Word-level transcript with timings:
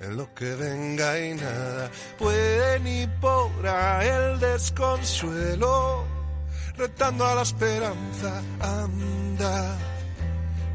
en 0.00 0.16
lo 0.16 0.32
que 0.34 0.54
venga 0.54 1.18
y 1.20 1.34
nada 1.34 1.90
puede 2.18 2.80
ni 2.80 3.06
podrá 3.20 4.04
el 4.04 4.40
desconsuelo, 4.40 6.04
retando 6.76 7.26
a 7.26 7.34
la 7.36 7.42
esperanza, 7.42 8.42
anda, 8.60 9.78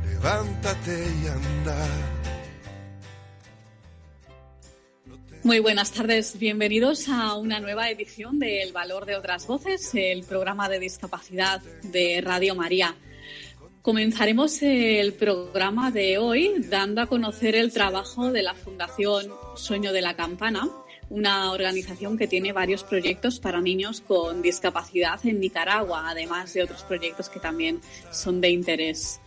levántate 0.05 1.05
y 1.23 1.27
anda. 1.27 1.87
Muy 5.43 5.59
buenas 5.59 5.91
tardes, 5.91 6.37
bienvenidos 6.37 7.09
a 7.09 7.33
una 7.33 7.59
nueva 7.59 7.89
edición 7.89 8.37
de 8.37 8.61
El 8.61 8.73
Valor 8.73 9.07
de 9.07 9.15
otras 9.15 9.47
Voces, 9.47 9.89
el 9.95 10.23
programa 10.23 10.69
de 10.69 10.79
discapacidad 10.79 11.61
de 11.81 12.21
Radio 12.21 12.53
María. 12.53 12.95
Comenzaremos 13.81 14.61
el 14.61 15.13
programa 15.13 15.89
de 15.89 16.19
hoy 16.19 16.53
dando 16.69 17.01
a 17.01 17.07
conocer 17.07 17.55
el 17.55 17.73
trabajo 17.73 18.31
de 18.31 18.43
la 18.43 18.53
Fundación 18.53 19.31
Sueño 19.55 19.91
de 19.91 20.03
la 20.03 20.15
Campana, 20.15 20.69
una 21.09 21.51
organización 21.51 22.15
que 22.15 22.27
tiene 22.27 22.53
varios 22.53 22.83
proyectos 22.83 23.39
para 23.39 23.59
niños 23.59 24.01
con 24.01 24.43
discapacidad 24.43 25.19
en 25.25 25.39
Nicaragua, 25.39 26.11
además 26.11 26.53
de 26.53 26.61
otros 26.61 26.83
proyectos 26.83 27.27
que 27.29 27.39
también 27.39 27.81
son 28.11 28.39
de 28.39 28.51
interés. 28.51 29.19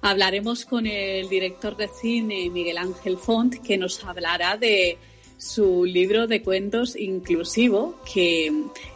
Hablaremos 0.00 0.64
con 0.64 0.88
el 0.88 1.28
director 1.28 1.76
de 1.76 1.86
cine, 1.86 2.50
Miguel 2.50 2.78
Ángel 2.78 3.18
Font, 3.18 3.62
que 3.62 3.78
nos 3.78 4.02
hablará 4.02 4.56
de 4.56 4.98
su 5.42 5.84
libro 5.84 6.28
de 6.28 6.40
cuentos 6.40 6.94
inclusivo 6.94 8.00
que 8.14 8.52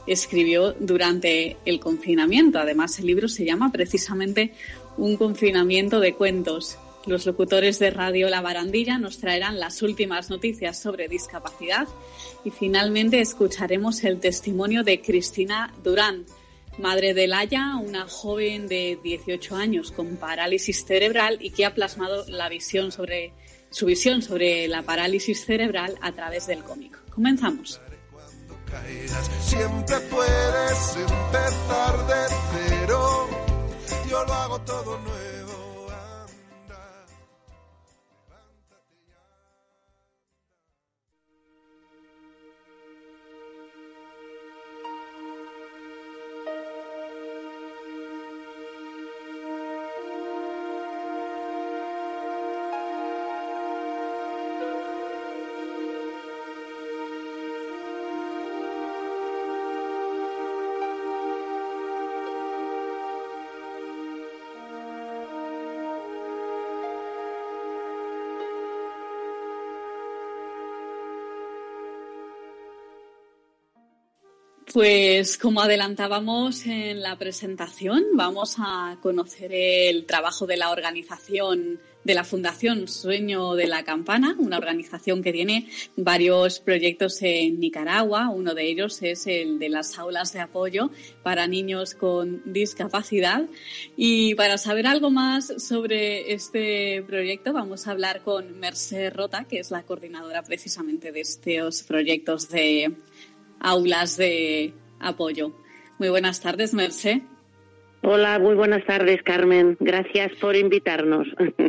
escribió 0.06 0.74
durante 0.78 1.56
el 1.64 1.80
confinamiento. 1.80 2.60
Además, 2.60 3.00
el 3.00 3.06
libro 3.06 3.26
se 3.26 3.44
llama 3.44 3.72
precisamente 3.72 4.52
Un 4.98 5.16
confinamiento 5.16 6.00
de 6.00 6.14
cuentos. 6.14 6.78
Los 7.06 7.26
locutores 7.26 7.78
de 7.78 7.90
Radio 7.90 8.28
La 8.30 8.40
Barandilla 8.40 8.98
nos 8.98 9.18
traerán 9.18 9.60
las 9.60 9.82
últimas 9.82 10.30
noticias 10.30 10.78
sobre 10.78 11.06
discapacidad 11.08 11.86
y 12.44 12.50
finalmente 12.50 13.20
escucharemos 13.20 14.02
el 14.04 14.18
testimonio 14.18 14.82
de 14.82 15.00
Cristina 15.02 15.72
Durán, 15.84 16.24
madre 16.78 17.14
de 17.14 17.26
Laia, 17.26 17.76
una 17.76 18.08
joven 18.08 18.68
de 18.68 18.98
18 19.02 19.54
años 19.54 19.92
con 19.92 20.16
parálisis 20.16 20.84
cerebral 20.84 21.38
y 21.40 21.50
que 21.50 21.66
ha 21.66 21.74
plasmado 21.74 22.24
la 22.28 22.48
visión 22.48 22.90
sobre 22.90 23.34
su 23.70 23.86
visión 23.86 24.22
sobre 24.22 24.66
la 24.66 24.82
parálisis 24.82 25.44
cerebral 25.44 25.96
a 26.00 26.12
través 26.12 26.46
del 26.46 26.62
cómic. 26.64 26.98
Comenzamos. 27.10 27.80
Siempre 29.40 29.96
puedes 30.10 30.96
empezar 30.96 32.06
de 32.06 32.34
cero. 32.68 33.45
Yo 34.08 34.24
lo 34.24 34.34
hago 34.34 34.58
todo 34.60 34.98
nuevo. 34.98 35.25
Pues 74.76 75.38
como 75.38 75.62
adelantábamos 75.62 76.66
en 76.66 77.00
la 77.00 77.16
presentación, 77.16 78.04
vamos 78.12 78.56
a 78.58 78.98
conocer 79.00 79.50
el 79.54 80.04
trabajo 80.04 80.46
de 80.46 80.58
la 80.58 80.70
organización 80.70 81.80
de 82.04 82.12
la 82.12 82.24
Fundación 82.24 82.86
Sueño 82.86 83.54
de 83.54 83.68
la 83.68 83.84
Campana, 83.84 84.36
una 84.38 84.58
organización 84.58 85.22
que 85.22 85.32
tiene 85.32 85.70
varios 85.96 86.60
proyectos 86.60 87.22
en 87.22 87.58
Nicaragua. 87.58 88.28
Uno 88.28 88.52
de 88.54 88.68
ellos 88.68 89.02
es 89.02 89.26
el 89.26 89.58
de 89.58 89.70
las 89.70 89.98
aulas 89.98 90.34
de 90.34 90.40
apoyo 90.40 90.90
para 91.22 91.46
niños 91.46 91.94
con 91.94 92.42
discapacidad. 92.44 93.46
Y 93.96 94.34
para 94.34 94.58
saber 94.58 94.86
algo 94.86 95.08
más 95.08 95.54
sobre 95.56 96.34
este 96.34 97.02
proyecto, 97.06 97.54
vamos 97.54 97.86
a 97.86 97.92
hablar 97.92 98.20
con 98.20 98.60
Merced 98.60 99.10
Rota, 99.14 99.46
que 99.48 99.58
es 99.58 99.70
la 99.70 99.84
coordinadora 99.84 100.42
precisamente 100.42 101.12
de 101.12 101.20
estos 101.20 101.82
proyectos 101.82 102.50
de 102.50 102.94
aulas 103.60 104.16
de 104.16 104.74
apoyo. 105.00 105.52
Muy 105.98 106.08
buenas 106.08 106.40
tardes, 106.40 106.74
Merced. 106.74 107.18
Hola, 108.02 108.38
muy 108.38 108.54
buenas 108.54 108.84
tardes, 108.84 109.22
Carmen. 109.22 109.76
Gracias 109.80 110.32
por 110.40 110.54
invitarnos. 110.56 111.26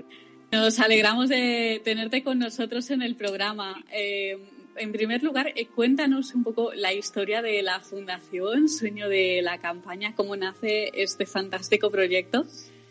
Nos 0.51 0.79
alegramos 0.79 1.29
de 1.29 1.81
tenerte 1.83 2.23
con 2.23 2.39
nosotros 2.39 2.89
en 2.91 3.01
el 3.01 3.15
programa. 3.15 3.83
Eh, 3.91 4.37
en 4.77 4.91
primer 4.91 5.23
lugar, 5.23 5.51
eh, 5.55 5.67
cuéntanos 5.67 6.33
un 6.35 6.43
poco 6.43 6.71
la 6.73 6.93
historia 6.93 7.41
de 7.41 7.61
la 7.63 7.79
Fundación 7.79 8.69
Sueño 8.69 9.09
de 9.09 9.41
la 9.41 9.57
Campaña, 9.57 10.13
cómo 10.15 10.35
nace 10.35 10.91
este 10.93 11.25
fantástico 11.25 11.89
proyecto. 11.89 12.45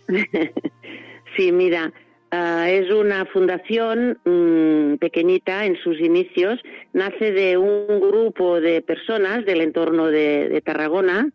sí, 1.37 1.53
mira, 1.53 1.93
Uh, 2.37 2.65
es 2.67 2.91
una 2.91 3.25
fundación 3.25 4.19
um, 4.25 4.99
pequeñita 4.99 5.65
en 5.65 5.77
sus 5.77 5.99
inicios, 6.01 6.61
nace 6.93 7.33
de 7.33 7.57
un 7.57 7.99
grupo 8.01 8.61
de 8.61 8.83
personas 8.83 9.47
del 9.47 9.63
entorno 9.63 10.09
de, 10.09 10.51
de 10.51 10.61
Tarragona, 10.61 11.31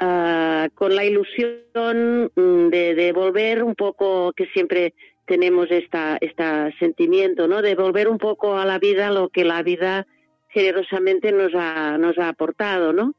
uh, 0.00 0.74
con 0.74 0.94
la 0.94 1.04
ilusión 1.04 2.30
um, 2.34 2.70
de 2.70 2.94
devolver 2.94 3.62
un 3.62 3.74
poco, 3.74 4.32
que 4.32 4.46
siempre 4.54 4.94
tenemos 5.26 5.70
esta, 5.70 6.16
este 6.22 6.44
sentimiento, 6.78 7.46
¿no? 7.46 7.60
De 7.60 7.70
devolver 7.70 8.08
un 8.08 8.18
poco 8.18 8.56
a 8.56 8.64
la 8.64 8.78
vida 8.78 9.10
lo 9.10 9.28
que 9.28 9.44
la 9.44 9.62
vida 9.62 10.06
generosamente 10.48 11.30
nos 11.32 11.52
ha, 11.54 11.98
nos 11.98 12.16
ha 12.16 12.30
aportado, 12.30 12.94
¿no? 12.94 13.12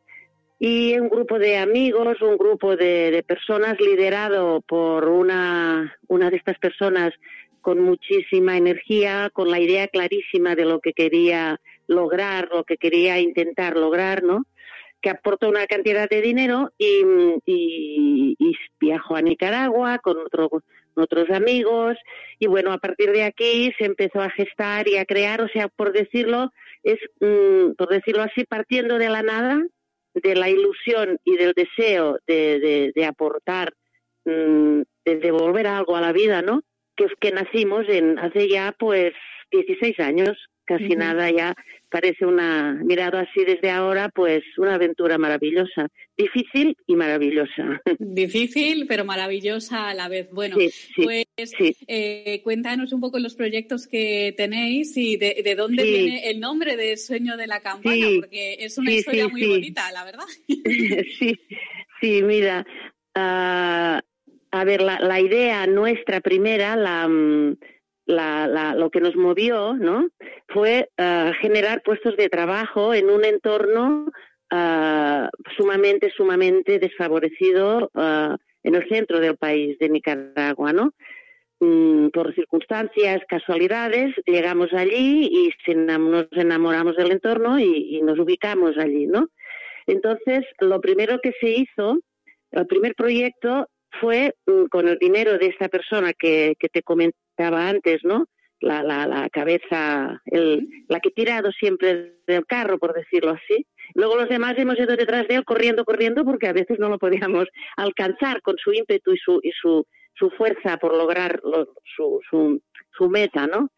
Y 0.60 0.98
un 0.98 1.10
grupo 1.10 1.38
de 1.38 1.58
amigos, 1.58 2.22
un 2.22 2.38
grupo 2.38 2.76
de, 2.76 3.12
de, 3.12 3.24
personas 3.24 3.80
liderado 3.80 4.62
por 4.62 5.08
una, 5.08 5.96
una 6.08 6.30
de 6.30 6.38
estas 6.38 6.58
personas 6.58 7.14
con 7.62 7.80
muchísima 7.82 8.58
energía, 8.58 9.30
con 9.32 9.52
la 9.52 9.60
idea 9.60 9.88
clarísima 9.88 10.56
de 10.56 10.66
lo 10.66 10.80
que 10.80 10.94
quería 10.94 11.60
lograr, 11.88 12.50
lo 12.52 12.64
que 12.64 12.78
quería 12.78 13.20
intentar 13.20 13.76
lograr, 13.76 14.24
¿no? 14.24 14.46
Que 15.02 15.10
aportó 15.12 15.48
una 15.48 15.68
cantidad 15.68 16.10
de 16.10 16.22
dinero 16.22 16.72
y, 16.78 17.04
y, 17.46 18.36
y 18.40 18.56
viajó 18.80 19.16
a 19.16 19.22
Nicaragua 19.22 20.00
con 20.00 20.18
otro, 20.18 20.50
otros 20.96 21.30
amigos 21.30 21.98
y 22.40 22.48
bueno, 22.48 22.72
a 22.72 22.78
partir 22.78 23.12
de 23.12 23.24
aquí 23.24 23.72
se 23.78 23.86
empezó 23.86 24.22
a 24.22 24.32
gestar 24.32 24.88
y 24.88 24.98
a 24.98 25.06
crear, 25.06 25.42
o 25.42 25.48
sea, 25.50 25.68
por 25.68 25.94
decirlo, 25.94 26.52
es, 26.84 26.98
mm, 27.20 27.74
por 27.78 27.90
decirlo 27.90 28.24
así, 28.24 28.44
partiendo 28.46 28.98
de 28.98 29.10
la 29.10 29.22
nada, 29.22 29.62
de 30.22 30.36
la 30.36 30.50
ilusión 30.50 31.18
y 31.24 31.38
del 31.38 31.54
deseo 31.54 32.18
de, 32.28 32.92
de, 32.94 33.06
aportar, 33.06 33.74
mmm, 34.26 34.82
de 35.06 35.16
devolver 35.18 35.68
algo 35.68 35.96
a 35.96 36.02
la 36.02 36.12
vida, 36.12 36.42
¿no? 36.42 36.62
Que 36.96 37.08
que 37.20 37.32
nacimos 37.32 37.88
en 37.88 38.18
hace 38.20 38.50
ya 38.50 38.76
pues 38.78 39.14
16 39.52 40.00
años, 40.00 40.50
casi 40.68 40.86
uh 40.86 40.90
-huh. 40.90 40.98
nada 40.98 41.32
ya 41.32 41.56
parece 41.90 42.26
una 42.26 42.80
mirado 42.84 43.18
así 43.18 43.46
desde 43.46 43.72
ahora 43.72 44.10
pues 44.14 44.44
una 44.58 44.76
aventura 44.76 45.18
maravillosa. 45.18 45.88
Difícil 46.18 46.76
y 46.86 46.96
maravillosa. 46.96 47.82
Difícil 48.00 48.86
pero 48.88 49.06
maravillosa 49.06 49.90
a 49.90 49.94
la 49.94 50.10
vez. 50.10 50.30
Bueno 50.32 50.58
sí, 50.58 50.70
sí, 50.70 51.04
pues 51.04 51.52
sí. 51.58 51.76
Eh, 51.88 52.42
cuéntanos 52.44 52.92
un 52.94 53.00
poco 53.00 53.20
los 53.20 53.36
proyectos 53.36 53.88
que 53.88 54.34
tenéis 54.36 54.96
y 54.98 55.18
de, 55.18 55.42
de 55.44 55.56
dónde 55.56 55.84
viene 55.84 56.30
el 56.30 56.40
nombre 56.40 56.76
de 56.76 56.98
sueño 56.98 57.38
de 57.38 57.48
la 57.48 57.62
campana 57.62 58.08
porque 58.20 58.58
es 58.60 58.78
una 58.78 58.92
historia 58.92 59.28
muy 59.28 59.48
bonita 59.48 59.92
la 59.92 60.04
verdad. 60.04 60.26
Sí 61.20 61.36
sí 62.02 62.22
mira 62.22 62.66
uh, 63.16 64.00
a 64.52 64.64
ver 64.66 64.82
la, 64.82 65.00
la 65.00 65.20
idea 65.20 65.66
nuestra 65.68 66.22
primera 66.22 66.76
la 66.76 67.08
um, 67.08 67.56
lo 68.08 68.90
que 68.90 69.02
nos 69.02 69.16
movió, 69.16 69.76
¿no? 69.76 70.10
Fue 70.48 70.90
uh, 70.98 71.32
generar 71.42 71.82
puestos 71.84 72.16
de 72.18 72.30
trabajo 72.30 72.94
en 72.94 73.10
un 73.10 73.26
entorno 73.26 74.08
uh, 74.52 75.28
sumamente, 75.58 76.12
sumamente 76.16 76.80
desfavorecido 76.80 77.92
uh, 77.94 78.36
en 78.64 78.76
el 78.76 78.88
centro 78.90 79.20
del 79.20 79.38
país 79.38 79.78
de 79.80 79.90
Nicaragua, 79.90 80.74
¿no? 80.74 80.94
Mm, 81.60 82.10
por 82.10 82.36
circunstancias, 82.36 83.22
casualidades, 83.28 84.14
llegamos 84.26 84.72
allí 84.74 85.28
y 85.32 85.72
nos 85.98 86.28
enamoramos 86.32 86.96
del 86.96 87.12
entorno 87.12 87.60
y, 87.60 87.98
y 87.98 88.02
nos 88.04 88.20
ubicamos 88.20 88.78
allí, 88.78 89.08
¿no? 89.08 89.28
Entonces, 89.88 90.46
lo 90.60 90.80
primero 90.82 91.20
que 91.22 91.32
se 91.40 91.50
hizo, 91.50 92.00
el 92.52 92.68
primer 92.68 92.94
proyecto 92.94 93.68
fue 94.00 94.36
mm, 94.46 94.66
con 94.66 94.88
el 94.88 94.98
dinero 94.98 95.38
de 95.38 95.48
esta 95.48 95.70
persona 95.70 96.14
que, 96.14 96.56
que 96.60 96.70
te 96.70 96.84
comentaba 96.84 97.70
antes, 97.70 98.04
¿no? 98.04 98.26
La, 98.60 98.82
la, 98.82 99.06
la 99.06 99.30
cabeza, 99.30 100.22
el, 100.26 100.68
la 100.88 101.00
que 101.00 101.12
tirado 101.12 101.52
siempre 101.52 102.16
del 102.26 102.46
carro, 102.48 102.80
por 102.80 102.94
decirlo 102.94 103.32
así. 103.32 103.68
Luego 103.94 104.16
los 104.16 104.30
demás 104.30 104.56
hemos 104.58 104.80
ido 104.80 104.96
detrás 104.96 105.28
de 105.28 105.36
él 105.36 105.46
corriendo, 105.46 105.86
corriendo, 105.86 106.26
porque 106.26 106.48
a 106.48 106.54
veces 106.54 106.80
no 106.80 106.90
lo 106.90 106.98
podíamos 106.98 107.46
alcanzar 107.78 108.42
con 108.42 108.58
su 108.58 108.74
ímpetu 108.74 109.14
y 109.14 109.18
su, 109.18 109.40
y 109.44 109.52
su, 109.52 109.86
su 110.16 110.30
fuerza 110.32 110.78
por 110.78 110.96
lograr 110.96 111.40
su, 111.96 112.20
su, 112.30 112.62
su, 112.98 113.10
meta, 113.10 113.46
¿no? 113.48 113.70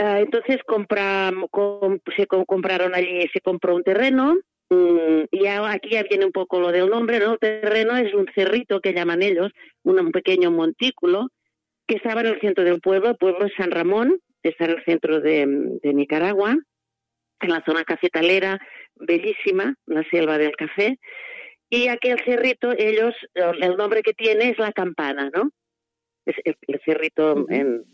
Uh, 0.00 0.16
entonces 0.16 0.58
compra, 0.66 1.30
se 2.16 2.26
compraron 2.26 2.94
allí, 2.94 3.28
se 3.32 3.40
compró 3.42 3.76
un 3.76 3.82
terreno, 3.82 4.38
Mm, 4.70 5.24
y 5.32 5.46
aquí 5.46 5.90
ya 5.90 6.04
viene 6.04 6.24
un 6.24 6.32
poco 6.32 6.60
lo 6.60 6.70
del 6.70 6.88
nombre, 6.88 7.18
¿no? 7.18 7.32
El 7.32 7.38
terreno 7.38 7.96
es 7.96 8.14
un 8.14 8.26
cerrito 8.34 8.80
que 8.80 8.92
llaman 8.92 9.20
ellos, 9.20 9.50
un, 9.82 10.12
pequeño 10.12 10.52
montículo, 10.52 11.28
que 11.88 11.96
estaba 11.96 12.20
en 12.20 12.28
el 12.28 12.40
centro 12.40 12.62
del 12.62 12.80
pueblo, 12.80 13.10
el 13.10 13.16
pueblo 13.16 13.46
es 13.46 13.52
San 13.56 13.72
Ramón, 13.72 14.20
está 14.44 14.66
en 14.66 14.70
el 14.70 14.84
centro 14.84 15.20
de, 15.20 15.44
Nicaragua, 15.82 16.56
en 17.40 17.50
la 17.50 17.64
zona 17.64 17.82
cafetalera, 17.82 18.60
bellísima, 18.94 19.74
la 19.86 20.04
selva 20.08 20.38
del 20.38 20.54
café, 20.54 21.00
y 21.68 21.88
aquel 21.88 22.20
cerrito, 22.24 22.72
ellos, 22.76 23.14
el 23.34 23.76
nombre 23.76 24.02
que 24.02 24.12
tiene 24.12 24.50
es 24.50 24.58
la 24.58 24.72
campana, 24.72 25.30
¿no? 25.34 25.50
Es 26.26 26.36
el, 26.44 26.80
cerrito 26.84 27.44
en, 27.48 27.84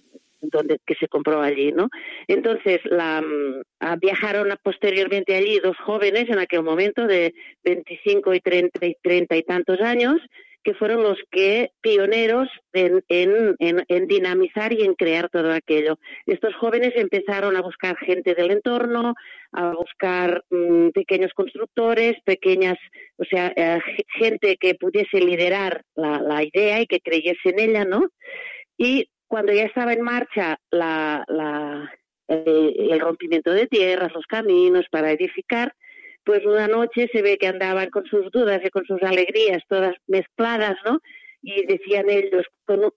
donde 0.40 0.78
que 0.86 0.94
se 0.94 1.08
compró 1.08 1.40
allí, 1.40 1.72
¿no? 1.72 1.88
Entonces 2.28 2.80
la 2.84 3.22
mm, 3.22 3.98
viajaron 4.00 4.48
posteriormente 4.62 5.34
allí 5.34 5.58
dos 5.60 5.76
jóvenes 5.78 6.28
en 6.28 6.38
aquel 6.38 6.62
momento 6.62 7.06
de 7.06 7.34
25 7.64 8.34
y 8.34 8.40
30 8.40 8.86
y 8.86 8.96
30 9.02 9.36
y 9.36 9.42
tantos 9.42 9.80
años 9.80 10.20
que 10.66 10.74
fueron 10.74 11.04
los 11.04 11.16
que 11.30 11.70
pioneros 11.80 12.48
en, 12.72 13.00
en, 13.08 13.54
en, 13.60 14.06
dinamizar 14.08 14.72
y 14.72 14.82
en 14.82 14.94
crear 14.94 15.28
todo 15.30 15.52
aquello. 15.52 15.96
Estos 16.26 16.56
jóvenes 16.56 16.90
empezaron 16.96 17.56
a 17.56 17.62
buscar 17.62 17.96
gente 17.98 18.34
del 18.34 18.50
entorno, 18.50 19.14
a 19.52 19.70
buscar 19.74 20.42
mm, 20.50 20.88
pequeños 20.88 21.32
constructores, 21.34 22.16
pequeñas, 22.24 22.78
o 23.16 23.24
sea, 23.24 23.52
eh, 23.54 23.78
gente 24.18 24.56
que 24.56 24.74
pudiese 24.74 25.20
liderar 25.20 25.82
la, 25.94 26.20
la 26.20 26.42
idea 26.42 26.80
y 26.80 26.86
que 26.86 26.98
creyese 26.98 27.50
en 27.50 27.60
ella, 27.60 27.84
¿no? 27.84 28.08
Y 28.76 29.08
cuando 29.28 29.52
ya 29.52 29.64
estaba 29.64 29.92
en 29.92 30.02
marcha 30.02 30.58
la, 30.70 31.24
la, 31.28 31.92
el, 32.28 33.00
rompimiento 33.00 33.52
de 33.52 33.66
tierras, 33.66 34.12
los 34.12 34.26
caminos 34.26 34.86
para 34.90 35.12
edificar, 35.12 35.74
pues 36.24 36.44
una 36.44 36.66
noche 36.66 37.08
se 37.12 37.22
ve 37.22 37.38
que 37.38 37.46
andaban 37.46 37.90
con 37.90 38.04
sus 38.06 38.30
dudas 38.30 38.60
y 38.64 38.70
con 38.70 38.84
sus 38.84 39.02
alegrías 39.02 39.62
todas 39.68 39.94
mezcladas, 40.06 40.76
¿no? 40.84 41.00
Y 41.42 41.64
decían 41.66 42.10
ellos, 42.10 42.44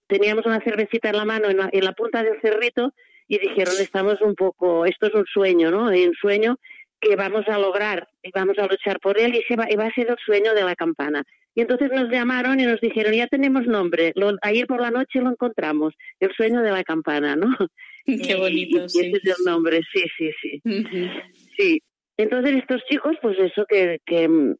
teníamos 0.07 0.45
una 0.45 0.61
cervecita 0.61 1.09
en 1.09 1.17
la 1.17 1.25
mano 1.25 1.49
en 1.49 1.57
la, 1.57 1.69
en 1.71 1.85
la 1.85 1.91
punta 1.91 2.23
del 2.23 2.41
cerrito 2.41 2.93
y 3.27 3.37
dijeron, 3.37 3.75
estamos 3.79 4.19
un 4.21 4.33
poco, 4.33 4.85
esto 4.85 5.07
es 5.07 5.13
un 5.13 5.25
sueño, 5.25 5.69
¿no? 5.69 5.85
Un 5.85 6.13
sueño 6.19 6.57
que 6.99 7.15
vamos 7.15 7.47
a 7.47 7.57
lograr 7.57 8.07
y 8.21 8.31
vamos 8.31 8.57
a 8.57 8.67
luchar 8.67 8.99
por 8.99 9.17
él 9.19 9.35
y, 9.35 9.43
se 9.47 9.55
va, 9.55 9.67
y 9.69 9.75
va 9.75 9.85
a 9.85 9.93
ser 9.93 10.09
el 10.09 10.17
sueño 10.25 10.53
de 10.53 10.63
la 10.63 10.75
campana. 10.75 11.23
Y 11.55 11.61
entonces 11.61 11.89
nos 11.91 12.09
llamaron 12.09 12.59
y 12.59 12.65
nos 12.65 12.79
dijeron, 12.79 13.13
ya 13.13 13.27
tenemos 13.27 13.65
nombre. 13.65 14.13
ayer 14.41 14.67
por 14.67 14.81
la 14.81 14.91
noche 14.91 15.19
lo 15.19 15.29
encontramos, 15.29 15.93
el 16.19 16.31
sueño 16.33 16.61
de 16.61 16.71
la 16.71 16.83
campana, 16.83 17.35
¿no? 17.35 17.47
Qué 18.05 18.35
bonito, 18.35 18.87
sí. 18.89 19.07
ese 19.07 19.17
es 19.17 19.39
el 19.39 19.45
nombre, 19.45 19.81
sí, 19.93 20.03
sí, 20.17 20.31
sí. 20.41 20.61
Sí. 21.57 21.81
Entonces 22.17 22.57
estos 22.57 22.83
chicos, 22.89 23.15
pues 23.21 23.37
eso 23.39 23.65
que, 23.65 23.99
que 24.05 24.27
mm, 24.27 24.55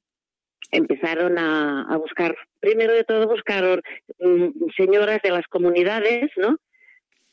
empezaron 0.71 1.37
a, 1.37 1.83
a, 1.83 1.97
buscar, 1.97 2.35
primero 2.59 2.93
de 2.93 3.03
todo 3.03 3.27
buscaron 3.27 3.81
mm, 4.19 4.69
señoras 4.77 5.19
de 5.23 5.31
las 5.31 5.45
comunidades, 5.47 6.31
¿no? 6.37 6.57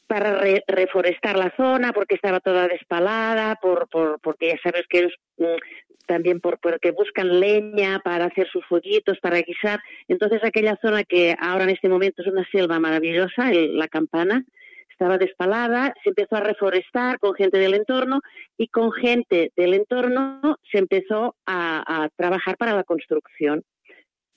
Para 0.07 0.41
reforestar 0.69 1.37
la 1.37 1.53
zona 1.57 1.93
porque 1.93 2.15
estaba 2.15 2.41
toda 2.41 2.69
despalada, 2.69 3.57
por, 3.57 3.89
por, 3.89 4.21
porque 4.21 4.49
ya 4.49 4.59
sabes 4.63 4.87
que 4.89 4.99
ellos 4.99 5.15
mm, 5.39 6.07
también 6.07 6.41
por, 6.41 6.59
porque 6.59 6.93
buscan 6.93 7.41
leña 7.41 8.01
para 8.05 8.27
hacer 8.27 8.49
sus 8.49 8.65
fueguitos, 8.67 9.19
para 9.21 9.41
guisar. 9.41 9.81
Entonces 10.09 10.43
aquella 10.45 10.79
zona 10.81 11.05
que 11.05 11.35
ahora 11.41 11.65
en 11.65 11.71
este 11.71 11.89
momento 11.89 12.23
es 12.23 12.29
una 12.29 12.47
selva 12.51 12.79
maravillosa, 12.79 13.53
la 13.53 13.89
campana, 13.89 14.45
estaba 14.91 15.19
despalada, 15.19 15.93
se 16.03 16.11
empezó 16.11 16.37
a 16.37 16.41
reforestar 16.41 17.19
con 17.19 17.35
gente 17.35 17.59
del 17.59 17.75
entorno 17.75 18.21
y 18.57 18.69
con 18.69 18.93
gente 18.93 19.53
del 19.55 19.75
entorno 19.75 20.41
se 20.71 20.79
empezó 20.79 21.37
a 21.45 22.09
trabajar 22.17 22.57
para 22.57 22.75
la 22.75 22.85
construcción. 22.85 23.63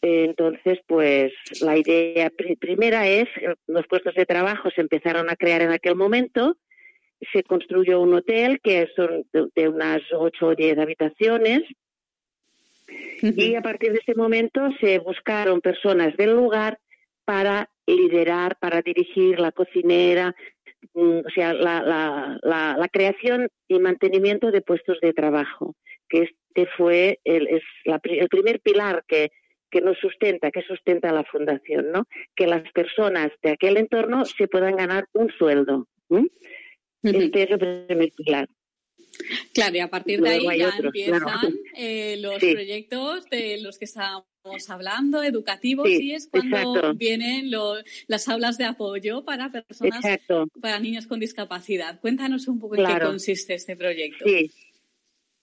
Entonces, 0.02 0.80
pues 0.88 1.34
la 1.62 1.78
idea 1.78 2.32
primera 2.60 3.08
es, 3.08 3.28
los 3.68 3.86
puestos 3.88 4.16
de 4.16 4.26
trabajo 4.26 4.70
se 4.72 4.82
empezaron 4.82 5.30
a 5.30 5.36
crear 5.36 5.62
en 5.62 5.72
aquel 5.72 5.96
momento, 5.96 6.56
se 7.34 7.44
construyó 7.44 8.00
un 8.00 8.14
hotel 8.14 8.62
que 8.62 8.88
son 8.96 9.26
de, 9.34 9.68
unas 9.68 10.02
ocho 10.14 10.48
o 10.48 10.56
diez 10.56 10.78
habitaciones 10.78 11.64
y 13.22 13.56
a 13.56 13.62
partir 13.62 13.92
de 13.92 14.00
ese 14.00 14.16
momento 14.16 14.70
se 14.80 15.00
buscaron 15.00 15.60
personas 15.60 16.16
del 16.16 16.34
lugar 16.34 16.80
para 17.26 17.70
liderar, 17.86 18.58
para 18.58 18.82
dirigir 18.82 19.40
la 19.40 19.52
cocinera, 19.52 20.34
mm, 20.94 21.20
o 21.26 21.30
sea, 21.36 21.54
la, 21.54 21.82
la, 21.82 22.40
la, 22.78 22.88
creación 22.88 23.50
y 23.68 23.80
mantenimiento 23.80 24.50
de 24.52 24.62
puestos 24.62 25.00
de 25.02 25.14
trabajo, 25.14 25.76
que 26.08 26.24
este 26.24 26.66
fue 26.78 27.20
el, 27.26 27.48
es 27.48 27.64
el 27.86 28.30
primer 28.30 28.62
pilar 28.62 29.04
que 29.08 29.30
que 29.70 29.82
nos 29.82 29.98
sustenta, 29.98 30.52
que 30.52 30.62
sustenta 30.64 31.12
la 31.12 31.24
fundación, 31.24 31.92
¿no? 31.92 32.08
Que 32.36 32.48
las 32.48 32.70
personas 32.72 33.32
de 33.42 33.52
aquel 33.52 33.78
entorno 33.78 34.26
se 34.26 34.48
puedan 34.48 34.76
ganar 34.76 35.08
un 35.14 35.32
sueldo. 35.32 35.88
Este 37.04 37.44
es 37.44 37.52
el 37.52 37.86
primer 37.88 38.12
pilar. 38.12 38.50
Claro, 39.54 39.76
y 39.76 39.80
a 39.80 39.90
partir 39.90 40.22
de 40.22 40.30
ahí 40.30 40.58
ya 40.58 40.72
empiezan 40.78 41.54
eh, 41.76 42.18
los 42.20 42.38
proyectos 42.38 43.26
de 43.30 43.60
los 43.62 43.78
que 43.78 43.86
estábamos 43.86 44.26
hablando, 44.70 45.24
educativos, 45.24 45.90
y 45.90 46.14
es 46.14 46.30
cuando 46.30 46.94
vienen 46.94 47.52
las 48.08 48.30
aulas 48.30 48.58
de 48.58 48.66
apoyo 48.66 49.26
para 49.26 49.50
personas, 49.50 50.02
para 50.62 50.80
niños 50.80 51.08
con 51.08 51.20
discapacidad. 51.20 52.00
Cuéntanos 52.00 52.48
un 52.48 52.60
poco 52.60 52.76
en 52.76 52.86
qué 52.86 53.06
consiste 53.06 53.56
este 53.56 53.76
proyecto. 53.76 54.26
Sí. 54.26 54.52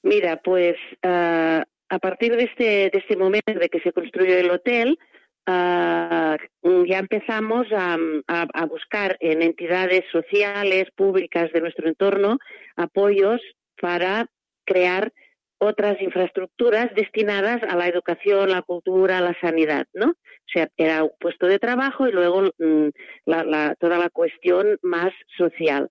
Mira, 0.03 0.41
pues 0.41 0.77
uh, 1.03 1.63
a 1.89 1.99
partir 1.99 2.37
de 2.37 2.45
este, 2.45 2.65
de 2.65 2.99
este 2.99 3.17
momento 3.17 3.53
de 3.53 3.69
que 3.69 3.81
se 3.81 3.93
construyó 3.93 4.37
el 4.37 4.51
hotel, 4.51 4.99
uh, 5.47 6.85
ya 6.85 6.99
empezamos 6.99 7.67
a, 7.73 7.97
a, 8.27 8.67
buscar 8.67 9.17
en 9.21 9.43
entidades 9.43 10.05
sociales, 10.11 10.89
públicas 10.97 11.53
de 11.53 11.61
nuestro 11.61 11.89
entorno, 11.89 12.39
apoyos 12.77 13.41
para 13.81 14.27
crear 14.65 15.13
otras 15.59 16.01
infraestructuras 16.03 16.95
destinadas 16.95 17.63
a 17.63 17.77
la 17.77 17.89
educación, 17.89 18.51
la 18.51 18.63
cultura, 18.63 19.21
la 19.21 19.37
sanidad, 19.41 19.87
¿no? 19.95 20.11
O 20.11 20.49
sea, 20.53 20.69
era 20.77 21.05
un 21.05 21.13
puesto 21.19 21.47
de 21.47 21.59
trabajo 21.59 22.07
y 22.07 22.13
luego 22.13 22.51
mm, 22.59 22.89
la, 23.25 23.45
la, 23.45 23.75
toda 23.77 23.99
la 23.99 24.11
cuestión 24.11 24.79
más 24.83 25.13
social. 25.39 25.89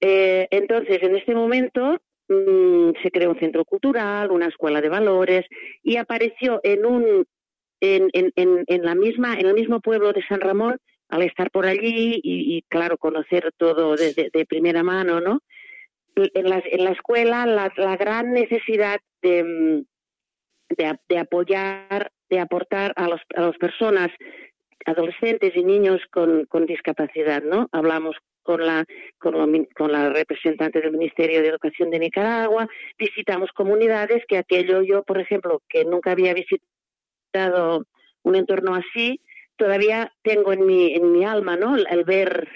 Eh, 0.00 0.48
entonces, 0.50 1.02
en 1.02 1.16
este 1.16 1.34
momento 1.34 2.00
Mm, 2.28 2.90
se 3.02 3.10
creó 3.12 3.30
un 3.30 3.38
centro 3.38 3.64
cultural, 3.64 4.32
una 4.32 4.46
escuela 4.46 4.80
de 4.80 4.88
valores 4.88 5.46
y 5.84 5.96
apareció 5.96 6.60
en 6.64 6.84
un 6.84 7.24
en, 7.80 8.08
en, 8.14 8.32
en, 8.66 8.82
la 8.84 8.96
misma 8.96 9.38
en 9.38 9.46
el 9.46 9.54
mismo 9.54 9.80
pueblo 9.80 10.12
de 10.12 10.26
San 10.26 10.40
Ramón 10.40 10.78
al 11.08 11.22
estar 11.22 11.52
por 11.52 11.66
allí 11.66 12.20
y, 12.24 12.62
claro 12.62 12.98
conocer 12.98 13.52
todo 13.56 13.94
de, 13.94 14.30
de, 14.32 14.46
primera 14.46 14.82
mano, 14.82 15.20
¿no? 15.20 15.40
En 16.16 16.50
la, 16.50 16.60
en 16.64 16.84
la 16.84 16.90
escuela 16.90 17.46
la, 17.46 17.96
gran 17.96 18.32
necesidad 18.32 18.98
de, 19.22 19.44
mm, 19.44 19.84
de, 20.76 20.98
de, 21.08 21.18
apoyar, 21.18 22.10
de 22.28 22.40
aportar 22.40 22.92
a, 22.96 23.06
los, 23.06 23.20
a 23.36 23.42
las 23.42 23.56
personas 23.58 24.10
adolescentes 24.84 25.54
y 25.54 25.62
niños 25.62 26.00
con, 26.10 26.46
con 26.46 26.66
discapacidad, 26.66 27.42
¿no? 27.44 27.68
Hablamos 27.70 28.16
con 28.46 28.64
la, 28.64 28.84
con, 29.18 29.92
la, 29.92 30.08
representante 30.10 30.80
del 30.80 30.92
Ministerio 30.92 31.42
de 31.42 31.48
Educación 31.48 31.90
de 31.90 31.98
Nicaragua, 31.98 32.68
visitamos 32.96 33.50
comunidades 33.50 34.22
que 34.28 34.38
aquello 34.38 34.82
yo, 34.82 35.02
por 35.02 35.18
ejemplo, 35.18 35.62
que 35.68 35.84
nunca 35.84 36.12
había 36.12 36.32
visitado 36.32 37.84
un 38.22 38.36
entorno 38.36 38.76
así, 38.76 39.20
todavía 39.56 40.12
tengo 40.22 40.52
en 40.52 40.64
mi, 40.64 40.94
en 40.94 41.10
mi 41.10 41.24
alma, 41.24 41.56
¿no? 41.56 41.76
El 41.76 42.04
ver 42.04 42.48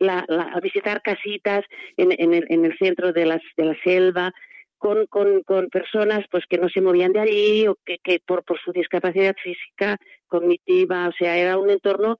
a 0.00 0.60
visitar 0.60 1.00
casitas 1.00 1.64
en, 1.96 2.10
el, 2.34 2.76
centro 2.78 3.12
de, 3.12 3.24
las, 3.24 3.40
de 3.56 3.64
la 3.64 3.76
selva, 3.82 4.32
con, 4.78 5.06
con, 5.06 5.68
personas 5.70 6.26
pues 6.30 6.44
que 6.50 6.58
no 6.58 6.68
se 6.68 6.80
movían 6.80 7.12
de 7.12 7.20
allí 7.20 7.66
o 7.68 7.76
que, 7.84 7.98
que 8.02 8.20
por, 8.26 8.44
por 8.44 8.58
su 8.60 8.72
discapacidad 8.72 9.34
física, 9.42 9.96
cognitiva, 10.26 11.08
o 11.08 11.12
sea, 11.12 11.36
era 11.38 11.56
un 11.56 11.70
entorno 11.70 12.18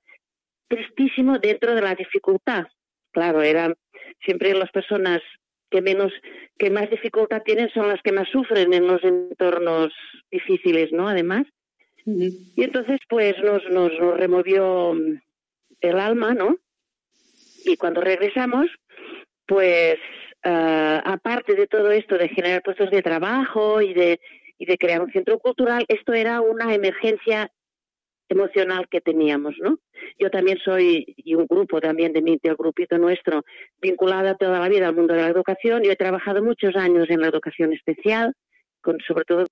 tristísimo 0.69 1.39
dentro 1.39 1.75
de 1.75 1.83
la 1.83 1.95
dificultad. 1.95 2.67
Claro, 3.17 3.41
eran 3.41 3.75
siempre 4.27 4.53
las 4.53 4.71
personas 4.73 5.23
que 5.71 5.81
menos, 5.81 6.13
que 6.59 6.69
más 6.69 6.91
dificultad 6.91 7.41
tienen 7.43 7.71
son 7.71 7.89
las 7.89 8.03
que 8.03 8.13
más 8.13 8.29
sufren 8.29 8.75
en 8.75 8.87
los 8.87 9.03
entornos 9.03 9.91
difíciles, 10.31 10.93
¿no? 10.93 11.09
Además. 11.09 11.47
Y 12.05 12.63
entonces, 12.63 13.01
pues, 13.09 13.35
nos, 13.43 13.65
nos, 13.71 13.91
removió 14.19 14.93
el 15.81 15.99
alma, 15.99 16.35
¿no? 16.35 16.59
Y 17.65 17.79
cuando 17.79 18.03
regresamos, 18.03 18.67
pues, 19.47 19.97
ah, 20.45 21.01
aparte 21.07 21.55
de 21.55 21.67
todo 21.69 21.91
esto 21.91 22.19
de 22.19 22.29
generar 22.29 22.63
puestos 22.63 22.91
de 22.91 23.01
trabajo 23.01 23.81
y 23.81 23.95
de, 23.95 24.21
y 24.59 24.67
de 24.67 24.77
crear 24.77 25.01
un 25.01 25.11
centro 25.11 25.39
cultural, 25.39 25.87
esto 25.89 26.13
era 26.13 26.43
una 26.43 26.75
emergencia 26.75 27.51
emocional 28.29 28.89
que 28.89 29.01
teníamos, 29.01 29.55
¿no? 29.61 29.79
Yo 30.19 30.31
también 30.31 30.59
soy, 30.65 31.15
y 31.17 31.35
un 31.35 31.47
grupo 31.47 31.81
también 31.81 32.13
de 32.13 32.23
mi, 32.23 32.39
del 32.43 32.57
grupito 32.57 32.99
nuestro, 32.99 33.45
vinculada 33.81 34.35
toda 34.35 34.61
la 34.61 34.69
vida 34.69 34.89
al 34.89 34.97
mundo 34.97 35.15
de 35.15 35.23
la 35.23 35.29
educación. 35.29 35.83
Yo 35.83 35.93
he 35.93 35.97
trabajado 35.97 36.43
muchos 36.43 36.75
años 36.77 37.09
en 37.11 37.21
la 37.21 37.29
educación 37.29 37.73
especial, 37.73 38.35
con, 38.81 38.99
sobre 39.07 39.25
todo 39.25 39.47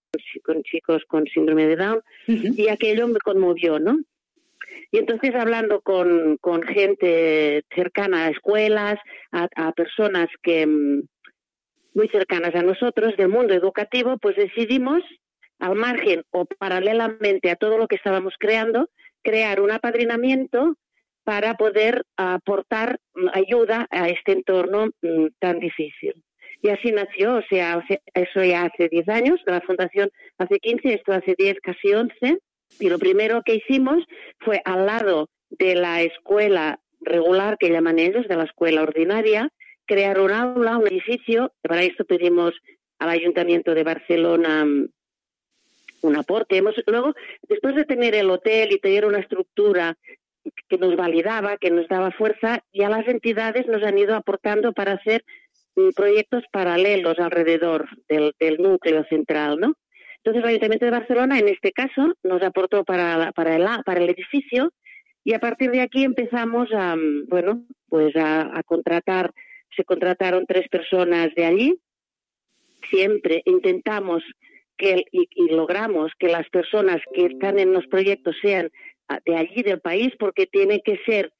con, 0.44 0.62
chicos 0.62 1.02
con 1.06 1.26
síndrome 1.26 1.66
de 1.66 1.76
Down, 1.76 2.00
y 2.26 2.68
aquello 2.68 3.08
me 3.08 3.18
conmovió, 3.20 3.78
¿no? 3.78 3.98
Y 4.90 4.98
entonces 4.98 5.34
hablando 5.34 5.80
con, 5.80 6.36
con 6.38 6.62
gente 6.62 7.64
cercana 7.74 8.26
a 8.26 8.30
escuelas, 8.30 8.98
a, 9.32 9.48
a 9.56 9.72
personas 9.72 10.28
que 10.42 10.66
mm, 10.66 11.02
muy 11.94 12.08
cercanas 12.08 12.54
a 12.54 12.62
nosotros 12.62 13.16
del 13.16 13.28
mundo 13.28 13.54
educativo, 13.54 14.18
pues 14.18 14.36
decidimos 14.36 15.02
al 15.58 15.74
margen 15.74 16.22
o 16.30 16.44
paralelamente 16.44 17.50
a 17.50 17.56
todo 17.56 17.78
lo 17.78 17.88
que 17.88 17.96
estábamos 17.96 18.34
creando, 18.38 18.88
crear 19.22 19.60
un 19.60 19.70
apadrinamiento 19.70 20.76
para 21.24 21.54
poder 21.54 22.04
aportar 22.16 22.98
ayuda 23.32 23.86
a 23.90 24.08
este 24.08 24.32
entorno 24.32 24.90
mm, 25.02 25.26
tan 25.38 25.58
difícil. 25.58 26.22
Y 26.62 26.70
así 26.70 26.92
nació, 26.92 27.36
o 27.36 27.42
sea, 27.48 27.84
eso 28.14 28.42
ya 28.42 28.64
hace 28.64 28.88
10 28.88 29.08
años, 29.08 29.40
la 29.46 29.60
fundación 29.62 30.10
hace 30.38 30.58
15, 30.58 30.94
esto 30.94 31.12
hace 31.12 31.34
10, 31.36 31.60
casi 31.60 31.92
11, 31.92 32.38
y 32.80 32.88
lo 32.88 32.98
primero 32.98 33.42
que 33.44 33.56
hicimos 33.56 34.02
fue 34.38 34.60
al 34.64 34.86
lado 34.86 35.28
de 35.50 35.74
la 35.74 36.02
escuela 36.02 36.80
regular 37.00 37.58
que 37.58 37.70
llaman 37.70 37.98
ellos, 37.98 38.26
de 38.28 38.36
la 38.36 38.44
escuela 38.44 38.82
ordinaria, 38.82 39.50
crear 39.86 40.18
un 40.18 40.30
aula, 40.30 40.78
un 40.78 40.86
edificio, 40.86 41.52
para 41.62 41.82
esto 41.82 42.04
pedimos 42.04 42.54
al 42.98 43.10
Ayuntamiento 43.10 43.74
de 43.74 43.84
Barcelona 43.84 44.64
mm, 44.64 44.88
un 46.04 46.16
aporte. 46.16 46.56
Hemos, 46.56 46.74
luego, 46.86 47.14
después 47.48 47.74
de 47.74 47.84
tener 47.84 48.14
el 48.14 48.30
hotel 48.30 48.72
y 48.72 48.78
tener 48.78 49.06
una 49.06 49.18
estructura 49.18 49.96
que 50.68 50.78
nos 50.78 50.94
validaba, 50.96 51.56
que 51.56 51.70
nos 51.70 51.88
daba 51.88 52.10
fuerza, 52.10 52.62
ya 52.72 52.90
las 52.90 53.08
entidades 53.08 53.66
nos 53.66 53.82
han 53.82 53.96
ido 53.98 54.14
aportando 54.14 54.72
para 54.72 54.92
hacer 54.92 55.24
mm, 55.76 55.90
proyectos 55.96 56.44
paralelos 56.52 57.18
alrededor 57.18 57.88
del, 58.08 58.56
núcleo 58.58 59.04
central, 59.04 59.58
¿no? 59.58 59.74
Entonces 60.18 60.42
el 60.42 60.48
Ayuntamiento 60.48 60.84
de 60.86 60.90
Barcelona, 60.90 61.38
en 61.38 61.48
este 61.48 61.72
caso, 61.72 62.14
nos 62.22 62.42
aportó 62.42 62.84
para, 62.84 63.32
para, 63.32 63.56
el, 63.56 63.66
para 63.84 64.00
el 64.00 64.10
edificio 64.10 64.72
y 65.22 65.32
a 65.32 65.38
partir 65.38 65.70
de 65.70 65.80
aquí 65.80 66.04
empezamos 66.04 66.68
a, 66.72 66.96
mm, 66.96 67.28
bueno, 67.28 67.64
pues 67.88 68.14
a 68.16 68.62
contratar, 68.66 69.32
se 69.74 69.84
contrataron 69.84 70.46
tres 70.46 70.68
personas 70.68 71.34
de 71.34 71.44
allí. 71.44 71.78
Siempre 72.90 73.42
intentamos 73.46 74.22
que, 74.76 75.04
y, 75.12 75.48
logramos 75.50 76.12
que 76.18 76.28
las 76.28 76.48
personas 76.50 77.00
que 77.12 77.26
están 77.26 77.58
en 77.58 77.72
los 77.72 77.86
proyectos 77.86 78.36
sean 78.42 78.70
ah, 79.08 79.20
de 79.24 79.36
allí 79.36 79.62
del 79.62 79.80
país, 79.80 80.12
porque 80.18 80.46
tiene 80.46 80.80
que 80.82 80.98
ser 81.06 81.32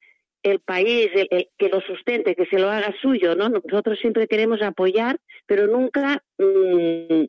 el 0.43 0.59
país 0.59 1.09
el, 1.13 1.49
que 1.57 1.69
lo 1.69 1.81
sustente, 1.81 2.35
que 2.35 2.45
se 2.45 2.59
lo 2.59 2.69
haga 2.69 2.93
suyo, 3.01 3.35
¿no? 3.35 3.49
Nosotros 3.49 3.97
siempre 3.99 4.27
queremos 4.27 4.61
apoyar, 4.61 5.19
pero 5.47 5.65
nunca, 5.67 6.23
mm, 6.37 7.25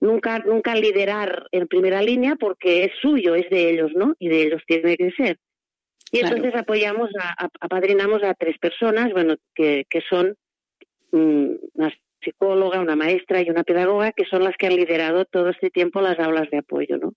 nunca, 0.00 0.38
nunca 0.40 0.74
liderar 0.74 1.46
en 1.52 1.68
primera 1.68 2.00
línea 2.00 2.36
porque 2.36 2.84
es 2.84 2.92
suyo, 3.02 3.34
es 3.34 3.48
de 3.50 3.70
ellos, 3.70 3.92
¿no? 3.94 4.14
Y 4.18 4.28
de 4.28 4.42
ellos 4.42 4.62
tiene 4.66 4.96
que 4.96 5.10
ser. 5.10 5.38
Y 6.10 6.20
entonces 6.20 6.54
apoyamos, 6.54 7.10
a, 7.20 7.48
apadrinamos 7.60 8.22
a 8.22 8.34
tres 8.34 8.56
personas, 8.58 9.12
bueno, 9.12 9.34
que, 9.54 9.84
que 9.90 10.00
son 10.08 10.36
mm, 11.12 11.54
psicóloga, 12.24 12.80
una 12.80 12.96
maestra 12.96 13.42
y 13.42 13.50
una 13.50 13.62
pedagoga, 13.62 14.12
que 14.12 14.24
son 14.24 14.44
las 14.44 14.56
que 14.56 14.66
han 14.66 14.76
liderado 14.76 15.24
todo 15.24 15.50
este 15.50 15.70
tiempo 15.70 16.00
las 16.00 16.18
aulas 16.18 16.50
de 16.50 16.58
apoyo, 16.58 16.96
¿no? 16.98 17.14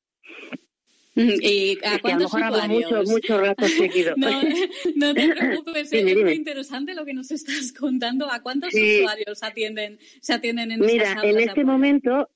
¿Y 1.17 1.79
a 1.83 1.99
cuántos 1.99 2.33
a 2.35 2.51
lo 2.51 2.67
mucho, 2.67 3.03
mucho 3.03 3.41
rato 3.41 3.65
seguido. 3.67 4.13
no, 4.17 5.13
te 5.13 5.29
preocupes, 5.35 5.91
es 5.91 6.15
muy 6.15 6.33
interesante 6.33 6.93
lo 6.93 7.05
que 7.05 7.13
nos 7.13 7.31
estás 7.31 7.73
contando. 7.73 8.31
¿A 8.31 8.41
cuántos 8.41 8.73
usuarios 8.73 9.41
atienden, 9.41 9.97
se 10.21 10.33
atienden 10.33 10.71
en 10.71 10.79
Mira, 10.79 11.09
estas 11.09 11.23
en 11.23 11.39
este 11.39 11.63
momento, 11.63 12.29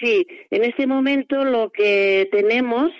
sí, 0.00 0.26
en 0.50 0.64
este 0.64 0.86
momento 0.86 1.44
lo 1.44 1.70
que 1.70 2.28
tenemos, 2.30 2.90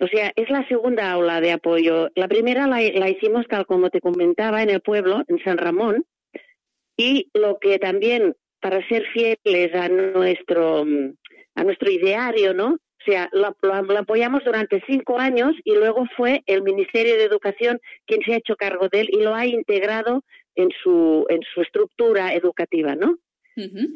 o 0.00 0.06
sea, 0.06 0.32
es 0.36 0.48
la 0.50 0.66
segunda 0.68 1.10
aula 1.10 1.40
de 1.40 1.52
apoyo. 1.52 2.10
La 2.14 2.28
primera 2.28 2.68
la, 2.68 2.80
la 2.80 3.10
hicimos, 3.10 3.46
tal 3.48 3.66
como 3.66 3.90
te 3.90 4.00
comentaba, 4.00 4.62
en 4.62 4.70
el 4.70 4.80
pueblo, 4.80 5.24
en 5.26 5.42
San 5.42 5.58
Ramón, 5.58 6.04
y 6.96 7.28
lo 7.34 7.58
que 7.58 7.78
también 7.78 8.36
para 8.66 8.84
ser 8.88 9.04
fieles 9.12 9.72
a 9.76 9.88
nuestro, 9.88 10.84
a 11.54 11.62
nuestro 11.62 11.88
ideario, 11.88 12.52
¿no? 12.52 12.70
O 12.72 13.04
sea, 13.06 13.28
lo, 13.30 13.54
apoyamos 13.96 14.42
durante 14.44 14.82
cinco 14.88 15.20
años 15.20 15.54
y 15.62 15.76
luego 15.76 16.04
fue 16.16 16.42
el 16.46 16.64
Ministerio 16.64 17.14
de 17.14 17.22
Educación 17.22 17.80
quien 18.06 18.22
se 18.22 18.32
ha 18.32 18.38
hecho 18.38 18.56
cargo 18.56 18.88
de 18.88 19.02
él 19.02 19.08
y 19.12 19.22
lo 19.22 19.36
ha 19.36 19.46
integrado 19.46 20.24
en 20.56 20.70
su, 20.82 21.26
en 21.28 21.42
su 21.54 21.62
estructura 21.62 22.34
educativa, 22.34 22.96
¿no? 22.96 23.18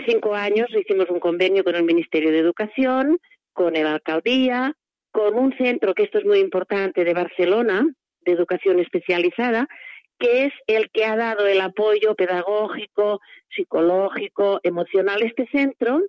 Cinco 0.06 0.36
años 0.36 0.68
hicimos 0.70 1.10
un 1.10 1.18
convenio 1.18 1.64
con 1.64 1.74
el 1.74 1.82
Ministerio 1.82 2.30
de 2.30 2.38
Educación, 2.38 3.18
con 3.52 3.72
la 3.72 3.94
alcaldía, 3.94 4.76
con 5.10 5.34
un 5.34 5.52
centro, 5.58 5.94
que 5.94 6.04
esto 6.04 6.18
es 6.18 6.24
muy 6.24 6.38
importante, 6.38 7.02
de 7.02 7.12
Barcelona, 7.12 7.92
de 8.20 8.32
educación 8.32 8.78
especializada, 8.78 9.66
que 10.20 10.44
es 10.44 10.52
el 10.66 10.90
que 10.90 11.04
ha 11.04 11.16
dado 11.16 11.46
el 11.46 11.60
apoyo 11.60 12.14
pedagógico, 12.14 13.20
psicológico, 13.54 14.60
emocional 14.62 15.22
a 15.22 15.26
este 15.26 15.46
centro. 15.46 16.02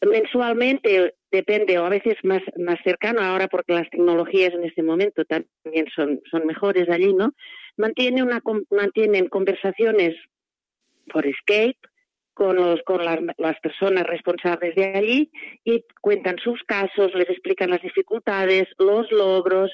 Mensualmente 0.00 1.14
depende, 1.30 1.78
o 1.78 1.84
a 1.84 1.90
veces 1.90 2.16
más, 2.22 2.40
más 2.56 2.78
cercano 2.84 3.20
ahora 3.20 3.48
porque 3.48 3.74
las 3.74 3.90
tecnologías 3.90 4.54
en 4.54 4.64
este 4.64 4.82
momento 4.82 5.24
también 5.24 5.86
son, 5.94 6.20
son 6.30 6.46
mejores 6.46 6.88
allí, 6.88 7.12
¿no? 7.12 7.34
Mantiene 7.76 8.22
una, 8.22 8.40
mantienen 8.70 9.28
conversaciones 9.28 10.14
por 11.12 11.24
Skype 11.42 11.78
con, 12.34 12.56
los, 12.56 12.82
con 12.82 13.04
las, 13.04 13.18
las, 13.38 13.58
personas 13.60 14.04
responsables 14.04 14.74
de 14.74 14.86
allí 14.86 15.30
y 15.64 15.84
cuentan 16.00 16.36
sus 16.38 16.62
casos, 16.64 17.14
les 17.14 17.30
explican 17.30 17.70
las 17.70 17.80
dificultades, 17.80 18.68
los 18.78 19.10
logros, 19.10 19.72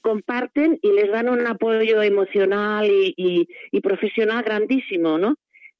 comparten 0.00 0.78
y 0.82 0.92
les 0.92 1.10
dan 1.10 1.28
un 1.28 1.46
apoyo 1.46 2.02
emocional 2.02 2.86
y, 2.86 3.14
y, 3.70 3.80
profesional 3.80 4.42
grandísimo, 4.42 5.18
¿no? 5.18 5.36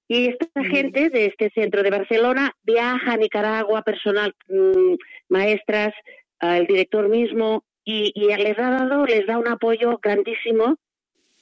Y 0.07 0.29
esta 0.29 0.65
gente 0.65 1.09
de 1.09 1.27
este 1.27 1.51
centro 1.51 1.83
de 1.83 1.91
Barcelona 1.91 2.53
viaja 2.63 3.13
a 3.13 3.17
Nicaragua, 3.17 3.83
personal, 3.83 4.35
mm, 4.49 4.95
maestras, 5.29 5.95
el 6.41 6.67
director 6.67 7.09
mismo, 7.09 7.65
y, 7.85 8.13
y 8.15 8.27
les 8.37 8.59
ha 8.59 8.71
dado, 8.71 9.07
les 9.07 9.27
da 9.27 9.39
un 9.39 9.49
apoyo 9.49 9.99
grandísimo 10.03 10.77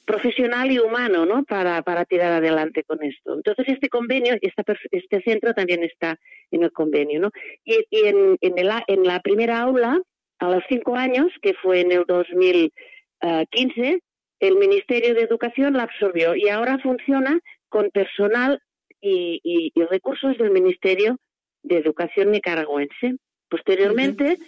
profesional 0.09 0.73
y 0.73 0.79
humano, 0.79 1.27
¿no? 1.27 1.45
Para, 1.45 1.83
para 1.83 2.07
tirar 2.07 2.33
adelante 2.33 2.83
con 2.83 3.03
esto. 3.03 3.35
Entonces, 3.35 3.67
este 3.69 3.91
convenio, 3.91 4.37
esta, 4.41 4.65
este 4.91 5.21
centro 5.21 5.53
también 5.53 5.85
está 5.85 6.19
en 6.51 6.63
el 6.63 6.73
convenio, 6.73 7.21
¿no? 7.21 7.31
Y, 7.63 7.85
en, 7.91 8.39
en, 8.41 8.59
el, 8.59 8.71
en 8.87 9.05
la 9.05 9.21
primera 9.21 9.61
aula, 9.61 10.01
a 10.39 10.51
los 10.51 10.65
cinco 10.67 10.97
años, 10.97 11.27
que 11.43 11.53
fue 11.53 11.81
en 11.81 11.93
el 11.93 12.05
2015, 12.09 14.01
el 14.41 14.57
Ministerio 14.57 15.15
de 15.15 15.23
Educación 15.23 15.75
la 15.75 15.83
absorbió 15.83 16.35
y 16.35 16.49
ahora 16.49 16.79
funciona 16.79 17.39
con 17.69 17.91
personal 17.91 18.63
y, 19.03 19.41
y, 19.45 19.83
recursos 19.91 20.39
del 20.39 20.53
Ministerio 20.53 21.19
de 21.63 21.77
Educación 21.77 22.31
nicaragüense. 22.31 23.17
Posteriormente, 23.51 24.39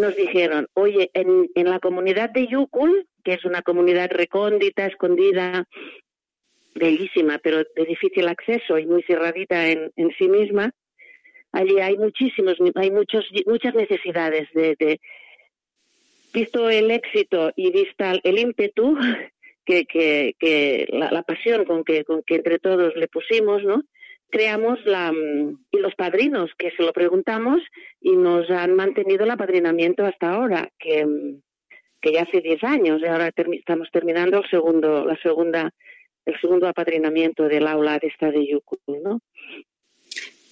nos 0.00 0.16
dijeron, 0.16 0.66
oye, 0.74 1.10
en, 1.14 1.48
en 1.54 1.70
la 1.70 1.78
comunidad 1.78 2.30
de 2.30 2.46
Yukul, 2.46 3.06
que 3.24 3.34
es 3.34 3.44
una 3.44 3.62
comunidad 3.62 4.10
recóndita, 4.10 4.86
escondida, 4.86 5.66
bellísima, 6.74 7.38
pero 7.38 7.58
de 7.58 7.84
difícil 7.84 8.28
acceso 8.28 8.78
y 8.78 8.86
muy 8.86 9.02
cerradita 9.02 9.68
en, 9.68 9.90
en 9.96 10.10
sí 10.18 10.28
misma. 10.28 10.72
Allí 11.52 11.78
hay 11.80 11.96
muchísimos, 11.96 12.56
hay 12.76 12.90
muchos, 12.90 13.28
muchas 13.46 13.74
necesidades 13.74 14.48
de, 14.54 15.00
visto 16.32 16.70
el 16.70 16.90
éxito 16.90 17.52
y 17.56 17.72
vista 17.72 18.14
el 18.22 18.38
ímpetu 18.38 18.96
que, 19.66 19.84
que, 19.84 20.86
la, 20.90 21.22
pasión 21.22 21.64
con 21.64 21.84
que, 21.84 22.04
con 22.04 22.22
que 22.22 22.36
entre 22.36 22.58
todos 22.58 22.94
le 22.96 23.08
pusimos, 23.08 23.62
¿no? 23.64 23.82
Creamos 24.30 24.78
la 24.84 25.12
y 25.12 25.78
los 25.78 25.94
padrinos 25.94 26.50
que 26.58 26.70
se 26.72 26.82
lo 26.82 26.92
preguntamos 26.92 27.60
y 28.00 28.16
nos 28.16 28.50
han 28.50 28.74
mantenido 28.74 29.24
el 29.24 29.30
apadrinamiento 29.30 30.04
hasta 30.04 30.34
ahora 30.34 30.70
que, 30.78 31.06
que 32.00 32.12
ya 32.12 32.22
hace 32.22 32.40
10 32.40 32.64
años 32.64 33.00
y 33.00 33.06
ahora 33.06 33.30
estamos 33.36 33.88
terminando 33.92 34.38
el 34.38 34.50
segundo 34.50 35.04
la 35.04 35.16
segunda 35.22 35.72
el 36.24 36.40
segundo 36.40 36.68
apadrinamiento 36.68 37.44
del 37.44 37.66
aula 37.66 37.98
de 37.98 38.08
esta 38.08 38.30
de 38.30 38.46
Yuku, 38.46 38.76
¿no? 39.02 39.20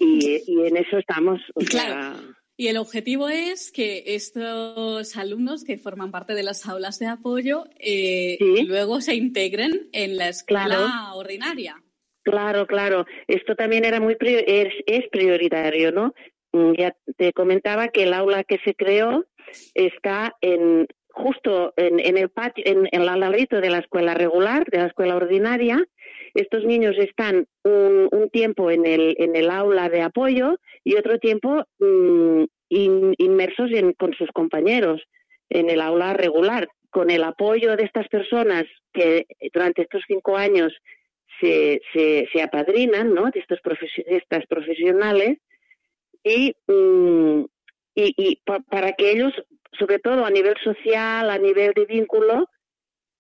Y, 0.01 0.43
y 0.47 0.67
en 0.67 0.77
eso 0.77 0.99
estamos. 0.99 1.41
claro. 1.69 2.19
Y 2.61 2.67
el 2.67 2.77
objetivo 2.77 3.29
es 3.29 3.71
que 3.71 4.03
estos 4.05 5.17
alumnos 5.17 5.63
que 5.63 5.79
forman 5.79 6.11
parte 6.11 6.35
de 6.35 6.43
las 6.43 6.67
aulas 6.67 6.99
de 6.99 7.07
apoyo 7.07 7.67
eh, 7.79 8.37
luego 8.67 9.01
se 9.01 9.15
integren 9.15 9.89
en 9.93 10.17
la 10.17 10.29
escuela 10.29 11.15
ordinaria. 11.15 11.81
Claro, 12.29 12.67
claro. 12.67 13.07
Esto 13.27 13.57
también 13.57 13.87
era 13.87 14.01
muy 14.01 14.15
es, 14.21 14.75
es, 14.87 15.09
prioritario, 15.09 15.93
¿no? 15.93 16.15
Mm, 16.53 16.73
ya 16.75 16.95
te 17.17 17.33
comentaba 17.33 17.89
que 17.89 18.03
el 18.03 18.13
aula 18.13 18.45
que 18.45 18.59
se 18.65 18.75
creó 18.75 19.25
está 19.75 20.37
en 20.43 20.87
justo 21.09 21.73
en, 21.77 21.99
en 21.99 22.19
el 22.19 22.29
patio, 22.29 22.65
en, 22.67 22.87
el 22.93 23.07
ladrito 23.07 23.63
de 23.63 23.71
la 23.71 23.79
escuela 23.79 24.13
regular, 24.13 24.67
de 24.71 24.79
la 24.79 24.87
escuela 24.89 25.17
ordinaria. 25.17 25.83
Estos 26.35 26.65
niños 26.65 26.97
están 26.99 27.47
un, 27.65 28.09
un 28.13 28.29
tiempo 28.29 28.71
en 28.71 28.85
el, 28.85 29.17
en 29.19 29.35
el 29.35 29.49
aula 29.49 29.89
de 29.89 30.03
apoyo 30.03 30.59
y 30.85 30.97
otro 30.97 31.19
tiempo 31.19 31.65
mm, 31.79 32.45
inmersos 32.69 33.71
en, 33.73 33.95
con 33.95 34.13
sus 34.13 34.29
compañeros 34.33 35.03
en 35.49 35.71
el 35.71 35.81
aula 35.81 36.13
regular, 36.13 36.69
con 36.91 37.11
el 37.11 37.25
apoyo 37.25 37.75
de 37.77 37.85
estas 37.85 38.07
personas 38.09 38.65
que 38.93 39.25
durante 39.55 39.83
estos 39.83 40.03
cinco 40.07 40.37
años 40.37 40.75
se, 41.41 41.81
se, 41.93 42.29
se 42.33 42.43
apadrinan, 42.43 43.15
¿no? 43.15 43.31
De, 43.31 43.41
estos 43.41 43.61
estas 44.07 44.47
profesionales 44.47 45.39
y, 46.23 46.55
mm, 46.67 47.45
y, 47.95 48.15
y 48.17 48.43
para 48.71 48.93
que 48.93 49.13
ellos 49.13 49.33
sobre 49.79 49.99
todo 49.99 50.25
a 50.25 50.31
nivel 50.31 50.55
social, 50.63 51.31
a 51.31 51.39
nivel 51.39 51.73
de 51.75 51.87
vínculo, 51.87 52.49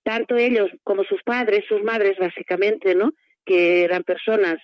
tanto 0.02 0.36
ellos 0.36 0.70
como 0.84 1.04
sus 1.04 1.22
padres, 1.22 1.64
sus 1.68 1.82
madres 1.82 2.16
básicamente, 2.18 2.94
¿no? 2.94 3.12
Que 3.44 3.84
eran 3.84 4.02
personas 4.02 4.58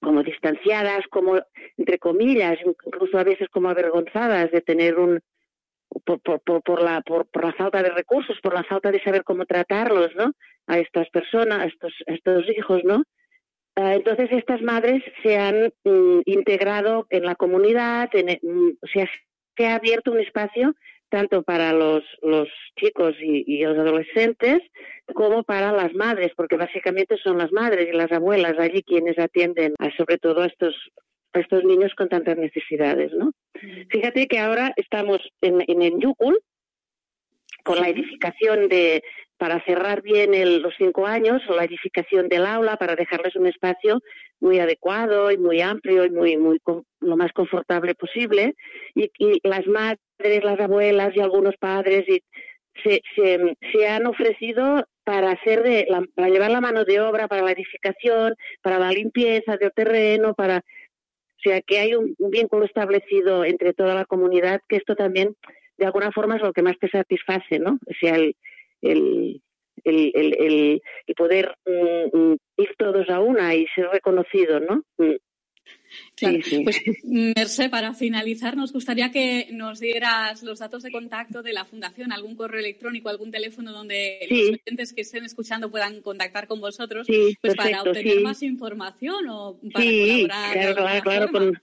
como 0.00 0.22
distanciadas, 0.22 1.04
como 1.10 1.40
entre 1.76 1.98
comillas, 1.98 2.58
incluso 2.64 3.18
a 3.18 3.24
veces 3.24 3.48
como 3.50 3.68
avergonzadas 3.68 4.50
de 4.52 4.60
tener 4.60 4.98
un 4.98 5.20
por, 6.04 6.20
por, 6.20 6.62
por, 6.62 6.82
la 6.82 7.00
por, 7.02 7.26
la 7.42 7.52
falta 7.52 7.82
de 7.82 7.90
recursos, 7.90 8.38
por 8.42 8.54
la 8.54 8.64
falta 8.64 8.90
de 8.90 9.02
saber 9.02 9.24
cómo 9.24 9.46
tratarlos, 9.46 10.14
¿no? 10.16 10.32
A 10.66 10.78
estas 10.78 11.08
personas, 11.10 11.60
a 11.60 11.64
estos, 11.64 11.92
estos 12.06 12.44
hijos, 12.56 12.82
¿no? 12.84 13.04
Ah, 13.76 13.94
entonces 13.94 14.28
estas 14.32 14.60
madres 14.60 15.02
se 15.22 15.36
han 15.36 15.72
mm, 15.84 16.20
integrado 16.26 17.06
en 17.10 17.24
la 17.24 17.36
comunidad, 17.36 18.10
en, 18.12 18.38
mm, 18.42 18.78
se, 18.92 19.02
ha, 19.02 19.08
se 19.56 19.66
ha 19.66 19.76
abierto 19.76 20.10
un 20.10 20.20
espacio 20.20 20.74
tanto 21.08 21.42
para 21.42 21.72
los, 21.72 22.02
los 22.22 22.48
chicos 22.76 23.14
y, 23.20 23.62
los 23.64 23.78
adolescentes 23.78 24.60
como 25.14 25.42
para 25.42 25.72
las 25.72 25.94
madres, 25.94 26.32
porque 26.36 26.56
básicamente 26.56 27.16
son 27.22 27.38
las 27.38 27.50
madres 27.52 27.88
y 27.88 27.96
las 27.96 28.12
abuelas 28.12 28.58
allí 28.58 28.82
quienes 28.82 29.18
atienden 29.18 29.74
a, 29.78 29.90
sobre 29.96 30.18
todo 30.18 30.42
a 30.42 30.46
estos, 30.46 30.74
a 31.32 31.40
estos 31.40 31.64
niños 31.64 31.94
con 31.94 32.08
tantas 32.08 32.36
necesidades, 32.38 33.12
¿no? 33.12 33.32
Fíjate 33.90 34.26
que 34.26 34.38
ahora 34.38 34.72
estamos 34.76 35.20
en, 35.40 35.62
en, 35.66 35.82
en 35.82 36.00
Yukul, 36.00 36.40
con 37.64 37.80
la 37.80 37.88
edificación 37.88 38.68
de, 38.68 39.02
para 39.38 39.62
cerrar 39.64 40.02
bien 40.02 40.30
los 40.62 40.74
cinco 40.76 41.06
años, 41.06 41.40
la 41.48 41.64
edificación 41.64 42.28
del 42.28 42.44
aula, 42.44 42.76
para 42.76 42.96
dejarles 42.96 43.36
un 43.36 43.46
espacio 43.46 44.00
muy 44.40 44.58
adecuado 44.58 45.30
y 45.30 45.38
muy 45.38 45.60
amplio 45.60 46.04
y 46.04 46.10
muy, 46.10 46.36
muy 46.36 46.60
lo 47.00 47.16
más 47.16 47.32
confortable 47.32 47.94
posible. 47.94 48.54
Y, 48.94 49.10
las 49.46 49.66
madres, 49.66 50.44
las 50.44 50.58
abuelas 50.60 51.14
y 51.14 51.20
algunos 51.20 51.56
padres 51.56 52.04
y 52.08 52.22
se, 52.82 53.00
se, 53.72 53.88
han 53.88 54.06
ofrecido 54.06 54.84
para 55.04 55.32
hacer 55.32 55.62
de 55.62 55.88
para 56.14 56.28
llevar 56.28 56.50
la 56.50 56.60
mano 56.60 56.84
de 56.84 57.00
obra 57.00 57.28
para 57.28 57.42
la 57.42 57.52
edificación, 57.52 58.34
para 58.62 58.78
la 58.78 58.90
limpieza 58.92 59.56
del 59.56 59.72
terreno, 59.72 60.34
para 60.34 60.62
o 61.38 61.40
sea 61.40 61.60
que 61.62 61.78
hay 61.78 61.94
un, 61.94 62.16
vínculo 62.18 62.64
establecido 62.64 63.44
entre 63.44 63.72
toda 63.72 63.94
la 63.94 64.04
comunidad 64.04 64.60
que 64.68 64.76
esto 64.76 64.96
también 64.96 65.36
de 65.76 65.86
alguna 65.86 66.10
forma 66.10 66.36
es 66.36 66.42
lo 66.42 66.52
que 66.52 66.62
más 66.62 66.76
te 66.78 66.88
satisface, 66.88 67.60
¿no? 67.60 67.78
O 67.86 67.94
sea, 68.00 68.16
el, 68.16 68.34
el, 68.82 69.40
el, 69.84 70.12
el, 70.14 70.82
el 71.06 71.14
poder 71.14 71.54
mm, 71.64 72.18
mm, 72.18 72.36
ir 72.56 72.74
todos 72.76 73.08
a 73.08 73.20
una 73.20 73.54
y 73.54 73.66
ser 73.68 73.88
reconocidos, 73.88 74.60
¿no? 74.62 74.82
Mm. 74.98 75.14
Claro, 76.14 76.38
pues 76.64 76.82
Mercé, 77.04 77.68
para 77.68 77.94
finalizar, 77.94 78.56
nos 78.56 78.72
gustaría 78.72 79.10
que 79.10 79.48
nos 79.52 79.80
dieras 79.80 80.42
los 80.42 80.58
datos 80.58 80.82
de 80.82 80.90
contacto 80.90 81.42
de 81.42 81.52
la 81.52 81.64
Fundación, 81.64 82.12
algún 82.12 82.36
correo 82.36 82.60
electrónico, 82.60 83.08
algún 83.08 83.30
teléfono 83.30 83.72
donde 83.72 84.18
los 84.28 84.60
oyentes 84.60 84.92
que 84.92 85.02
estén 85.02 85.24
escuchando 85.24 85.70
puedan 85.70 86.00
contactar 86.00 86.46
con 86.46 86.60
vosotros, 86.60 87.06
pues 87.40 87.54
para 87.54 87.82
obtener 87.82 88.20
más 88.20 88.42
información 88.42 89.28
o 89.28 89.58
para 89.72 89.84
colaborar. 89.84 90.52
Claro, 90.52 90.74
claro, 90.74 91.02
claro, 91.02 91.32
con, 91.32 91.62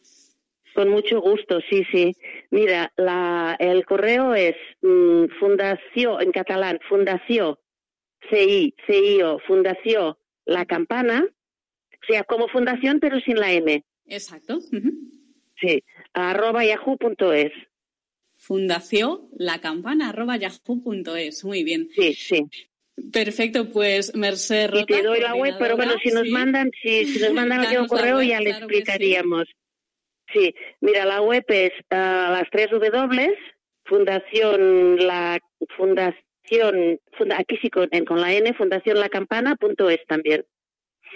con, 0.73 0.89
mucho 0.89 1.21
gusto, 1.21 1.59
sí, 1.69 1.83
sí. 1.91 2.15
Mira, 2.49 2.91
la, 2.97 3.55
el 3.59 3.85
correo 3.85 4.33
es 4.33 4.55
fundación, 5.39 6.21
en 6.21 6.31
catalán, 6.31 6.79
fundación 6.87 7.57
CI, 8.29 8.73
CIO, 8.87 9.39
Fundación 9.39 10.15
La 10.45 10.65
Campana, 10.65 11.25
o 11.25 12.05
sea, 12.07 12.23
como 12.23 12.47
fundación 12.47 12.99
pero 12.99 13.19
sin 13.19 13.39
la 13.39 13.51
M. 13.51 13.83
Exacto. 14.07 14.59
Sí, 14.61 15.83
arroba 16.13 16.65
yahoo.es. 16.65 17.51
Fundación 18.37 19.29
La 19.37 19.59
Campana, 19.61 20.09
arroba 20.09 20.37
yahoo.es. 20.37 21.43
Muy 21.43 21.63
bien. 21.63 21.89
Sí, 21.95 22.13
sí. 22.13 22.45
Perfecto, 23.11 23.69
pues 23.71 24.15
Merced 24.15 24.73
Y 24.73 24.85
te 24.85 25.03
doy 25.03 25.19
la 25.19 25.35
web, 25.35 25.55
pero 25.59 25.75
bueno, 25.75 25.93
si 26.01 26.09
nos 26.11 26.29
mandan, 26.29 26.71
si, 26.81 27.05
si 27.05 27.19
nos 27.19 27.33
mandan 27.33 27.59
aquí 27.65 27.75
un 27.77 27.87
correo 27.87 28.21
ya 28.21 28.39
le 28.39 28.51
explicaríamos. 28.51 29.47
Sí. 30.33 30.55
mira, 30.81 31.05
la 31.05 31.21
web 31.21 31.45
es 31.47 31.71
uh, 31.91 32.31
las 32.31 32.49
tres 32.51 32.69
W, 32.71 33.37
Fundación 33.85 34.97
La 35.05 35.39
Fundación 35.77 36.99
aquí 37.35 37.57
sí 37.61 37.69
con, 37.69 37.89
con 38.05 38.21
la 38.21 38.33
N, 38.33 38.53
fundacionlacampana.es 38.53 40.05
también. 40.07 40.45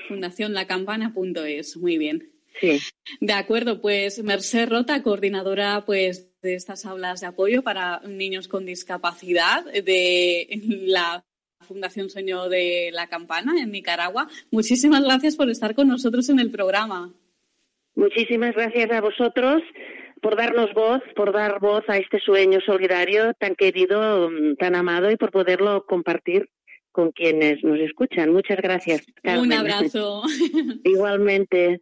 Fundacionlacampana.es, 0.07 1.77
muy 1.77 1.97
bien. 1.97 2.38
Sí. 2.59 2.79
De 3.21 3.33
acuerdo, 3.33 3.81
pues 3.81 4.21
Merced 4.23 4.69
Rota, 4.69 5.01
coordinadora 5.03 5.83
pues 5.85 6.29
de 6.41 6.55
estas 6.55 6.85
aulas 6.85 7.21
de 7.21 7.27
apoyo 7.27 7.63
para 7.63 7.99
niños 8.01 8.47
con 8.47 8.65
discapacidad 8.65 9.65
de 9.65 10.47
la 10.87 11.23
Fundación 11.61 12.09
Sueño 12.09 12.49
de 12.49 12.89
la 12.93 13.07
Campana 13.07 13.61
en 13.61 13.71
Nicaragua. 13.71 14.27
Muchísimas 14.51 15.03
gracias 15.03 15.35
por 15.35 15.49
estar 15.49 15.75
con 15.75 15.87
nosotros 15.87 16.29
en 16.29 16.39
el 16.39 16.51
programa. 16.51 17.13
Muchísimas 17.95 18.55
gracias 18.55 18.91
a 18.91 19.01
vosotros 19.01 19.61
por 20.21 20.35
darnos 20.35 20.73
voz, 20.73 21.01
por 21.15 21.33
dar 21.33 21.59
voz 21.59 21.83
a 21.87 21.97
este 21.97 22.19
sueño 22.19 22.59
solidario 22.65 23.33
tan 23.33 23.55
querido, 23.55 24.29
tan 24.57 24.75
amado 24.75 25.11
y 25.11 25.17
por 25.17 25.31
poderlo 25.31 25.85
compartir 25.85 26.49
con 26.91 27.11
quienes 27.11 27.63
nos 27.63 27.79
escuchan. 27.79 28.31
Muchas 28.31 28.57
gracias. 28.57 29.05
Un 29.23 29.53
abrazo. 29.53 30.23
Igualmente. 30.83 31.81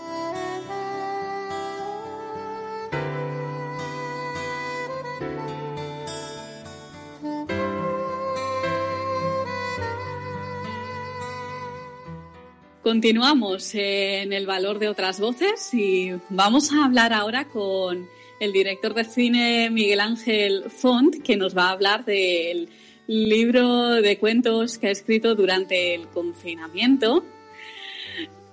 Continuamos 12.83 13.75
en 13.75 14.33
el 14.33 14.47
valor 14.47 14.79
de 14.79 14.89
otras 14.89 15.19
voces 15.19 15.71
y 15.71 16.13
vamos 16.29 16.73
a 16.73 16.85
hablar 16.85 17.13
ahora 17.13 17.45
con 17.45 18.09
el 18.39 18.51
director 18.51 18.95
de 18.95 19.03
cine 19.03 19.69
Miguel 19.69 19.99
Ángel 19.99 20.63
Font, 20.71 21.21
que 21.21 21.37
nos 21.37 21.55
va 21.55 21.65
a 21.65 21.71
hablar 21.73 22.05
del 22.05 22.69
libro 23.05 24.01
de 24.01 24.17
cuentos 24.17 24.79
que 24.79 24.87
ha 24.87 24.91
escrito 24.91 25.35
durante 25.35 25.93
el 25.93 26.07
confinamiento 26.07 27.23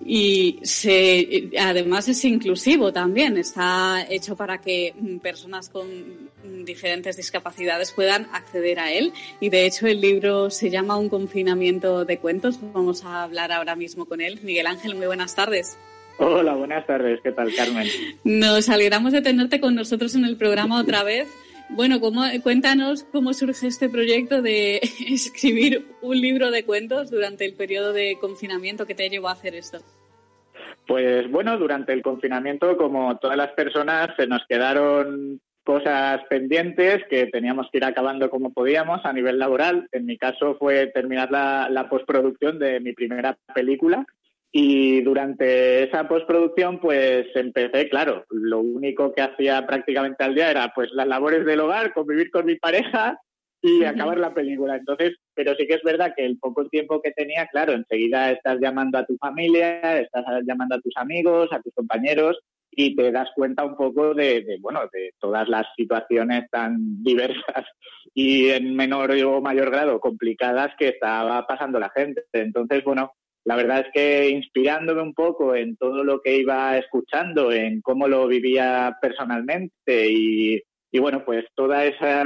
y 0.05 0.61
se, 0.63 1.51
además 1.59 2.09
es 2.09 2.25
inclusivo 2.25 2.93
también, 2.93 3.37
está 3.37 4.07
hecho 4.09 4.37
para 4.37 4.61
que 4.61 4.95
personas 5.23 5.69
con 5.69 6.29
diferentes 6.65 7.17
discapacidades 7.17 7.93
puedan 7.93 8.27
acceder 8.33 8.79
a 8.79 8.93
él 8.93 9.13
y 9.41 9.49
de 9.51 9.67
hecho 9.67 9.87
el 9.87 10.01
libro 10.01 10.51
se 10.51 10.71
llama 10.71 10.97
Un 10.97 11.09
confinamiento 11.09 12.05
de 12.05 12.19
cuentos. 12.19 12.59
Vamos 12.73 13.05
a 13.05 13.23
hablar 13.23 13.53
ahora 13.53 13.75
mismo 13.75 14.05
con 14.07 14.21
él. 14.21 14.39
Miguel 14.43 14.67
Ángel, 14.67 14.95
muy 14.95 15.07
buenas 15.07 15.35
tardes. 15.35 15.79
Hola, 16.19 16.55
buenas 16.55 16.85
tardes. 16.87 17.21
¿Qué 17.23 17.31
tal, 17.31 17.55
Carmen? 17.55 17.87
Nos 18.25 18.69
alegramos 18.69 19.13
de 19.13 19.23
tenerte 19.23 19.61
con 19.61 19.77
nosotros 19.77 20.15
en 20.17 20.25
el 20.25 20.37
programa 20.37 20.81
otra 20.81 21.05
vez. 21.05 21.29
Bueno, 21.71 22.01
¿cómo, 22.01 22.23
cuéntanos 22.43 23.05
cómo 23.13 23.33
surge 23.35 23.67
este 23.67 23.89
proyecto 23.89 24.41
de 24.41 24.81
escribir 25.09 25.87
un 26.01 26.21
libro 26.21 26.51
de 26.51 26.65
cuentos 26.65 27.11
durante 27.11 27.45
el 27.45 27.55
periodo 27.55 27.93
de 27.93 28.17
confinamiento 28.21 28.87
que 28.87 28.95
te 28.95 29.09
llevó 29.09 29.29
a 29.29 29.33
hacer 29.33 29.55
esto. 29.55 29.79
Pues 30.87 31.31
bueno, 31.31 31.59
durante 31.59 31.93
el 31.93 32.03
confinamiento, 32.03 32.79
como 32.79 33.19
todas 33.19 33.37
las 33.37 33.53
personas, 33.53 34.09
se 34.17 34.27
nos 34.27 34.43
quedaron 34.49 35.39
cosas 35.63 36.23
pendientes 36.31 37.03
que 37.11 37.27
teníamos 37.27 37.69
que 37.71 37.77
ir 37.77 37.85
acabando 37.85 38.31
como 38.31 38.55
podíamos 38.55 39.05
a 39.05 39.13
nivel 39.13 39.39
laboral. 39.39 39.87
En 39.93 40.07
mi 40.07 40.17
caso 40.17 40.57
fue 40.59 40.87
terminar 40.87 41.31
la, 41.31 41.69
la 41.71 41.91
postproducción 41.91 42.59
de 42.59 42.81
mi 42.81 42.95
primera 42.95 43.37
película, 43.55 44.07
y 44.51 45.03
durante 45.03 45.85
esa 45.85 46.09
postproducción, 46.09 46.81
pues 46.81 47.27
empecé, 47.35 47.89
claro, 47.89 48.25
lo 48.31 48.61
único 48.61 49.13
que 49.13 49.23
hacía 49.23 49.67
prácticamente 49.67 50.25
al 50.25 50.35
día 50.35 50.51
era 50.51 50.73
pues 50.75 50.91
las 50.93 51.07
labores 51.07 51.45
del 51.45 51.61
hogar, 51.61 51.93
convivir 51.93 52.31
con 52.31 52.47
mi 52.47 52.57
pareja 52.57 53.21
y 53.61 53.85
acabar 53.85 54.19
la 54.19 54.33
película. 54.33 54.77
Entonces, 54.77 55.17
pero 55.35 55.55
sí 55.55 55.67
que 55.67 55.75
es 55.75 55.83
verdad 55.83 56.15
que 56.17 56.25
el 56.25 56.39
poco 56.39 56.67
tiempo 56.69 57.03
que 57.03 57.11
tenía, 57.11 57.47
claro, 57.49 57.73
enseguida 57.73 58.31
estás 58.31 58.59
llamando 58.61 58.99
a 58.99 59.05
tu 59.05 59.17
familia, 59.19 60.01
estás 60.01 60.25
llamando 60.47 60.77
a 60.77 60.81
tus 60.81 60.97
amigos, 60.97 61.49
a 61.53 61.61
tus 61.61 61.75
compañeros 61.75 62.39
y 62.71 62.95
te 62.97 63.11
das 63.11 63.29
cuenta 63.35 63.65
un 63.65 63.77
poco 63.77 64.15
de, 64.15 64.43
de 64.43 64.59
bueno, 64.61 64.81
de 64.93 65.13
todas 65.19 65.49
las 65.49 65.67
situaciones 65.77 66.49
tan 66.51 67.03
diversas 67.03 67.67
y 68.15 68.49
en 68.49 68.75
menor 68.75 69.11
o 69.11 69.43
mayor 69.43 69.71
grado 69.71 70.01
complicadas 70.01 70.73
que 70.79 70.89
estaba 70.89 71.47
pasando 71.47 71.79
la 71.79 71.91
gente. 71.91 72.25
Entonces, 72.33 72.83
bueno, 72.85 73.13
la 73.45 73.57
verdad 73.57 73.81
es 73.81 73.87
que 73.93 74.29
inspirándome 74.31 75.03
un 75.03 75.15
poco 75.15 75.55
en 75.55 75.77
todo 75.77 76.05
lo 76.05 76.21
que 76.21 76.37
iba 76.37 76.77
escuchando, 76.77 77.51
en 77.53 77.81
cómo 77.81 78.09
lo 78.09 78.27
vivía 78.27 78.97
personalmente 79.01 80.11
y, 80.11 80.63
bueno, 81.01 81.25
pues 81.25 81.45
toda 81.55 81.85
esa 81.87 82.25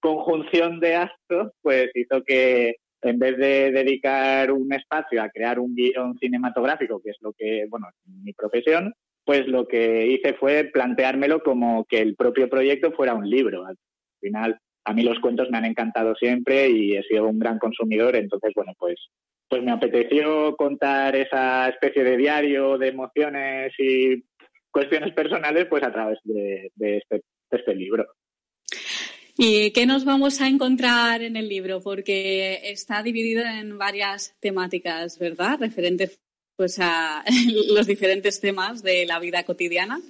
conjunción 0.00 0.80
de 0.80 0.96
astros, 0.96 1.52
pues 1.62 1.90
hizo 1.94 2.22
que 2.22 2.76
en 3.02 3.18
vez 3.18 3.36
de 3.36 3.70
dedicar 3.70 4.50
un 4.52 4.72
espacio 4.72 5.22
a 5.22 5.30
crear 5.30 5.58
un 5.58 5.74
guion 5.74 6.18
cinematográfico, 6.18 7.00
que 7.00 7.10
es 7.10 7.16
lo 7.20 7.32
que, 7.32 7.66
bueno, 7.70 7.86
mi 8.22 8.32
profesión, 8.32 8.92
pues 9.24 9.46
lo 9.46 9.68
que 9.68 10.06
hice 10.06 10.34
fue 10.34 10.64
planteármelo 10.64 11.42
como 11.42 11.84
que 11.84 12.00
el 12.00 12.16
propio 12.16 12.48
proyecto 12.48 12.92
fuera 12.92 13.14
un 13.14 13.28
libro. 13.28 13.66
Al 13.66 13.76
final, 14.20 14.58
a 14.84 14.92
mí 14.94 15.02
los 15.02 15.20
cuentos 15.20 15.48
me 15.50 15.58
han 15.58 15.66
encantado 15.66 16.14
siempre 16.14 16.68
y 16.70 16.96
he 16.96 17.02
sido 17.04 17.28
un 17.28 17.38
gran 17.38 17.58
consumidor, 17.58 18.16
entonces, 18.16 18.52
bueno, 18.54 18.72
pues 18.78 18.96
pues 19.48 19.62
me 19.62 19.72
apeteció 19.72 20.54
contar 20.56 21.16
esa 21.16 21.68
especie 21.68 22.04
de 22.04 22.16
diario 22.16 22.76
de 22.78 22.88
emociones 22.88 23.72
y 23.78 24.22
cuestiones 24.70 25.14
personales 25.14 25.66
pues 25.66 25.82
a 25.82 25.92
través 25.92 26.18
de, 26.24 26.70
este, 26.78 27.22
este, 27.50 27.74
libro. 27.74 28.06
¿Y 29.36 29.70
qué 29.70 29.86
nos 29.86 30.04
vamos 30.04 30.40
a 30.40 30.48
encontrar 30.48 31.22
en 31.22 31.36
el 31.36 31.48
libro? 31.48 31.80
Porque 31.80 32.60
está 32.70 33.02
dividido 33.02 33.44
en 33.44 33.78
varias 33.78 34.36
temáticas, 34.40 35.18
¿verdad? 35.18 35.58
Referentes 35.60 36.20
pues 36.56 36.78
a 36.80 37.24
los 37.72 37.86
diferentes 37.86 38.40
temas 38.40 38.82
de 38.82 39.06
la 39.06 39.20
vida 39.20 39.44
cotidiana. 39.44 40.00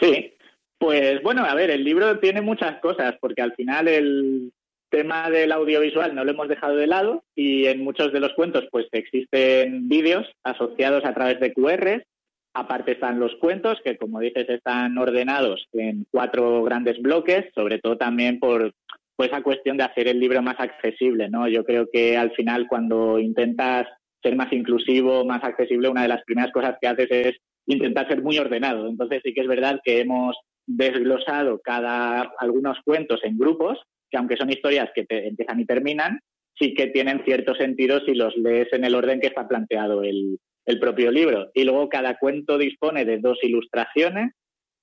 Sí, 0.00 0.32
pues 0.78 1.22
bueno, 1.22 1.44
a 1.44 1.54
ver, 1.54 1.70
el 1.70 1.84
libro 1.84 2.18
tiene 2.18 2.40
muchas 2.40 2.80
cosas, 2.80 3.16
porque 3.20 3.42
al 3.42 3.54
final 3.54 3.86
el, 3.86 4.50
tema 4.90 5.30
del 5.30 5.52
audiovisual 5.52 6.14
no 6.14 6.24
lo 6.24 6.32
hemos 6.32 6.48
dejado 6.48 6.76
de 6.76 6.86
lado 6.86 7.24
y 7.34 7.66
en 7.66 7.82
muchos 7.82 8.12
de 8.12 8.20
los 8.20 8.34
cuentos 8.34 8.66
pues 8.70 8.86
existen 8.92 9.88
vídeos 9.88 10.26
asociados 10.44 11.04
a 11.04 11.14
través 11.14 11.40
de 11.40 11.52
QR. 11.52 12.04
Aparte 12.52 12.92
están 12.92 13.20
los 13.20 13.34
cuentos 13.36 13.78
que 13.84 13.96
como 13.96 14.20
dices 14.20 14.48
están 14.48 14.98
ordenados 14.98 15.66
en 15.72 16.06
cuatro 16.10 16.62
grandes 16.64 17.00
bloques, 17.00 17.46
sobre 17.54 17.78
todo 17.78 17.96
también 17.96 18.38
por 18.40 18.72
pues, 19.16 19.30
esa 19.30 19.42
cuestión 19.42 19.76
de 19.76 19.84
hacer 19.84 20.08
el 20.08 20.18
libro 20.18 20.42
más 20.42 20.58
accesible, 20.58 21.28
¿no? 21.30 21.46
Yo 21.46 21.64
creo 21.64 21.88
que 21.90 22.16
al 22.16 22.32
final 22.32 22.66
cuando 22.68 23.18
intentas 23.18 23.86
ser 24.22 24.36
más 24.36 24.52
inclusivo, 24.52 25.24
más 25.24 25.42
accesible, 25.44 25.88
una 25.88 26.02
de 26.02 26.08
las 26.08 26.24
primeras 26.24 26.52
cosas 26.52 26.76
que 26.80 26.88
haces 26.88 27.08
es 27.10 27.36
intentar 27.66 28.08
ser 28.08 28.22
muy 28.22 28.38
ordenado. 28.38 28.88
Entonces 28.88 29.22
sí 29.24 29.32
que 29.32 29.42
es 29.42 29.46
verdad 29.46 29.80
que 29.84 30.00
hemos 30.00 30.36
desglosado 30.66 31.60
cada 31.62 32.32
algunos 32.38 32.78
cuentos 32.84 33.20
en 33.24 33.38
grupos 33.38 33.78
que 34.10 34.18
aunque 34.18 34.36
son 34.36 34.50
historias 34.50 34.90
que 34.94 35.06
empiezan 35.08 35.60
y 35.60 35.66
terminan, 35.66 36.20
sí 36.58 36.74
que 36.74 36.88
tienen 36.88 37.22
cierto 37.24 37.54
sentido 37.54 38.00
si 38.00 38.14
los 38.14 38.36
lees 38.36 38.72
en 38.72 38.84
el 38.84 38.94
orden 38.94 39.20
que 39.20 39.28
está 39.28 39.48
planteado 39.48 40.02
el, 40.02 40.38
propio 40.80 41.10
libro. 41.10 41.50
Y 41.52 41.64
luego 41.64 41.88
cada 41.88 42.16
cuento 42.16 42.56
dispone 42.56 43.04
de 43.04 43.18
dos 43.18 43.38
ilustraciones 43.42 44.34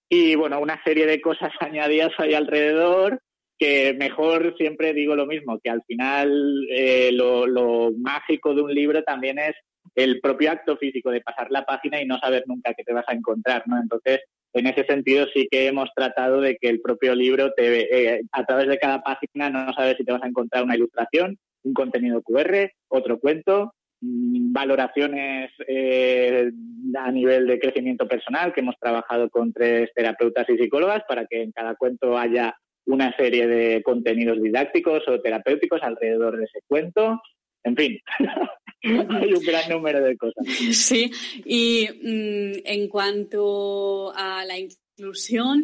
y, 0.10 0.36
bueno, 0.36 0.60
una 0.60 0.84
serie 0.84 1.06
de 1.06 1.22
cosas 1.22 1.52
añadidas 1.62 2.12
ahí 2.18 2.34
alrededor 2.34 3.22
que 3.58 3.96
mejor 3.98 4.54
siempre 4.58 4.94
digo 4.94 5.16
lo 5.16 5.26
mismo, 5.26 5.60
que 5.64 5.70
al 5.70 5.82
final 5.88 6.68
eh, 6.70 7.12
lo, 7.14 7.48
lo, 7.48 7.92
mágico 7.98 8.54
de 8.54 8.62
un 8.62 8.74
libro 8.74 9.02
también 9.04 9.40
es 9.40 9.56
el 9.96 10.20
propio 10.20 10.52
acto 10.52 10.78
físico 10.78 11.10
de 11.10 11.22
pasar 11.22 11.48
la 11.50 11.66
página 11.66 12.02
y 12.02 12.06
no 12.06 12.20
saber 12.20 12.44
nunca 12.46 12.74
qué 12.76 12.84
te 12.84 12.94
vas 12.94 13.06
a 13.08 13.14
encontrar, 13.14 13.64
¿no? 13.66 13.82
Entonces, 13.82 14.20
en 14.60 14.68
ese 14.68 14.86
sentido 14.86 15.26
sí 15.34 15.48
que 15.50 15.68
hemos 15.68 15.90
tratado 15.96 16.42
de 16.42 16.58
que 16.58 16.70
el 16.70 16.82
propio 16.82 17.16
libro, 17.16 17.54
te, 17.54 18.16
eh, 18.16 18.22
a 18.32 18.46
través 18.46 18.68
de 18.68 18.78
cada 18.78 19.02
página, 19.02 19.50
no 19.50 19.74
sabes 19.74 19.98
si 19.98 20.04
te 20.04 20.12
vas 20.12 20.24
a 20.24 20.28
encontrar 20.28 20.64
una 20.64 20.76
ilustración, 20.76 21.38
un 21.64 21.74
contenido 21.74 22.22
QR, 22.22 22.72
otro 22.88 23.20
cuento, 23.20 23.74
mm, 24.02 24.54
valoraciones 24.54 25.52
eh, 25.68 26.50
a 26.98 27.12
nivel 27.12 27.48
de 27.48 27.60
crecimiento 27.60 28.08
personal, 28.08 28.54
que 28.54 28.62
hemos 28.62 28.76
trabajado 28.80 29.30
con 29.30 29.54
tres 29.54 29.90
terapeutas 29.94 30.48
y 30.50 30.58
psicólogas 30.58 31.04
para 31.08 31.26
que 31.26 31.42
en 31.42 31.52
cada 31.52 31.76
cuento 31.76 32.18
haya 32.18 32.56
una 32.86 33.16
serie 33.18 33.48
de 33.48 33.84
contenidos 33.84 34.42
didácticos 34.42 35.08
o 35.08 35.20
terapéuticos 35.20 35.84
alrededor 35.84 36.38
de 36.38 36.46
ese 36.46 36.60
cuento. 36.68 37.22
En 37.64 37.76
fin, 37.76 38.00
hay 39.10 39.34
un 39.34 39.44
gran 39.44 39.70
número 39.70 40.02
de 40.02 40.18
cosas. 40.18 40.46
Sí, 40.72 41.12
y 41.46 41.88
mm, 41.88 42.62
en 42.66 42.88
cuanto 42.88 44.14
a 44.16 44.46
la 44.46 44.58
inclusión, 44.58 45.64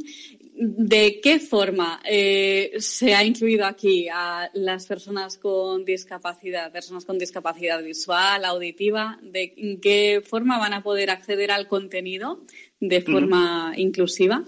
¿de 0.55 1.19
qué 1.21 1.39
forma 1.39 1.99
eh, 2.05 2.73
se 2.77 3.15
ha 3.15 3.23
incluido 3.23 3.65
aquí 3.65 4.07
a 4.13 4.49
las 4.53 4.85
personas 4.87 5.37
con 5.37 5.83
discapacidad, 5.85 6.71
personas 6.71 7.05
con 7.05 7.17
discapacidad 7.17 7.81
visual, 7.83 8.45
auditiva? 8.45 9.19
¿De 9.21 9.79
qué 9.81 10.21
forma 10.23 10.59
van 10.59 10.73
a 10.73 10.83
poder 10.83 11.09
acceder 11.09 11.51
al 11.51 11.67
contenido 11.67 12.41
de 12.79 13.01
forma 13.01 13.73
inclusiva? 13.77 14.43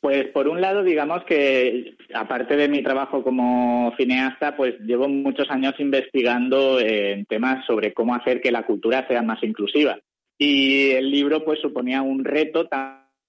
Pues 0.00 0.26
por 0.32 0.48
un 0.48 0.60
lado, 0.60 0.82
digamos 0.82 1.22
que 1.24 1.94
aparte 2.14 2.56
de 2.56 2.68
mi 2.68 2.82
trabajo 2.82 3.22
como 3.22 3.92
cineasta, 3.96 4.56
pues 4.56 4.78
llevo 4.80 5.08
muchos 5.08 5.50
años 5.50 5.74
investigando 5.78 6.80
en 6.80 7.24
temas 7.26 7.64
sobre 7.66 7.92
cómo 7.92 8.14
hacer 8.14 8.40
que 8.40 8.52
la 8.52 8.64
cultura 8.64 9.06
sea 9.08 9.22
más 9.22 9.42
inclusiva. 9.42 9.98
Y 10.38 10.90
el 10.90 11.10
libro 11.10 11.44
pues 11.44 11.60
suponía 11.60 12.02
un 12.02 12.24
reto 12.24 12.68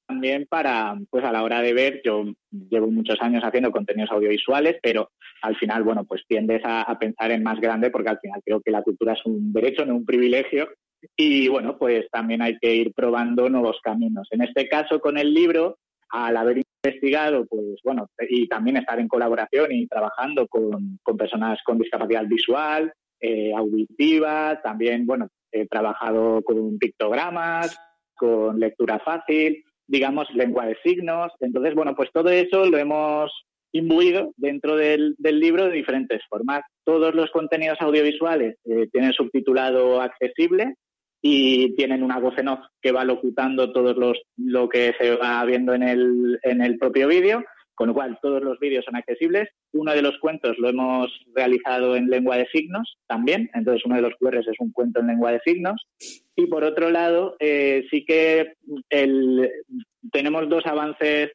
también 0.07 0.47
para, 0.49 0.97
pues 1.09 1.23
a 1.23 1.31
la 1.31 1.43
hora 1.43 1.61
de 1.61 1.73
ver, 1.73 2.01
yo 2.03 2.25
llevo 2.51 2.89
muchos 2.89 3.17
años 3.21 3.43
haciendo 3.43 3.71
contenidos 3.71 4.11
audiovisuales, 4.11 4.77
pero 4.81 5.11
al 5.41 5.55
final, 5.57 5.83
bueno, 5.83 6.05
pues 6.05 6.23
tiendes 6.27 6.61
a, 6.63 6.97
pensar 6.99 7.31
en 7.31 7.43
más 7.43 7.59
grande 7.59 7.89
porque 7.89 8.09
al 8.09 8.19
final 8.19 8.41
creo 8.45 8.61
que 8.61 8.71
la 8.71 8.81
cultura 8.81 9.13
es 9.13 9.25
un 9.25 9.51
derecho, 9.53 9.85
no 9.85 9.95
un 9.95 10.05
privilegio. 10.05 10.69
Y 11.17 11.49
bueno, 11.49 11.77
pues 11.77 12.09
también 12.09 12.41
hay 12.41 12.57
que 12.59 12.73
ir 12.73 12.93
probando 12.93 13.49
nuevos 13.49 13.77
caminos. 13.83 14.27
En 14.31 14.41
este 14.41 14.69
caso, 14.69 15.01
con 15.01 15.17
el 15.17 15.33
libro, 15.33 15.77
al 16.09 16.37
haber 16.37 16.59
investigado, 16.83 17.45
pues 17.45 17.79
bueno, 17.83 18.09
y 18.29 18.47
también 18.47 18.77
estar 18.77 18.99
en 18.99 19.07
colaboración 19.07 19.71
y 19.71 19.87
trabajando 19.87 20.47
con, 20.47 20.99
personas 21.17 21.59
con 21.63 21.77
discapacidad 21.79 22.25
visual, 22.25 22.91
eh, 23.21 23.53
auditiva, 23.55 24.59
también, 24.61 25.05
bueno, 25.05 25.29
he 25.51 25.65
trabajado 25.67 26.41
con 26.43 26.77
pictogramas, 26.77 27.79
con 28.15 28.59
lectura 28.59 28.99
fácil, 28.99 29.63
digamos, 29.87 30.27
lengua 30.33 30.65
de 30.65 30.77
signos. 30.83 31.31
Entonces, 31.39 31.73
bueno, 31.73 31.95
pues 31.95 32.09
todo 32.11 32.29
eso 32.29 32.65
lo 32.65 32.77
hemos 32.77 33.31
imbuido 33.71 34.33
dentro 34.35 34.75
del, 34.75 35.15
libro 35.19 35.65
de 35.65 35.71
diferentes 35.71 36.21
formas. 36.29 36.63
Todos 36.83 37.15
los 37.15 37.31
contenidos 37.31 37.79
audiovisuales 37.79 38.57
eh, 38.65 38.87
tienen 38.91 39.13
subtitulado 39.13 40.01
accesible 40.01 40.75
y 41.25 41.73
tienen 41.75 42.03
una 42.03 42.19
voz 42.19 42.37
en 42.37 42.49
off 42.49 42.59
que 42.81 42.91
va 42.91 43.05
locutando 43.05 43.71
todo 43.71 43.93
los, 43.93 44.21
lo 44.35 44.67
que 44.67 44.93
se 44.99 45.15
va 45.15 45.43
viendo 45.45 45.73
en 45.73 45.83
el, 45.83 46.39
en 46.43 46.61
el 46.61 46.77
propio 46.77 47.07
vídeo 47.07 47.43
con 47.75 47.87
lo 47.87 47.93
cual 47.93 48.19
todos 48.21 48.41
los 48.43 48.59
vídeos 48.59 48.85
son 48.85 48.95
accesibles. 48.95 49.49
Uno 49.71 49.93
de 49.93 50.01
los 50.01 50.17
cuentos 50.19 50.57
lo 50.59 50.69
hemos 50.69 51.11
realizado 51.33 51.95
en 51.95 52.09
lengua 52.09 52.37
de 52.37 52.47
signos 52.53 52.97
también, 53.07 53.49
entonces 53.53 53.83
uno 53.85 53.95
de 53.95 54.03
los 54.03 54.13
QRs 54.19 54.47
es 54.47 54.59
un 54.59 54.71
cuento 54.71 54.99
en 54.99 55.07
lengua 55.07 55.31
de 55.31 55.41
signos. 55.43 55.87
Y 56.35 56.47
por 56.47 56.63
otro 56.63 56.89
lado, 56.91 57.35
eh, 57.39 57.85
sí 57.89 58.05
que 58.05 58.53
tenemos 60.11 60.49
dos 60.49 60.65
avances 60.65 61.31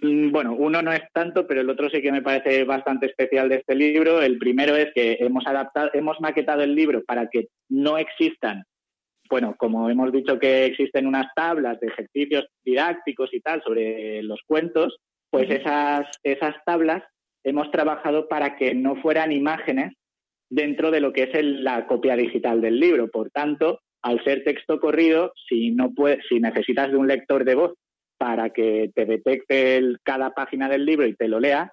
mm, 0.00 0.30
bueno, 0.30 0.54
uno 0.54 0.80
no 0.82 0.92
es 0.92 1.02
tanto, 1.12 1.46
pero 1.46 1.60
el 1.60 1.70
otro 1.70 1.90
sí 1.90 2.00
que 2.00 2.12
me 2.12 2.22
parece 2.22 2.64
bastante 2.64 3.06
especial 3.06 3.48
de 3.48 3.56
este 3.56 3.74
libro. 3.74 4.22
El 4.22 4.38
primero 4.38 4.74
es 4.76 4.88
que 4.94 5.18
hemos 5.20 5.46
adaptado, 5.46 5.90
hemos 5.92 6.20
maquetado 6.20 6.62
el 6.62 6.74
libro 6.74 7.04
para 7.04 7.28
que 7.28 7.48
no 7.68 7.98
existan 7.98 8.64
bueno, 9.28 9.54
como 9.58 9.90
hemos 9.90 10.12
dicho 10.12 10.38
que 10.38 10.66
existen 10.66 11.06
unas 11.06 11.26
tablas 11.34 11.78
de 11.80 11.88
ejercicios 11.88 12.46
didácticos 12.64 13.32
y 13.32 13.40
tal 13.40 13.62
sobre 13.62 14.22
los 14.22 14.40
cuentos, 14.46 14.96
pues 15.30 15.50
esas, 15.50 16.06
esas 16.22 16.54
tablas 16.64 17.02
hemos 17.44 17.70
trabajado 17.70 18.28
para 18.28 18.56
que 18.56 18.74
no 18.74 18.96
fueran 18.96 19.32
imágenes 19.32 19.94
dentro 20.50 20.90
de 20.90 21.00
lo 21.00 21.12
que 21.12 21.24
es 21.24 21.30
la 21.42 21.86
copia 21.86 22.16
digital 22.16 22.60
del 22.60 22.80
libro. 22.80 23.08
Por 23.08 23.30
tanto, 23.30 23.80
al 24.02 24.22
ser 24.24 24.44
texto 24.44 24.80
corrido, 24.80 25.32
si, 25.48 25.70
no 25.70 25.92
puedes, 25.94 26.24
si 26.28 26.40
necesitas 26.40 26.90
de 26.90 26.96
un 26.96 27.08
lector 27.08 27.44
de 27.44 27.54
voz 27.54 27.74
para 28.18 28.50
que 28.50 28.90
te 28.94 29.04
detecte 29.04 29.82
cada 30.02 30.30
página 30.30 30.68
del 30.68 30.84
libro 30.86 31.06
y 31.06 31.14
te 31.14 31.28
lo 31.28 31.40
lea, 31.40 31.72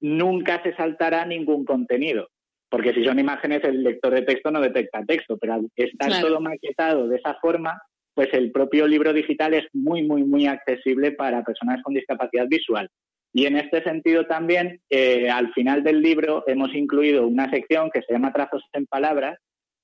nunca 0.00 0.62
se 0.62 0.74
saltará 0.74 1.26
ningún 1.26 1.64
contenido 1.64 2.28
porque 2.70 2.94
si 2.94 3.04
son 3.04 3.18
imágenes 3.18 3.62
el 3.64 3.82
lector 3.82 4.14
de 4.14 4.22
texto 4.22 4.50
no 4.50 4.60
detecta 4.60 5.04
texto, 5.04 5.36
pero 5.36 5.54
al 5.54 5.68
estar 5.74 6.20
todo 6.20 6.40
maquetado 6.40 7.08
de 7.08 7.16
esa 7.16 7.34
forma, 7.34 7.82
pues 8.14 8.28
el 8.32 8.52
propio 8.52 8.86
libro 8.86 9.12
digital 9.12 9.54
es 9.54 9.64
muy, 9.72 10.02
muy, 10.04 10.22
muy 10.22 10.46
accesible 10.46 11.12
para 11.12 11.42
personas 11.42 11.82
con 11.82 11.94
discapacidad 11.94 12.46
visual. 12.48 12.88
Y 13.32 13.46
en 13.46 13.56
este 13.56 13.82
sentido 13.82 14.26
también, 14.26 14.80
eh, 14.88 15.30
al 15.30 15.52
final 15.52 15.82
del 15.82 16.00
libro 16.00 16.44
hemos 16.46 16.74
incluido 16.74 17.26
una 17.26 17.50
sección 17.50 17.90
que 17.92 18.02
se 18.02 18.12
llama 18.12 18.32
Trazos 18.32 18.64
en 18.72 18.86
Palabras 18.86 19.38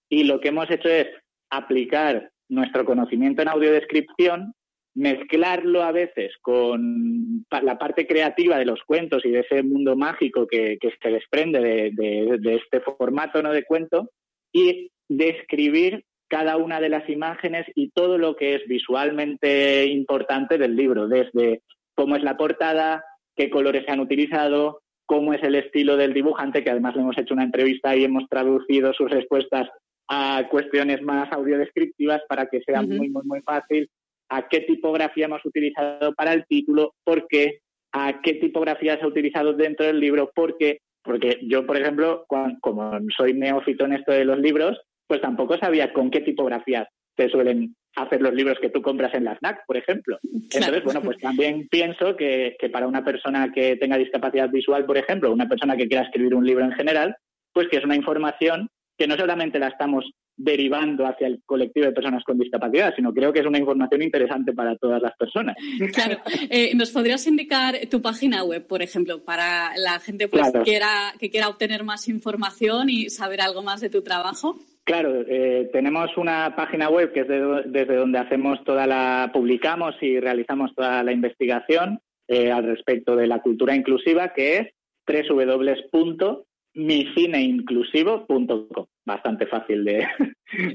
y 0.08 0.24
lo 0.24 0.40
que 0.40 0.48
hemos 0.48 0.70
hecho 0.70 0.88
es 0.88 1.08
aplicar 1.50 2.30
nuestro 2.48 2.84
conocimiento 2.84 3.42
en 3.42 3.48
audiodescripción 3.48 4.52
mezclarlo 4.96 5.82
a 5.82 5.92
veces 5.92 6.32
con 6.40 7.44
la 7.50 7.78
parte 7.78 8.06
creativa 8.06 8.58
de 8.58 8.64
los 8.64 8.82
cuentos 8.82 9.24
y 9.26 9.30
de 9.30 9.40
ese 9.40 9.62
mundo 9.62 9.94
mágico 9.94 10.46
que, 10.46 10.78
se 11.02 11.10
desprende 11.10 11.60
de, 11.60 12.54
este 12.54 12.80
formato 12.80 13.42
¿no? 13.42 13.52
de 13.52 13.64
cuento 13.64 14.08
y 14.52 14.90
describir 15.06 16.04
cada 16.28 16.56
una 16.56 16.80
de 16.80 16.88
las 16.88 17.08
imágenes 17.10 17.66
y 17.74 17.90
todo 17.90 18.16
lo 18.16 18.36
que 18.36 18.54
es 18.54 18.66
visualmente 18.66 19.84
importante 19.84 20.56
del 20.56 20.74
libro, 20.74 21.08
desde 21.08 21.60
cómo 21.94 22.16
es 22.16 22.22
la 22.22 22.38
portada, 22.38 23.04
qué 23.36 23.50
colores 23.50 23.84
se 23.84 23.92
han 23.92 24.00
utilizado, 24.00 24.80
cómo 25.04 25.34
es 25.34 25.42
el 25.42 25.56
estilo 25.56 25.98
del 25.98 26.14
dibujante, 26.14 26.64
que 26.64 26.70
además 26.70 26.96
le 26.96 27.02
hemos 27.02 27.18
hecho 27.18 27.34
una 27.34 27.44
entrevista 27.44 27.94
y 27.94 28.04
hemos 28.04 28.26
traducido 28.30 28.94
sus 28.94 29.10
respuestas 29.10 29.68
a 30.08 30.48
cuestiones 30.50 31.02
más 31.02 31.30
audiodescriptivas 31.32 32.22
para 32.28 32.46
que 32.46 32.62
sea 32.62 32.80
muy, 32.80 33.10
muy, 33.10 33.24
muy 33.24 33.42
fácil 33.42 33.90
a 34.28 34.48
qué 34.48 34.60
tipografía 34.60 35.26
hemos 35.26 35.44
utilizado 35.44 36.12
para 36.14 36.32
el 36.32 36.44
título, 36.46 36.94
por 37.04 37.26
qué, 37.28 37.60
a 37.92 38.20
qué 38.22 38.34
tipografía 38.34 38.98
se 38.98 39.04
ha 39.04 39.08
utilizado 39.08 39.52
dentro 39.52 39.86
del 39.86 40.00
libro, 40.00 40.30
por 40.34 40.56
qué. 40.58 40.80
Porque 41.02 41.38
yo, 41.42 41.64
por 41.64 41.76
ejemplo, 41.76 42.26
como 42.60 42.98
soy 43.16 43.32
neófito 43.32 43.84
en 43.84 43.92
esto 43.92 44.12
de 44.12 44.24
los 44.24 44.38
libros, 44.38 44.78
pues 45.06 45.20
tampoco 45.20 45.56
sabía 45.56 45.92
con 45.92 46.10
qué 46.10 46.20
tipografías 46.20 46.88
se 47.16 47.28
suelen 47.28 47.74
hacer 47.94 48.20
los 48.20 48.34
libros 48.34 48.58
que 48.60 48.68
tú 48.68 48.82
compras 48.82 49.14
en 49.14 49.24
la 49.24 49.36
FNAC, 49.36 49.64
por 49.66 49.76
ejemplo. 49.76 50.18
Entonces, 50.22 50.84
bueno, 50.84 51.00
pues 51.00 51.16
también 51.18 51.66
pienso 51.68 52.16
que, 52.16 52.56
que, 52.58 52.68
para 52.68 52.86
una 52.86 53.04
persona 53.04 53.50
que 53.52 53.76
tenga 53.76 53.96
discapacidad 53.96 54.50
visual, 54.50 54.84
por 54.84 54.98
ejemplo, 54.98 55.32
una 55.32 55.48
persona 55.48 55.76
que 55.76 55.88
quiera 55.88 56.04
escribir 56.04 56.34
un 56.34 56.44
libro 56.44 56.64
en 56.64 56.72
general, 56.72 57.16
pues 57.52 57.68
que 57.68 57.78
es 57.78 57.84
una 57.84 57.96
información 57.96 58.68
que 58.98 59.06
no 59.06 59.16
solamente 59.16 59.58
la 59.58 59.68
estamos 59.68 60.10
derivando 60.36 61.06
hacia 61.06 61.26
el 61.26 61.40
colectivo 61.44 61.86
de 61.86 61.92
personas 61.92 62.22
con 62.24 62.38
discapacidad, 62.38 62.94
sino 62.94 63.12
creo 63.12 63.32
que 63.32 63.40
es 63.40 63.46
una 63.46 63.58
información 63.58 64.02
interesante 64.02 64.52
para 64.52 64.76
todas 64.76 65.00
las 65.00 65.16
personas. 65.16 65.56
Claro. 65.92 66.18
Eh, 66.50 66.74
¿Nos 66.74 66.90
podrías 66.90 67.26
indicar 67.26 67.74
tu 67.90 68.02
página 68.02 68.44
web, 68.44 68.66
por 68.66 68.82
ejemplo, 68.82 69.24
para 69.24 69.76
la 69.76 69.98
gente 69.98 70.28
pues, 70.28 70.52
que, 70.52 70.60
quiera, 70.60 71.14
que 71.18 71.30
quiera 71.30 71.48
obtener 71.48 71.84
más 71.84 72.08
información 72.08 72.90
y 72.90 73.08
saber 73.08 73.40
algo 73.40 73.62
más 73.62 73.80
de 73.80 73.88
tu 73.88 74.02
trabajo? 74.02 74.56
Claro, 74.84 75.24
eh, 75.26 75.68
tenemos 75.72 76.16
una 76.16 76.54
página 76.54 76.88
web 76.88 77.12
que 77.12 77.20
es 77.20 77.28
desde 77.28 77.96
donde 77.96 78.18
hacemos 78.18 78.62
toda 78.64 78.86
la, 78.86 79.30
publicamos 79.32 79.94
y 80.00 80.20
realizamos 80.20 80.74
toda 80.74 81.02
la 81.02 81.12
investigación 81.12 82.00
eh, 82.28 82.52
al 82.52 82.64
respecto 82.64 83.16
de 83.16 83.26
la 83.26 83.40
cultura 83.40 83.74
inclusiva, 83.74 84.32
que 84.32 84.58
es 84.58 84.68
www 85.06 86.45
micineinclusivo.com. 86.76 88.86
Bastante 89.04 89.46
fácil 89.46 89.84
de, 89.84 90.06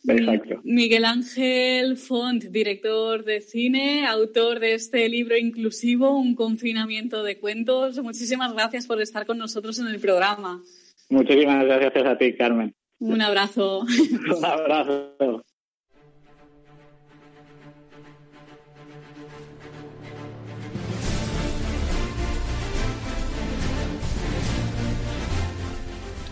Exacto. 0.07 0.61
Miguel 0.63 1.05
Ángel 1.05 1.97
Font, 1.97 2.45
director 2.45 3.23
de 3.25 3.41
cine, 3.41 4.07
autor 4.07 4.59
de 4.59 4.73
este 4.73 5.07
libro 5.09 5.37
inclusivo, 5.37 6.17
Un 6.17 6.33
confinamiento 6.35 7.21
de 7.23 7.39
cuentos. 7.39 8.01
Muchísimas 8.01 8.53
gracias 8.53 8.87
por 8.87 9.01
estar 9.01 9.25
con 9.25 9.37
nosotros 9.37 9.77
en 9.79 9.87
el 9.87 9.99
programa. 9.99 10.63
Muchísimas 11.09 11.65
gracias 11.65 12.05
a 12.05 12.17
ti, 12.17 12.33
Carmen. 12.35 12.73
Un 12.99 13.21
abrazo. 13.21 13.81
Un 14.37 14.45
abrazo. 14.45 15.43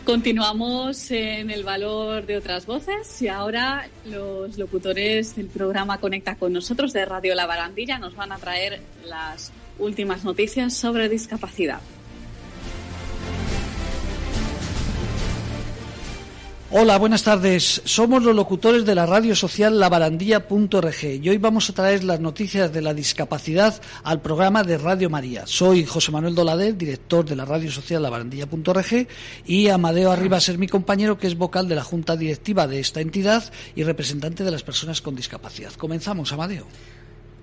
Continuamos 0.05 1.09
en 1.09 1.49
el 1.49 1.63
valor 1.63 2.27
de 2.27 2.37
otras 2.37 2.67
voces 2.67 3.19
y 3.23 3.27
ahora 3.27 3.89
los 4.05 4.55
locutores 4.55 5.35
del 5.35 5.47
programa 5.47 5.97
Conecta 5.97 6.35
con 6.35 6.53
nosotros 6.53 6.93
de 6.93 7.05
Radio 7.05 7.33
La 7.33 7.47
Barandilla 7.47 7.97
nos 7.97 8.15
van 8.15 8.31
a 8.31 8.37
traer 8.37 8.81
las 9.03 9.51
últimas 9.79 10.23
noticias 10.23 10.75
sobre 10.75 11.09
discapacidad. 11.09 11.81
Hola, 16.77 16.97
buenas 16.97 17.23
tardes. 17.23 17.81
Somos 17.85 18.21
los 18.21 18.35
locutores 18.35 18.83
de 18.83 18.95
la 18.95 19.05
radio 19.05 19.33
social 19.33 19.79
labarandilla.org 19.79 21.03
y 21.05 21.29
hoy 21.29 21.38
vamos 21.38 21.69
a 21.69 21.73
traer 21.73 22.03
las 22.03 22.19
noticias 22.19 22.73
de 22.73 22.81
la 22.81 22.93
discapacidad 22.93 23.81
al 24.03 24.21
programa 24.21 24.61
de 24.61 24.77
Radio 24.77 25.09
María. 25.09 25.43
Soy 25.47 25.85
José 25.85 26.11
Manuel 26.11 26.35
Dolader, 26.35 26.75
director 26.75 27.23
de 27.23 27.38
la 27.38 27.45
radio 27.45 27.71
social 27.71 28.03
labarandilla.org 28.03 29.07
y 29.45 29.69
Amadeo 29.69 30.11
Arribas 30.11 30.49
es 30.49 30.57
mi 30.57 30.67
compañero 30.67 31.17
que 31.17 31.27
es 31.27 31.38
vocal 31.38 31.69
de 31.69 31.75
la 31.75 31.83
junta 31.85 32.17
directiva 32.17 32.67
de 32.67 32.81
esta 32.81 32.99
entidad 32.99 33.53
y 33.73 33.83
representante 33.83 34.43
de 34.43 34.51
las 34.51 34.63
personas 34.63 35.01
con 35.01 35.15
discapacidad. 35.15 35.71
Comenzamos, 35.75 36.33
Amadeo. 36.33 36.67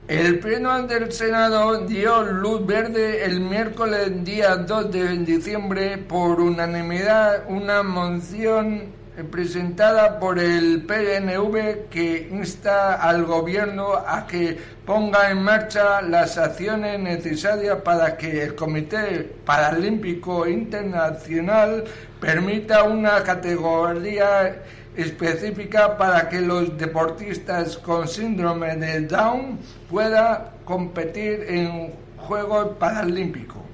El 0.09 0.41
Pleno 0.41 0.87
del 0.87 1.11
Senado 1.11 1.87
dio 1.87 2.23
luz 2.23 2.67
verde 2.67 3.25
el 3.25 3.41
miércoles 3.41 4.23
día 4.27 4.57
2 4.57 4.93
de 4.93 5.17
diciembre 5.25 5.97
por 5.97 6.39
unanimidad 6.39 7.45
una 7.49 7.83
moción 7.83 9.01
presentada 9.31 10.19
por 10.19 10.39
el 10.39 10.85
PNV 10.85 11.89
que 11.91 12.29
insta 12.33 12.95
al 12.95 13.25
gobierno 13.25 13.93
a 13.95 14.27
que 14.27 14.59
ponga 14.87 15.31
en 15.31 15.43
marcha 15.43 16.01
las 16.01 16.39
acciones 16.39 16.99
necesarias 16.99 17.79
para 17.85 18.17
que 18.17 18.45
el 18.45 18.55
Comité 18.55 19.31
Paralímpico 19.45 20.47
Internacional 20.47 21.85
permita 22.21 22.85
una 22.85 23.23
categoría 23.23 24.63
específica 24.97 25.97
para 25.99 26.29
que 26.29 26.41
los 26.41 26.77
deportistas 26.79 27.77
con 27.79 28.09
síndrome 28.09 28.77
de 28.77 29.03
Down 29.03 29.59
puedan 29.91 30.39
competir 30.65 31.45
en 31.49 31.93
Juegos 32.17 32.77
Paralímpicos. 32.79 33.72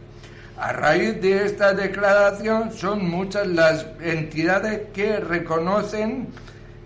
A 0.60 0.72
raíz 0.72 1.20
de 1.22 1.44
esta 1.44 1.72
declaración 1.72 2.72
son 2.72 3.08
muchas 3.08 3.46
las 3.46 3.86
entidades 4.00 4.88
que 4.92 5.20
reconocen 5.20 6.26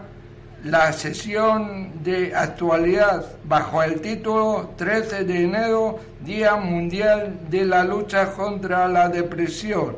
la 0.66 0.92
sesión 0.94 1.92
de 2.04 2.36
actualidad 2.36 3.24
bajo 3.44 3.84
el 3.84 4.02
título 4.02 4.72
13 4.78 5.24
de 5.24 5.44
enero, 5.44 6.00
Día 6.22 6.56
Mundial 6.56 7.38
de 7.52 7.66
la 7.66 7.84
Lucha 7.84 8.32
contra 8.32 8.88
la 8.88 9.08
Depresión. 9.08 9.96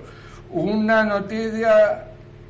Una 0.52 1.06
noticia 1.06 2.08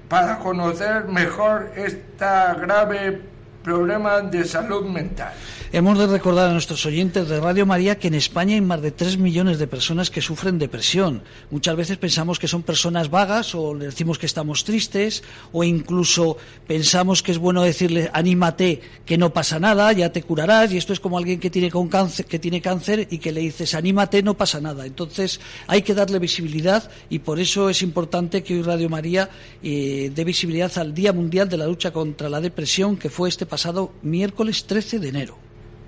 para 0.10 0.40
conocer 0.40 1.06
mejor 1.06 1.72
esta 1.76 2.56
grave 2.56 3.22
problema 3.64 4.22
de 4.22 4.46
salud 4.46 4.86
mental. 4.88 5.34
Hemos 5.74 6.00
de 6.00 6.08
recordar 6.08 6.50
a 6.50 6.54
nuestros 6.54 6.86
oyentes 6.86 7.28
de 7.28 7.42
Radio 7.42 7.66
María 7.66 8.00
que 8.00 8.08
en 8.08 8.14
España 8.14 8.56
hay 8.56 8.62
más 8.62 8.82
de 8.82 8.92
3 8.92 9.18
millones 9.18 9.60
de 9.60 9.68
personas 9.68 10.10
que 10.10 10.22
sufren 10.22 10.60
depresión. 10.60 11.24
Muchas 11.52 11.76
veces 11.76 11.98
pensamos 11.98 12.40
que 12.40 12.48
son 12.48 12.64
personas 12.64 13.10
vagas 13.10 13.54
o 13.54 13.74
le 13.76 13.88
decimos 13.88 14.18
que 14.18 14.28
estamos 14.28 14.64
tristes 14.64 15.24
o 15.52 15.66
incluso 15.66 16.38
pensamos 16.68 17.22
que 17.22 17.34
es 17.34 17.38
bueno 17.38 17.64
decirle 17.64 18.10
anímate 18.14 18.80
que 19.06 19.18
no 19.18 19.34
pasa 19.34 19.60
nada, 19.60 19.92
ya 19.92 20.10
te 20.10 20.24
curarás 20.24 20.72
y 20.72 20.78
esto 20.78 20.94
es 20.94 21.02
como 21.02 21.18
alguien 21.18 21.38
que 21.38 21.50
tiene, 21.50 21.70
con 21.70 21.90
cáncer, 21.90 22.26
que 22.28 22.40
tiene 22.40 22.62
cáncer 22.62 23.06
y 23.12 23.18
que 23.18 23.34
le 23.34 23.42
dices 23.42 23.74
anímate, 23.74 24.24
no 24.24 24.36
pasa 24.36 24.62
nada. 24.62 24.86
Entonces 24.86 25.42
hay 25.68 25.82
que 25.82 25.94
darle 25.94 26.18
visibilidad 26.20 26.90
y 27.10 27.20
por 27.20 27.42
eso 27.42 27.70
es 27.70 27.82
importante 27.82 28.42
que 28.42 28.54
hoy 28.54 28.62
Radio 28.62 28.88
María 28.88 29.30
eh, 29.62 30.14
dé 30.16 30.24
visibilidad 30.24 30.72
al 30.78 30.94
Día 30.94 31.12
Mundial 31.12 31.50
de 31.50 31.58
la 31.58 31.68
Lucha 31.68 31.92
contra 31.92 32.30
la 32.30 32.40
Depresión 32.40 32.96
que 32.96 33.10
fue 33.10 33.28
este 33.28 33.46
pasado 33.46 33.92
miércoles 34.02 34.64
13 34.66 35.00
de 35.00 35.10
enero. 35.10 35.47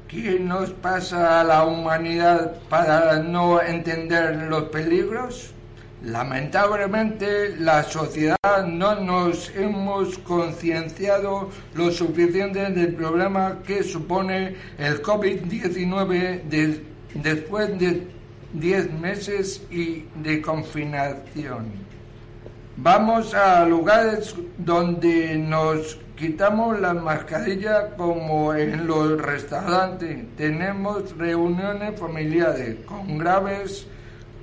¿Qué 0.09 0.39
nos 0.39 0.71
pasa 0.71 1.39
a 1.39 1.43
la 1.43 1.65
humanidad 1.65 2.55
para 2.67 3.19
no 3.19 3.61
entender 3.61 4.47
los 4.49 4.63
peligros? 4.69 5.51
Lamentablemente 6.03 7.55
la 7.59 7.83
sociedad 7.83 8.65
no 8.65 8.95
nos 8.95 9.51
hemos 9.55 10.17
concienciado 10.17 11.51
lo 11.75 11.91
suficiente 11.91 12.71
del 12.71 12.95
problema 12.95 13.59
que 13.63 13.83
supone 13.83 14.55
el 14.79 14.99
COVID-19 15.03 16.81
después 17.13 17.77
de 17.77 18.07
10 18.53 18.93
meses 18.93 19.61
y 19.69 20.05
de 20.23 20.41
confinación. 20.41 21.67
Vamos 22.77 23.35
a 23.35 23.63
lugares 23.63 24.33
donde 24.57 25.37
nos 25.37 25.99
quitamos 26.19 26.77
las 26.81 26.95
mascarillas 26.95 27.93
como 27.95 28.53
en 28.53 28.85
los 28.85 29.21
restaurantes. 29.21 30.35
Tenemos 30.35 31.17
reuniones 31.17 31.97
familiares 31.97 32.75
con 32.85 33.17
graves 33.17 33.87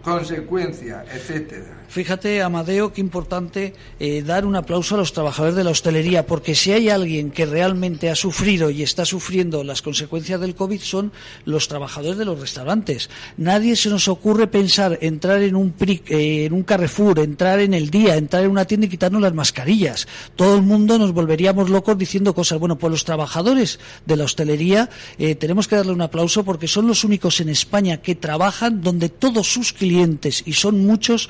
consecuencias, 0.02 1.04
etcétera. 1.12 1.75
Fíjate, 1.88 2.42
Amadeo, 2.42 2.92
qué 2.92 3.00
importante 3.00 3.74
eh, 3.98 4.22
dar 4.22 4.44
un 4.44 4.56
aplauso 4.56 4.94
a 4.94 4.98
los 4.98 5.12
trabajadores 5.12 5.56
de 5.56 5.64
la 5.64 5.70
hostelería, 5.70 6.26
porque 6.26 6.54
si 6.54 6.72
hay 6.72 6.88
alguien 6.88 7.30
que 7.30 7.46
realmente 7.46 8.10
ha 8.10 8.14
sufrido 8.14 8.70
y 8.70 8.82
está 8.82 9.04
sufriendo 9.04 9.64
las 9.64 9.82
consecuencias 9.82 10.40
del 10.40 10.54
COVID 10.54 10.80
son 10.80 11.12
los 11.44 11.68
trabajadores 11.68 12.18
de 12.18 12.24
los 12.24 12.40
restaurantes. 12.40 13.10
Nadie 13.36 13.76
se 13.76 13.88
nos 13.88 14.08
ocurre 14.08 14.46
pensar 14.46 14.98
entrar 15.00 15.42
en 15.42 15.56
un, 15.56 15.74
eh, 15.80 16.44
en 16.46 16.52
un 16.52 16.62
Carrefour, 16.62 17.18
entrar 17.20 17.60
en 17.60 17.74
el 17.74 17.90
día, 17.90 18.16
entrar 18.16 18.44
en 18.44 18.50
una 18.50 18.64
tienda 18.64 18.86
y 18.86 18.90
quitarnos 18.90 19.22
las 19.22 19.34
mascarillas. 19.34 20.06
Todo 20.34 20.56
el 20.56 20.62
mundo 20.62 20.98
nos 20.98 21.12
volveríamos 21.12 21.70
locos 21.70 21.96
diciendo 21.96 22.34
cosas. 22.34 22.58
Bueno, 22.58 22.76
pues 22.78 22.90
los 22.90 23.04
trabajadores 23.04 23.78
de 24.04 24.16
la 24.16 24.24
hostelería 24.24 24.90
eh, 25.18 25.34
tenemos 25.34 25.68
que 25.68 25.76
darle 25.76 25.92
un 25.92 26.02
aplauso 26.02 26.44
porque 26.44 26.68
son 26.68 26.86
los 26.86 27.04
únicos 27.04 27.40
en 27.40 27.48
España 27.48 27.98
que 27.98 28.14
trabajan 28.14 28.80
donde 28.80 29.08
todos 29.08 29.46
sus 29.46 29.72
clientes, 29.72 30.42
y 30.46 30.54
son 30.54 30.86
muchos, 30.86 31.28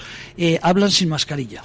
hablan 0.63 0.91
sin 0.91 1.09
mascarilla. 1.09 1.63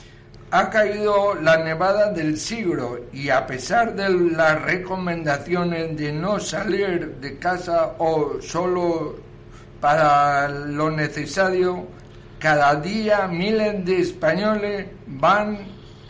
Ha 0.51 0.69
caído 0.69 1.35
la 1.35 1.57
nevada 1.57 2.11
del 2.11 2.37
siglo 2.37 3.05
y 3.13 3.29
a 3.29 3.47
pesar 3.47 3.95
de 3.95 4.09
las 4.09 4.61
recomendaciones 4.61 5.95
de 5.95 6.11
no 6.11 6.39
salir 6.39 7.15
de 7.21 7.37
casa 7.37 7.93
o 7.99 8.41
solo 8.41 9.15
para 9.79 10.49
lo 10.49 10.91
necesario, 10.91 11.87
cada 12.37 12.75
día 12.75 13.27
miles 13.27 13.85
de 13.85 14.01
españoles 14.01 14.87
van 15.07 15.57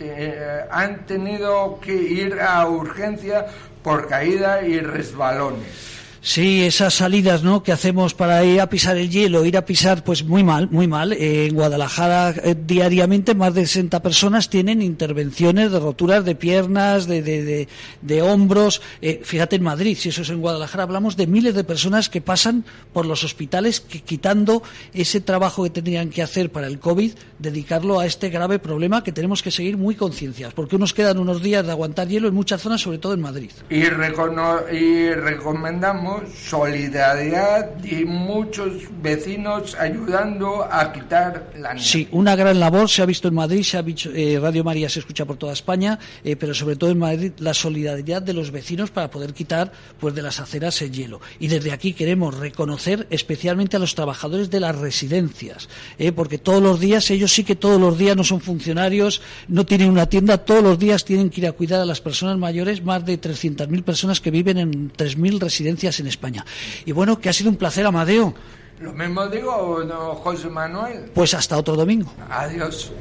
eh, 0.04 0.66
han 0.72 1.06
tenido 1.06 1.80
que 1.80 1.94
ir 1.94 2.40
a 2.42 2.68
urgencia 2.68 3.46
por 3.84 4.08
caída 4.08 4.64
y 4.64 4.80
resbalones. 4.80 6.01
Sí, 6.24 6.62
esas 6.62 6.94
salidas 6.94 7.42
¿no? 7.42 7.64
que 7.64 7.72
hacemos 7.72 8.14
para 8.14 8.44
ir 8.46 8.62
a 8.62 8.70
pisar 8.70 8.96
el 8.96 9.10
hielo, 9.10 9.44
ir 9.44 9.58
a 9.58 9.66
pisar, 9.66 10.04
pues 10.04 10.24
muy 10.24 10.44
mal, 10.44 10.70
muy 10.70 10.88
mal. 10.88 11.14
Eh, 11.14 11.48
en 11.48 11.56
Guadalajara 11.56 12.30
eh, 12.44 12.56
diariamente 12.56 13.34
más 13.34 13.56
de 13.56 13.66
60 13.66 14.04
personas 14.04 14.48
tienen 14.48 14.84
intervenciones 14.84 15.72
de 15.72 15.80
roturas 15.80 16.24
de 16.24 16.36
piernas, 16.36 17.08
de, 17.08 17.24
de, 17.24 17.68
de, 18.04 18.22
hombros. 18.22 18.84
Eh, 19.02 19.22
fíjate 19.24 19.56
en 19.56 19.64
Madrid, 19.64 19.98
si 20.00 20.10
eso 20.10 20.22
es 20.22 20.30
en 20.30 20.42
Guadalajara, 20.42 20.84
hablamos 20.84 21.18
de 21.18 21.26
miles 21.26 21.56
de 21.56 21.64
personas 21.64 22.08
que 22.08 22.22
pasan 22.22 22.66
por 22.94 23.08
los 23.08 23.24
hospitales 23.24 23.82
que, 23.82 24.02
quitando 24.02 24.62
ese 24.94 25.22
trabajo 25.22 25.64
que 25.64 25.72
tendrían 25.72 26.12
que 26.12 26.22
hacer 26.22 26.52
para 26.52 26.68
el 26.68 26.78
COVID, 26.78 27.14
dedicarlo 27.40 28.00
a 28.00 28.06
este 28.06 28.30
grave 28.30 28.60
problema 28.60 29.04
que 29.04 29.12
tenemos 29.12 29.42
que 29.42 29.50
seguir 29.50 29.76
muy 29.76 29.96
concienciados, 29.96 30.54
porque 30.54 30.78
nos 30.78 30.94
quedan 30.94 31.18
unos 31.18 31.42
días 31.42 31.66
de 31.66 31.72
aguantar 31.72 32.08
hielo 32.08 32.28
en 32.28 32.36
muchas 32.36 32.62
zonas, 32.62 32.80
sobre 32.80 33.00
todo 33.00 33.16
en 33.16 33.22
Madrid. 33.22 33.50
Y, 33.72 33.78
y 33.78 35.14
recomendamos 35.14 36.11
solidaridad 36.36 37.84
y 37.84 38.06
muchos 38.06 38.74
vecinos 39.02 39.76
ayudando 39.80 40.67
a 40.69 40.91
quitar 40.91 41.52
la 41.58 41.74
nieve. 41.74 41.88
Sí, 41.88 42.08
una 42.12 42.36
gran 42.36 42.60
labor 42.60 42.89
se 42.89 43.02
ha 43.02 43.06
visto 43.06 43.28
en 43.28 43.36
Madrid, 43.36 43.63
se 43.63 43.78
ha 43.78 43.82
visto, 43.82 44.10
eh, 44.13 44.39
Radio 44.39 44.63
María 44.63 44.89
se 44.89 45.00
escucha 45.00 45.26
por 45.26 45.38
toda 45.38 45.54
España, 45.54 46.00
eh, 46.24 46.36
pero 46.36 46.54
sobre 46.54 46.76
todo 46.76 46.89
en 46.89 47.00
Madrid 47.00 47.32
la 47.39 47.54
solidaridad 47.54 48.21
de 48.21 48.34
los 48.34 48.52
vecinos 48.52 48.91
para 48.91 49.10
poder 49.12 49.34
quitar 49.34 49.71
pues 50.00 50.15
de 50.15 50.21
las 50.21 50.39
aceras 50.39 50.82
el 50.82 50.91
hielo. 50.91 51.21
Y 51.39 51.47
desde 51.47 51.71
aquí 51.71 51.93
queremos 51.93 52.38
reconocer 52.38 53.08
especialmente 53.10 53.78
a 53.78 53.80
los 53.80 53.95
trabajadores 53.95 54.50
de 54.50 54.60
las 54.60 54.76
residencias, 54.76 55.69
eh, 55.97 56.12
porque 56.12 56.38
todos 56.38 56.62
los 56.62 56.80
días 56.80 57.10
ellos 57.12 57.32
sí 57.32 57.43
que 57.43 57.56
todos 57.56 57.80
los 57.80 57.97
días 57.97 58.17
no 58.17 58.24
son 58.24 58.41
funcionarios, 58.41 59.21
no 59.47 59.65
tienen 59.65 59.89
una 59.89 60.08
tienda, 60.08 60.38
todos 60.38 60.63
los 60.63 60.80
días 60.80 61.06
tienen 61.06 61.30
que 61.30 61.41
ir 61.41 61.47
a 61.47 61.52
cuidar 61.54 61.82
a 61.82 61.86
las 61.86 62.02
personas 62.02 62.38
mayores, 62.38 62.84
más 62.84 63.06
de 63.06 63.19
300.000 63.19 63.84
personas 63.84 64.21
que 64.21 64.32
viven 64.32 64.58
en 64.58 64.91
3.000 64.91 65.39
residencias 65.39 66.00
en 66.02 66.08
España. 66.08 66.46
Y 66.86 66.92
bueno, 66.92 67.20
que 67.20 67.30
ha 67.30 67.34
sido 67.34 67.50
un 67.50 67.56
placer, 67.56 67.86
Amadeo. 67.86 68.34
Lo 68.80 68.94
mismo 68.94 69.28
digo, 69.28 69.84
no, 69.88 70.16
José 70.16 70.50
Manuel. 70.50 71.12
Pues 71.14 71.34
hasta 71.34 71.58
otro 71.58 71.76
domingo. 71.76 72.12
Adiós. 72.30 72.92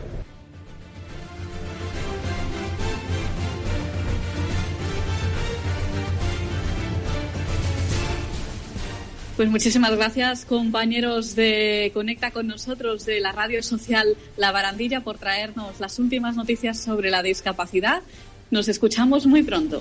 Pues 9.41 9.49
muchísimas 9.49 9.97
gracias, 9.97 10.45
compañeros 10.45 11.35
de 11.35 11.91
Conecta 11.95 12.31
con 12.31 12.47
nosotros 12.47 13.07
de 13.07 13.20
la 13.20 13.33
radio 13.33 13.62
social 13.62 14.18
La 14.37 14.53
Barandilla, 14.53 15.01
por 15.01 15.16
traernos 15.16 15.81
las 15.81 15.99
últimas 15.99 16.37
noticias 16.37 16.79
sobre 16.79 17.11
la 17.11 17.22
discapacidad. 17.22 18.03
Nos 18.51 18.68
escuchamos 18.68 19.27
muy 19.27 19.43
pronto. 19.43 19.81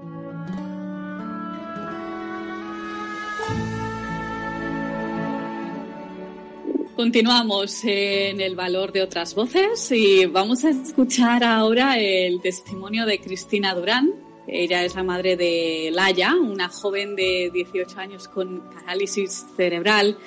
Continuamos 7.01 7.83
en 7.83 8.39
el 8.41 8.55
valor 8.55 8.91
de 8.91 9.01
otras 9.01 9.33
voces 9.33 9.91
y 9.91 10.27
vamos 10.27 10.63
a 10.63 10.69
escuchar 10.69 11.43
ahora 11.43 11.97
el 11.97 12.39
testimonio 12.41 13.07
de 13.07 13.19
Cristina 13.19 13.73
Durán. 13.73 14.11
Ella 14.47 14.85
es 14.85 14.93
la 14.93 15.01
madre 15.01 15.35
de 15.35 15.89
Laia, 15.91 16.35
una 16.35 16.69
joven 16.69 17.15
de 17.15 17.49
18 17.51 17.99
años 17.99 18.27
con 18.27 18.69
parálisis 18.69 19.47
cerebral 19.57 20.19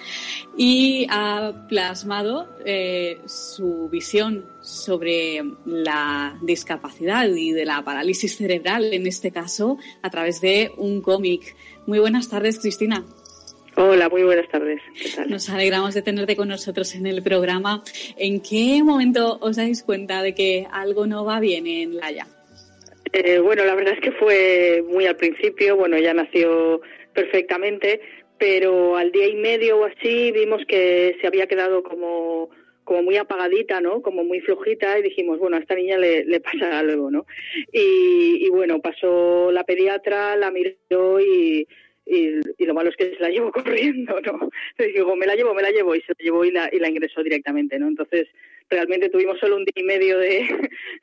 y 0.57 1.07
ha 1.11 1.65
plasmado 1.69 2.49
eh, 2.67 3.21
su 3.25 3.89
visión 3.89 4.45
sobre 4.61 5.45
la 5.65 6.37
discapacidad 6.43 7.29
y 7.29 7.53
de 7.53 7.67
la 7.67 7.85
parálisis 7.85 8.37
cerebral, 8.37 8.93
en 8.93 9.07
este 9.07 9.31
caso, 9.31 9.79
a 10.03 10.11
través 10.11 10.41
de 10.41 10.73
un 10.77 11.03
cómic. 11.03 11.55
Muy 11.87 12.01
buenas 12.01 12.29
tardes, 12.29 12.59
Cristina. 12.59 13.05
Hola, 13.77 14.09
muy 14.09 14.23
buenas 14.23 14.49
tardes. 14.49 14.81
Nos 15.29 15.51
alegramos 15.51 15.95
de 15.95 16.03
tenerte 16.03 16.37
con 16.37 16.49
nosotros 16.49 16.95
en 16.95 17.07
el 17.07 17.23
programa. 17.23 17.83
¿En 18.17 18.41
qué 18.41 18.83
momento 18.85 19.39
os 19.41 19.57
dais 19.57 19.83
cuenta 19.83 20.23
de 20.23 20.35
que 20.35 20.67
algo 20.71 21.07
no 21.07 21.25
va 21.25 21.41
bien 21.41 21.67
en 21.67 21.97
Laia? 21.97 22.27
Eh, 23.13 23.39
bueno, 23.39 23.65
la 23.65 23.75
verdad 23.75 23.95
es 23.95 24.01
que 24.01 24.13
fue 24.13 24.85
muy 24.89 25.07
al 25.07 25.17
principio. 25.17 25.77
Bueno, 25.77 25.97
ella 25.97 26.15
nació 26.15 26.83
perfectamente, 27.13 28.01
pero 28.39 28.97
al 28.97 29.11
día 29.11 29.29
y 29.29 29.35
medio 29.37 29.79
o 29.81 29.85
así 29.85 30.31
vimos 30.31 30.63
que 30.69 31.17
se 31.21 31.27
había 31.27 31.47
quedado 31.47 31.83
como 31.83 32.51
como 32.85 33.03
muy 33.03 33.17
apagadita, 33.17 33.81
¿no? 33.81 34.03
Como 34.03 34.25
muy 34.25 34.41
flojita 34.41 34.99
y 34.99 35.03
dijimos, 35.03 35.39
bueno, 35.39 35.57
a 35.57 35.61
esta 35.61 35.75
niña 35.75 35.97
le, 35.97 36.23
le 36.27 36.41
pasa 36.41 36.79
algo, 36.79 37.11
¿no? 37.11 37.25
Y, 37.73 38.45
y, 38.45 38.49
bueno, 38.51 38.79
pasó 38.83 39.51
la 39.51 39.65
pediatra, 39.65 40.37
la 40.37 40.51
miró 40.51 41.19
y, 41.19 41.67
y, 42.07 42.65
lo 42.65 42.75
malo 42.75 42.91
es 42.91 42.97
que 42.97 43.15
se 43.15 43.21
la 43.21 43.31
llevó 43.31 43.51
corriendo, 43.53 44.21
¿no? 44.21 44.51
Entonces 44.73 44.95
digo, 44.95 45.17
me 45.17 45.27
la 45.27 45.35
llevo, 45.35 45.55
me 45.55 45.63
la 45.63 45.71
llevo, 45.71 45.95
y 45.95 46.01
se 46.03 46.13
la 46.19 46.25
llevó 46.25 46.45
y 46.45 46.51
la, 46.51 46.69
y 46.73 46.79
la 46.79 46.89
ingresó 46.89 47.23
directamente, 47.23 47.79
¿no? 47.79 47.89
Entonces, 47.89 48.29
realmente 48.69 49.09
tuvimos 49.09 49.39
solo 49.39 49.57
un 49.57 49.65
día 49.65 49.73
y 49.77 49.85
medio 49.85 50.19
de, 50.19 50.47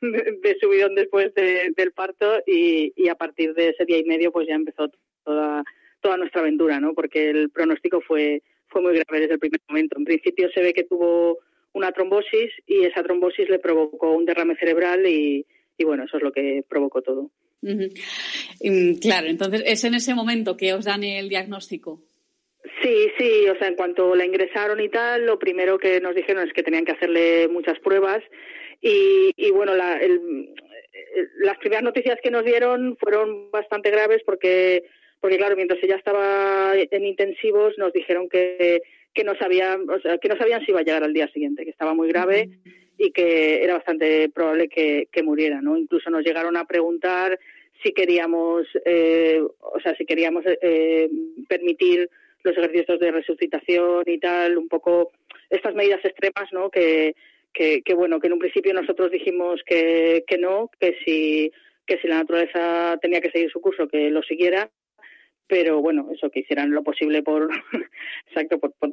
de, 0.00 0.58
subidón 0.60 0.94
después 0.94 1.34
del 1.34 1.92
parto 1.92 2.42
y, 2.46 2.92
y, 2.96 3.08
a 3.08 3.14
partir 3.14 3.54
de 3.54 3.70
ese 3.70 3.84
día 3.84 3.98
y 3.98 4.04
medio 4.04 4.32
pues 4.32 4.46
ya 4.48 4.54
empezó 4.54 4.90
toda, 5.24 5.64
toda 6.00 6.16
nuestra 6.16 6.40
aventura, 6.40 6.80
¿no? 6.80 6.94
Porque 6.94 7.30
el 7.30 7.50
pronóstico 7.50 8.00
fue, 8.00 8.42
fue 8.68 8.82
muy 8.82 8.94
grave 8.94 9.20
desde 9.20 9.34
el 9.34 9.40
primer 9.40 9.60
momento. 9.68 9.98
En 9.98 10.04
principio 10.04 10.50
se 10.52 10.60
ve 10.60 10.72
que 10.72 10.84
tuvo 10.84 11.38
una 11.72 11.92
trombosis 11.92 12.50
y 12.66 12.84
esa 12.84 13.02
trombosis 13.02 13.48
le 13.48 13.58
provocó 13.58 14.12
un 14.12 14.26
derrame 14.26 14.56
cerebral 14.56 15.06
y, 15.06 15.46
y 15.78 15.84
bueno, 15.84 16.04
eso 16.04 16.18
es 16.18 16.22
lo 16.22 16.32
que 16.32 16.64
provocó 16.68 17.02
todo. 17.02 17.30
Claro, 19.00 19.28
entonces 19.28 19.62
es 19.66 19.84
en 19.84 19.94
ese 19.94 20.14
momento 20.14 20.56
que 20.56 20.74
os 20.74 20.84
dan 20.84 21.04
el 21.04 21.28
diagnóstico. 21.28 22.02
Sí, 22.82 23.08
sí, 23.18 23.48
o 23.48 23.56
sea, 23.58 23.68
en 23.68 23.76
cuanto 23.76 24.14
la 24.14 24.24
ingresaron 24.24 24.80
y 24.80 24.88
tal, 24.88 25.26
lo 25.26 25.38
primero 25.38 25.78
que 25.78 26.00
nos 26.00 26.14
dijeron 26.14 26.46
es 26.46 26.52
que 26.52 26.62
tenían 26.62 26.84
que 26.84 26.92
hacerle 26.92 27.48
muchas 27.48 27.78
pruebas 27.80 28.22
y, 28.80 29.32
y 29.36 29.50
bueno, 29.50 29.74
la, 29.74 29.98
el, 29.98 30.52
las 31.38 31.58
primeras 31.58 31.84
noticias 31.84 32.18
que 32.22 32.30
nos 32.30 32.44
dieron 32.44 32.96
fueron 32.98 33.50
bastante 33.50 33.90
graves 33.90 34.22
porque, 34.24 34.84
porque 35.20 35.38
claro, 35.38 35.56
mientras 35.56 35.82
ella 35.82 35.96
estaba 35.96 36.72
en 36.74 37.04
intensivos 37.04 37.74
nos 37.78 37.92
dijeron 37.92 38.28
que, 38.28 38.82
que 39.14 39.24
no 39.24 39.36
sabían, 39.36 39.88
o 39.88 40.00
sea, 40.00 40.18
que 40.18 40.28
no 40.28 40.36
sabían 40.36 40.64
si 40.64 40.70
iba 40.70 40.80
a 40.80 40.84
llegar 40.84 41.04
al 41.04 41.12
día 41.12 41.28
siguiente, 41.28 41.64
que 41.64 41.70
estaba 41.70 41.94
muy 41.94 42.08
grave 42.08 42.48
y 43.02 43.10
que 43.10 43.64
era 43.64 43.74
bastante 43.74 44.28
probable 44.28 44.68
que, 44.68 45.22
muriera, 45.24 45.60
¿no? 45.60 45.76
Incluso 45.76 46.08
nos 46.08 46.24
llegaron 46.24 46.56
a 46.56 46.66
preguntar 46.66 47.36
si 47.82 47.92
queríamos, 47.92 48.64
eh, 48.84 49.42
o 49.58 49.80
sea, 49.80 49.96
si 49.96 50.06
queríamos 50.06 50.44
eh, 50.46 51.10
permitir 51.48 52.08
los 52.44 52.56
ejercicios 52.56 53.00
de 53.00 53.10
resucitación 53.10 54.04
y 54.06 54.18
tal, 54.18 54.56
un 54.56 54.68
poco 54.68 55.10
estas 55.50 55.74
medidas 55.74 56.04
extremas, 56.04 56.52
¿no? 56.52 56.70
Que, 56.70 57.16
que, 57.52 57.82
que 57.82 57.94
bueno, 57.94 58.20
que 58.20 58.28
en 58.28 58.34
un 58.34 58.38
principio 58.38 58.72
nosotros 58.72 59.10
dijimos 59.10 59.60
que, 59.66 60.22
que 60.28 60.38
no, 60.38 60.70
que 60.78 60.96
si, 61.04 61.50
que 61.84 61.98
si 61.98 62.06
la 62.06 62.18
naturaleza 62.18 62.98
tenía 63.02 63.20
que 63.20 63.32
seguir 63.32 63.50
su 63.50 63.60
curso, 63.60 63.88
que 63.88 64.10
lo 64.10 64.22
siguiera, 64.22 64.70
pero 65.48 65.82
bueno, 65.82 66.08
eso, 66.14 66.30
que 66.30 66.40
hicieran 66.40 66.70
lo 66.70 66.84
posible 66.84 67.24
por, 67.24 67.50
exacto, 68.28 68.60
por, 68.60 68.72
por, 68.74 68.92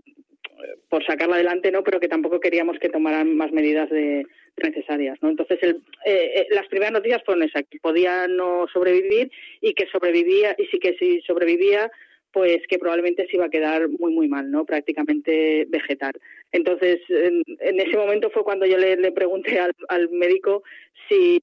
por 0.90 1.06
sacarla 1.06 1.36
adelante, 1.36 1.72
¿no? 1.72 1.84
Pero 1.84 2.00
que 2.00 2.08
tampoco 2.08 2.40
queríamos 2.40 2.78
que 2.80 2.90
tomaran 2.90 3.36
más 3.36 3.52
medidas 3.52 3.90
de, 3.90 4.26
necesarias, 4.64 5.18
¿no? 5.22 5.30
Entonces, 5.30 5.60
el, 5.62 5.82
eh, 6.06 6.32
eh, 6.36 6.48
las 6.52 6.68
primeras 6.68 6.94
noticias 6.94 7.24
fueron 7.24 7.44
esas, 7.44 7.64
que 7.70 7.80
podía 7.80 8.28
no 8.28 8.68
sobrevivir 8.72 9.32
y 9.62 9.74
que 9.74 9.88
sobrevivía, 9.88 10.56
y 10.58 10.66
sí 10.66 10.80
que 10.80 10.96
si 10.98 11.22
sobrevivía, 11.22 11.90
pues 12.32 12.60
que 12.68 12.78
probablemente 12.78 13.26
se 13.28 13.38
iba 13.38 13.46
a 13.46 13.50
quedar 13.50 13.90
muy, 13.90 14.14
muy 14.14 14.28
mal, 14.28 14.52
¿no? 14.52 14.66
Prácticamente 14.66 15.66
vegetal. 15.70 16.14
Entonces, 16.52 17.00
en, 17.10 17.44
en 17.60 17.80
ese 17.80 17.96
momento 17.96 18.30
fue 18.32 18.44
cuando 18.44 18.66
yo 18.66 18.78
le, 18.78 18.96
le 18.98 19.12
pregunté 19.12 19.60
al, 19.60 19.72
al, 19.88 20.10
médico 20.10 20.64
si, 21.08 21.42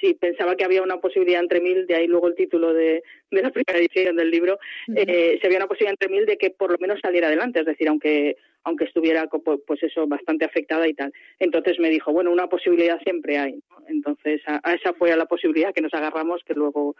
si 0.00 0.14
pensaba 0.14 0.56
que 0.56 0.64
había 0.64 0.82
una 0.82 1.00
posibilidad 1.00 1.40
entre 1.40 1.60
mil, 1.60 1.86
de 1.86 1.94
ahí 1.94 2.06
luego 2.06 2.28
el 2.28 2.34
título 2.34 2.72
de, 2.74 3.02
de 3.30 3.42
la 3.42 3.50
primera 3.50 3.78
edición 3.78 4.16
del 4.16 4.30
libro, 4.30 4.58
uh 4.88 4.92
-huh. 4.92 5.04
eh, 5.06 5.38
si 5.40 5.46
había 5.46 5.58
una 5.58 5.66
posibilidad 5.68 5.96
entre 5.98 6.08
mil 6.08 6.26
de 6.26 6.36
que 6.36 6.50
por 6.50 6.70
lo 6.70 6.78
menos 6.78 7.00
saliera 7.00 7.28
adelante, 7.28 7.60
es 7.60 7.66
decir, 7.66 7.88
aunque 7.88 8.36
aunque 8.64 8.84
estuviera 8.84 9.28
pues 9.28 9.80
eso 9.84 10.08
bastante 10.08 10.44
afectada 10.44 10.88
y 10.88 10.94
tal. 10.94 11.12
Entonces 11.38 11.78
me 11.78 11.88
dijo, 11.88 12.12
bueno, 12.12 12.32
una 12.32 12.48
posibilidad 12.48 13.00
siempre 13.00 13.38
hay. 13.38 13.52
¿no? 13.70 13.76
Entonces 13.88 14.42
a, 14.46 14.60
a, 14.64 14.74
esa 14.74 14.92
fue 14.92 15.12
a 15.12 15.16
la 15.16 15.26
posibilidad 15.26 15.72
que 15.72 15.82
nos 15.82 15.94
agarramos 15.94 16.42
que 16.42 16.54
luego 16.54 16.96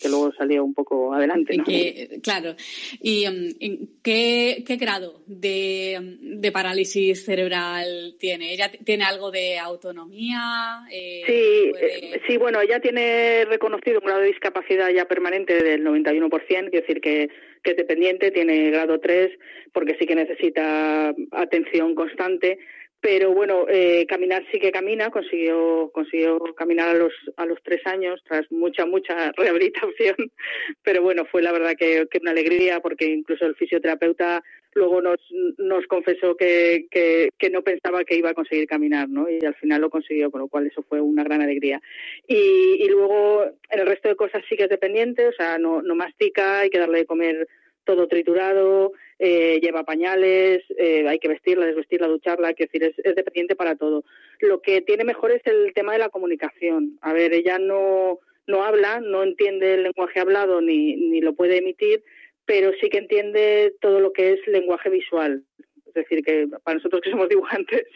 que 0.00 0.08
luego 0.08 0.32
salió 0.32 0.64
un 0.64 0.74
poco 0.74 1.14
adelante. 1.14 1.56
¿no? 1.56 1.64
Que, 1.64 2.18
claro. 2.22 2.54
¿Y 3.00 3.26
um, 3.26 3.92
¿qué, 4.02 4.64
qué 4.66 4.76
grado 4.76 5.22
de, 5.26 6.16
de, 6.20 6.52
parálisis 6.52 7.24
cerebral 7.24 8.16
tiene? 8.18 8.52
¿Ella 8.52 8.70
tiene 8.84 9.04
algo 9.04 9.30
de 9.30 9.58
autonomía? 9.58 10.80
Eh, 10.90 11.22
sí, 11.26 11.70
puede... 11.70 12.20
sí, 12.26 12.36
bueno, 12.36 12.60
ella 12.60 12.80
tiene 12.80 13.44
reconocido 13.44 14.00
un 14.00 14.06
grado 14.06 14.20
de 14.20 14.28
discapacidad 14.28 14.88
ya 14.90 15.06
permanente 15.06 15.62
del 15.62 15.84
91%, 15.84 16.46
quiere 16.46 16.70
decir 16.70 17.00
que, 17.00 17.30
que 17.62 17.70
es 17.70 17.76
dependiente, 17.76 18.30
tiene 18.30 18.70
grado 18.70 18.98
3, 18.98 19.30
porque 19.72 19.96
sí 19.98 20.06
que 20.06 20.14
necesita 20.14 21.14
atención 21.30 21.94
constante 21.94 22.58
pero 23.02 23.34
bueno, 23.34 23.66
eh, 23.68 24.06
caminar 24.06 24.44
sí 24.52 24.60
que 24.60 24.70
camina, 24.70 25.10
consiguió, 25.10 25.90
consiguió 25.92 26.38
caminar 26.56 26.90
a 26.90 26.94
los, 26.94 27.12
a 27.36 27.44
los 27.46 27.58
tres 27.64 27.84
años 27.84 28.22
tras 28.24 28.50
mucha, 28.52 28.86
mucha 28.86 29.32
rehabilitación, 29.36 30.14
pero 30.84 31.02
bueno, 31.02 31.24
fue 31.24 31.42
la 31.42 31.50
verdad 31.50 31.74
que, 31.76 32.06
una 32.20 32.30
alegría 32.30 32.78
porque 32.78 33.06
incluso 33.06 33.44
el 33.44 33.56
fisioterapeuta 33.56 34.44
luego 34.74 35.02
nos, 35.02 35.18
nos 35.58 35.84
confesó 35.88 36.36
que, 36.36 36.86
que, 36.92 37.30
que, 37.36 37.50
no 37.50 37.62
pensaba 37.62 38.04
que 38.04 38.16
iba 38.16 38.30
a 38.30 38.34
conseguir 38.34 38.68
caminar, 38.68 39.08
¿no? 39.08 39.28
Y 39.28 39.44
al 39.44 39.56
final 39.56 39.80
lo 39.80 39.90
consiguió, 39.90 40.30
con 40.30 40.40
lo 40.40 40.48
cual 40.48 40.68
eso 40.68 40.84
fue 40.88 41.00
una 41.00 41.24
gran 41.24 41.42
alegría. 41.42 41.82
Y, 42.28 42.84
y 42.84 42.88
luego 42.88 43.44
en 43.68 43.80
el 43.80 43.86
resto 43.86 44.08
de 44.08 44.16
cosas 44.16 44.44
sí 44.48 44.56
que 44.56 44.64
es 44.64 44.70
dependiente, 44.70 45.26
o 45.26 45.32
sea, 45.32 45.58
no, 45.58 45.82
no 45.82 45.96
mastica, 45.96 46.60
hay 46.60 46.70
que 46.70 46.78
darle 46.78 46.98
de 46.98 47.06
comer 47.06 47.48
todo 47.84 48.06
triturado, 48.06 48.92
eh, 49.24 49.60
lleva 49.62 49.84
pañales, 49.84 50.64
eh, 50.76 51.06
hay 51.06 51.20
que 51.20 51.28
vestirla, 51.28 51.64
desvestirla, 51.64 52.08
ducharla, 52.08 52.48
hay 52.48 52.54
que 52.56 52.64
decir, 52.64 52.82
es, 52.82 52.98
es, 53.04 53.14
dependiente 53.14 53.54
para 53.54 53.76
todo. 53.76 54.04
Lo 54.40 54.60
que 54.60 54.80
tiene 54.80 55.04
mejor 55.04 55.30
es 55.30 55.42
el 55.44 55.72
tema 55.74 55.92
de 55.92 56.00
la 56.00 56.08
comunicación. 56.08 56.98
A 57.02 57.12
ver, 57.12 57.32
ella 57.32 57.60
no, 57.60 58.18
no 58.48 58.64
habla, 58.64 58.98
no 58.98 59.22
entiende 59.22 59.74
el 59.74 59.84
lenguaje 59.84 60.18
hablado 60.18 60.60
ni, 60.60 60.96
ni 60.96 61.20
lo 61.20 61.36
puede 61.36 61.58
emitir, 61.58 62.02
pero 62.46 62.72
sí 62.80 62.90
que 62.90 62.98
entiende 62.98 63.76
todo 63.80 64.00
lo 64.00 64.12
que 64.12 64.32
es 64.32 64.40
lenguaje 64.48 64.90
visual. 64.90 65.44
Es 65.86 65.94
decir, 65.94 66.24
que 66.24 66.48
para 66.64 66.78
nosotros 66.78 67.00
que 67.00 67.12
somos 67.12 67.28
dibujantes, 67.28 67.86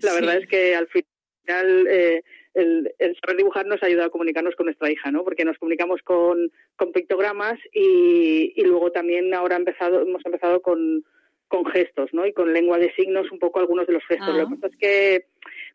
la 0.00 0.12
sí. 0.12 0.16
verdad 0.18 0.36
es 0.38 0.48
que 0.48 0.74
al 0.74 0.88
final 0.88 1.86
eh, 1.90 2.22
el, 2.54 2.92
el, 2.98 3.16
saber 3.16 3.36
dibujar 3.36 3.66
nos 3.66 3.82
ayuda 3.82 4.06
a 4.06 4.10
comunicarnos 4.10 4.56
con 4.56 4.66
nuestra 4.66 4.90
hija, 4.90 5.10
¿no? 5.10 5.24
Porque 5.24 5.44
nos 5.44 5.58
comunicamos 5.58 6.02
con, 6.02 6.50
con 6.76 6.92
pictogramas 6.92 7.58
y, 7.72 8.52
y, 8.56 8.64
luego 8.64 8.90
también 8.90 9.32
ahora 9.34 9.56
empezado, 9.56 10.02
hemos 10.02 10.24
empezado 10.24 10.60
con, 10.60 11.04
con 11.48 11.64
gestos, 11.66 12.10
¿no? 12.12 12.26
Y 12.26 12.32
con 12.32 12.52
lengua 12.52 12.78
de 12.78 12.92
signos 12.94 13.30
un 13.30 13.38
poco 13.38 13.60
algunos 13.60 13.86
de 13.86 13.92
los 13.94 14.04
gestos. 14.04 14.28
Ah. 14.30 14.38
Lo 14.38 14.48
que 14.48 14.56
pasa 14.56 14.72
es 14.72 14.78
que 14.78 15.24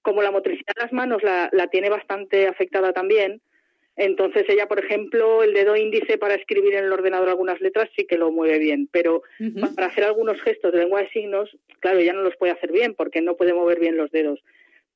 como 0.01 0.21
la 0.21 0.31
motricidad 0.31 0.73
de 0.75 0.83
las 0.83 0.93
manos 0.93 1.23
la, 1.23 1.49
la 1.51 1.67
tiene 1.67 1.89
bastante 1.89 2.47
afectada 2.47 2.93
también, 2.93 3.41
entonces 3.97 4.43
ella, 4.49 4.67
por 4.67 4.83
ejemplo, 4.83 5.41
el 5.41 5.53
dedo 5.53 5.77
índice 5.77 6.17
para 6.17 6.35
escribir 6.35 6.73
en 6.75 6.85
el 6.85 6.91
ordenador 6.91 7.29
algunas 7.29 7.61
letras 7.61 7.89
sí 7.95 8.05
que 8.05 8.17
lo 8.17 8.29
mueve 8.29 8.59
bien, 8.59 8.89
pero 8.91 9.23
uh 9.39 9.43
-huh. 9.43 9.75
para 9.75 9.87
hacer 9.87 10.03
algunos 10.03 10.41
gestos 10.41 10.73
de 10.73 10.79
lengua 10.79 11.01
de 11.01 11.09
signos, 11.09 11.49
claro, 11.79 11.99
ella 11.99 12.11
no 12.11 12.21
los 12.21 12.35
puede 12.35 12.51
hacer 12.51 12.73
bien 12.73 12.93
porque 12.93 13.21
no 13.21 13.37
puede 13.37 13.53
mover 13.53 13.79
bien 13.79 13.95
los 13.95 14.11
dedos 14.11 14.41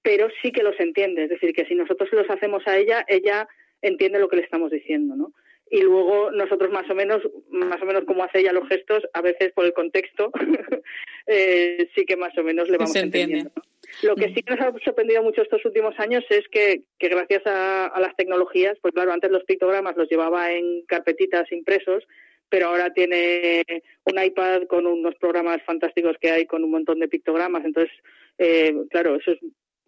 pero 0.01 0.29
sí 0.41 0.51
que 0.51 0.63
los 0.63 0.79
entiende. 0.79 1.23
Es 1.23 1.29
decir, 1.29 1.53
que 1.53 1.65
si 1.65 1.75
nosotros 1.75 2.09
los 2.11 2.29
hacemos 2.29 2.65
a 2.67 2.77
ella, 2.77 3.05
ella 3.07 3.47
entiende 3.81 4.19
lo 4.19 4.27
que 4.27 4.37
le 4.37 4.43
estamos 4.43 4.71
diciendo, 4.71 5.15
¿no? 5.15 5.33
Y 5.71 5.81
luego 5.81 6.31
nosotros 6.31 6.71
más 6.71 6.89
o 6.89 6.95
menos, 6.95 7.21
más 7.51 7.81
o 7.81 7.85
menos 7.85 8.03
como 8.05 8.23
hace 8.23 8.39
ella 8.39 8.53
los 8.53 8.67
gestos, 8.67 9.03
a 9.13 9.21
veces 9.21 9.51
por 9.53 9.65
el 9.65 9.73
contexto, 9.73 10.31
eh, 11.27 11.87
sí 11.95 12.05
que 12.05 12.17
más 12.17 12.35
o 12.37 12.43
menos 12.43 12.69
le 12.69 12.77
vamos 12.77 12.93
Se 12.93 13.01
entendiendo. 13.01 13.51
¿no? 13.55 13.61
Lo 14.01 14.15
que 14.15 14.33
sí 14.33 14.43
nos 14.47 14.59
ha 14.59 14.73
sorprendido 14.83 15.21
mucho 15.23 15.41
estos 15.41 15.63
últimos 15.65 15.97
años 15.99 16.23
es 16.29 16.47
que, 16.49 16.83
gracias 16.99 17.43
a, 17.45 17.99
las 17.99 18.15
tecnologías, 18.15 18.77
pues 18.81 18.93
claro, 18.93 19.11
antes 19.11 19.31
los 19.31 19.43
pictogramas 19.43 19.97
los 19.97 20.09
llevaba 20.09 20.51
en 20.51 20.83
carpetitas 20.85 21.51
impresos, 21.51 22.07
pero 22.49 22.67
ahora 22.67 22.93
tiene 22.93 23.63
un 24.05 24.23
iPad 24.23 24.63
con 24.63 24.87
unos 24.87 25.15
programas 25.15 25.61
fantásticos 25.63 26.17
que 26.19 26.31
hay 26.31 26.45
con 26.45 26.63
un 26.63 26.71
montón 26.71 26.99
de 26.99 27.07
pictogramas. 27.07 27.63
Entonces, 27.65 27.93
eh, 28.37 28.73
claro, 28.89 29.15
eso 29.15 29.31
es 29.31 29.39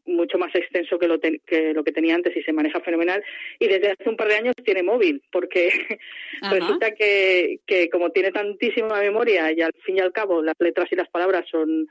mucho 0.06 0.38
más 0.38 0.54
extenso 0.56 0.97
que 0.97 1.08
lo, 1.08 1.20
que 1.20 1.74
lo 1.74 1.84
que 1.84 1.91
tenía 1.91 2.16
antes 2.16 2.36
y 2.36 2.41
se 2.43 2.54
maneja 2.54 2.80
fenomenal. 2.82 3.24
Y 3.60 3.68
desde 3.68 3.91
hace 3.91 4.10
un 4.10 4.18
par 4.18 4.28
de 4.28 4.36
años 4.36 4.56
tiene 4.64 4.84
móvil, 4.84 5.22
porque 5.32 5.72
resulta 6.52 6.91
que, 6.91 7.60
que 7.66 7.89
como 7.89 8.12
tiene 8.12 8.32
tantísima 8.32 8.99
memoria 8.99 9.52
y 9.52 9.62
al 9.62 9.74
fin 9.86 9.97
y 9.97 9.99
al 9.99 10.12
cabo 10.12 10.41
las 10.41 10.56
letras 10.60 10.91
y 10.91 10.95
las 10.95 11.10
palabras 11.10 11.45
son, 11.49 11.88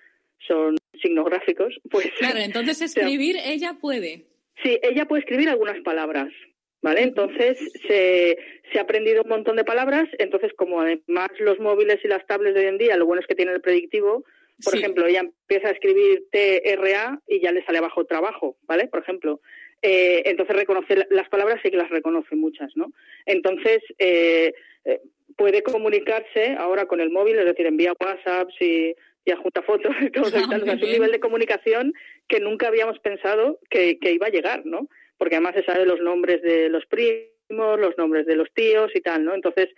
son 0.46 0.76
signos 1.00 1.24
gráficos, 1.26 1.78
pues... 1.90 2.10
Claro, 2.18 2.38
entonces 2.38 2.80
escribir 2.96 3.36
ella 3.44 3.76
puede. 3.80 4.24
Sí, 4.62 4.78
ella 4.82 5.06
puede 5.06 5.20
escribir 5.20 5.48
algunas 5.48 5.80
palabras. 5.82 6.28
¿Vale? 6.82 7.02
Entonces 7.02 7.58
se, 7.86 8.38
se 8.72 8.78
ha 8.78 8.82
aprendido 8.82 9.22
un 9.22 9.28
montón 9.28 9.56
de 9.56 9.64
palabras, 9.64 10.08
entonces 10.18 10.50
como 10.56 10.80
además 10.80 11.28
los 11.38 11.60
móviles 11.60 11.98
y 12.02 12.08
las 12.08 12.26
tablets 12.26 12.54
de 12.54 12.62
hoy 12.62 12.66
en 12.68 12.78
día, 12.78 12.96
lo 12.96 13.04
bueno 13.04 13.20
es 13.20 13.26
que 13.26 13.34
tiene 13.34 13.52
el 13.52 13.60
predictivo, 13.60 14.24
por 14.64 14.76
ejemplo, 14.76 15.06
ella 15.06 15.20
empieza 15.20 15.68
a 15.68 15.72
escribir 15.72 16.24
TRA 16.30 17.20
y 17.26 17.40
ya 17.40 17.52
le 17.52 17.64
sale 17.64 17.78
abajo 17.78 18.04
trabajo, 18.04 18.56
¿vale? 18.66 18.88
Por 18.88 19.00
ejemplo. 19.00 19.40
Eh, 19.82 20.22
entonces 20.26 20.56
reconoce 20.56 21.06
las 21.10 21.28
palabras 21.30 21.60
sí 21.62 21.70
que 21.70 21.76
las 21.76 21.88
reconoce 21.88 22.36
muchas, 22.36 22.70
¿no? 22.76 22.92
Entonces 23.24 23.78
eh, 23.98 24.52
eh, 24.84 25.00
puede 25.36 25.62
comunicarse 25.62 26.54
ahora 26.58 26.86
con 26.86 27.00
el 27.00 27.10
móvil, 27.10 27.38
es 27.38 27.46
decir, 27.46 27.66
envía 27.66 27.94
WhatsApp 27.98 28.50
y, 28.60 28.94
y 29.24 29.30
adjunta 29.30 29.62
fotos 29.62 29.94
y 30.02 30.10
todo 30.10 30.26
ah, 30.34 30.56
es 30.66 30.82
un 30.82 30.92
nivel 30.92 31.12
de 31.12 31.20
comunicación 31.20 31.94
que 32.28 32.40
nunca 32.40 32.68
habíamos 32.68 32.98
pensado 32.98 33.58
que, 33.70 33.98
que 33.98 34.12
iba 34.12 34.26
a 34.26 34.30
llegar, 34.30 34.66
¿no? 34.66 34.88
Porque 35.16 35.36
además 35.36 35.54
se 35.54 35.64
sabe 35.64 35.86
los 35.86 36.00
nombres 36.00 36.42
de 36.42 36.68
los 36.68 36.84
primos, 36.86 37.80
los 37.80 37.96
nombres 37.96 38.26
de 38.26 38.36
los 38.36 38.52
tíos 38.52 38.90
y 38.94 39.00
tal, 39.00 39.24
¿no? 39.24 39.34
Entonces 39.34 39.68